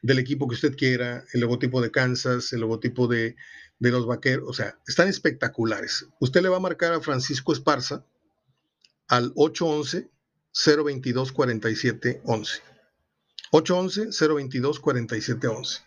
del 0.00 0.18
equipo 0.18 0.48
que 0.48 0.54
usted 0.54 0.74
quiera, 0.74 1.26
el 1.34 1.42
logotipo 1.42 1.82
de 1.82 1.90
Kansas, 1.90 2.50
el 2.54 2.60
logotipo 2.60 3.08
de, 3.08 3.36
los 3.80 4.06
Vaqueros, 4.06 4.48
o 4.48 4.54
sea, 4.54 4.78
están 4.88 5.06
espectaculares. 5.08 6.06
Usted 6.18 6.40
le 6.40 6.48
va 6.48 6.56
a 6.56 6.60
marcar 6.60 6.94
a 6.94 7.02
Francisco 7.02 7.52
Esparza 7.52 8.06
al 9.06 9.34
811 9.36 10.10
022 10.82 11.32
47 11.32 12.22
11. 12.24 12.62
811 13.50 14.28
022 14.34 14.80
47 14.80 15.46
11. 15.46 15.80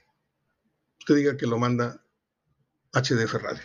Usted 0.99 1.15
diga 1.15 1.35
que 1.35 1.47
lo 1.47 1.57
manda 1.57 2.05
HDF 2.93 3.33
Radio. 3.33 3.63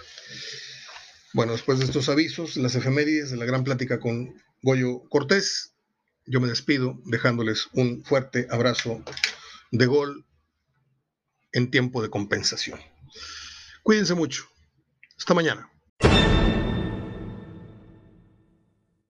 Bueno, 1.35 1.53
después 1.53 1.81
de 1.81 1.85
estos 1.85 2.09
avisos, 2.09 2.57
las 2.57 2.75
efemérides 2.77 3.31
de 3.31 3.37
la 3.37 3.45
gran 3.45 3.62
plática 3.62 4.01
con 4.01 4.43
Goyo 4.62 5.03
Cortés, 5.11 5.74
yo 6.27 6.41
me 6.41 6.49
despido 6.49 6.99
dejándoles 7.05 7.68
un 7.72 8.03
fuerte 8.05 8.47
abrazo 8.51 9.03
de 9.70 9.87
gol 9.87 10.25
en 11.53 11.70
tiempo 11.70 12.03
de 12.03 12.11
compensación. 12.11 12.79
Cuídense 13.83 14.14
mucho. 14.14 14.49
Hasta 15.16 15.35
mañana. 15.35 15.70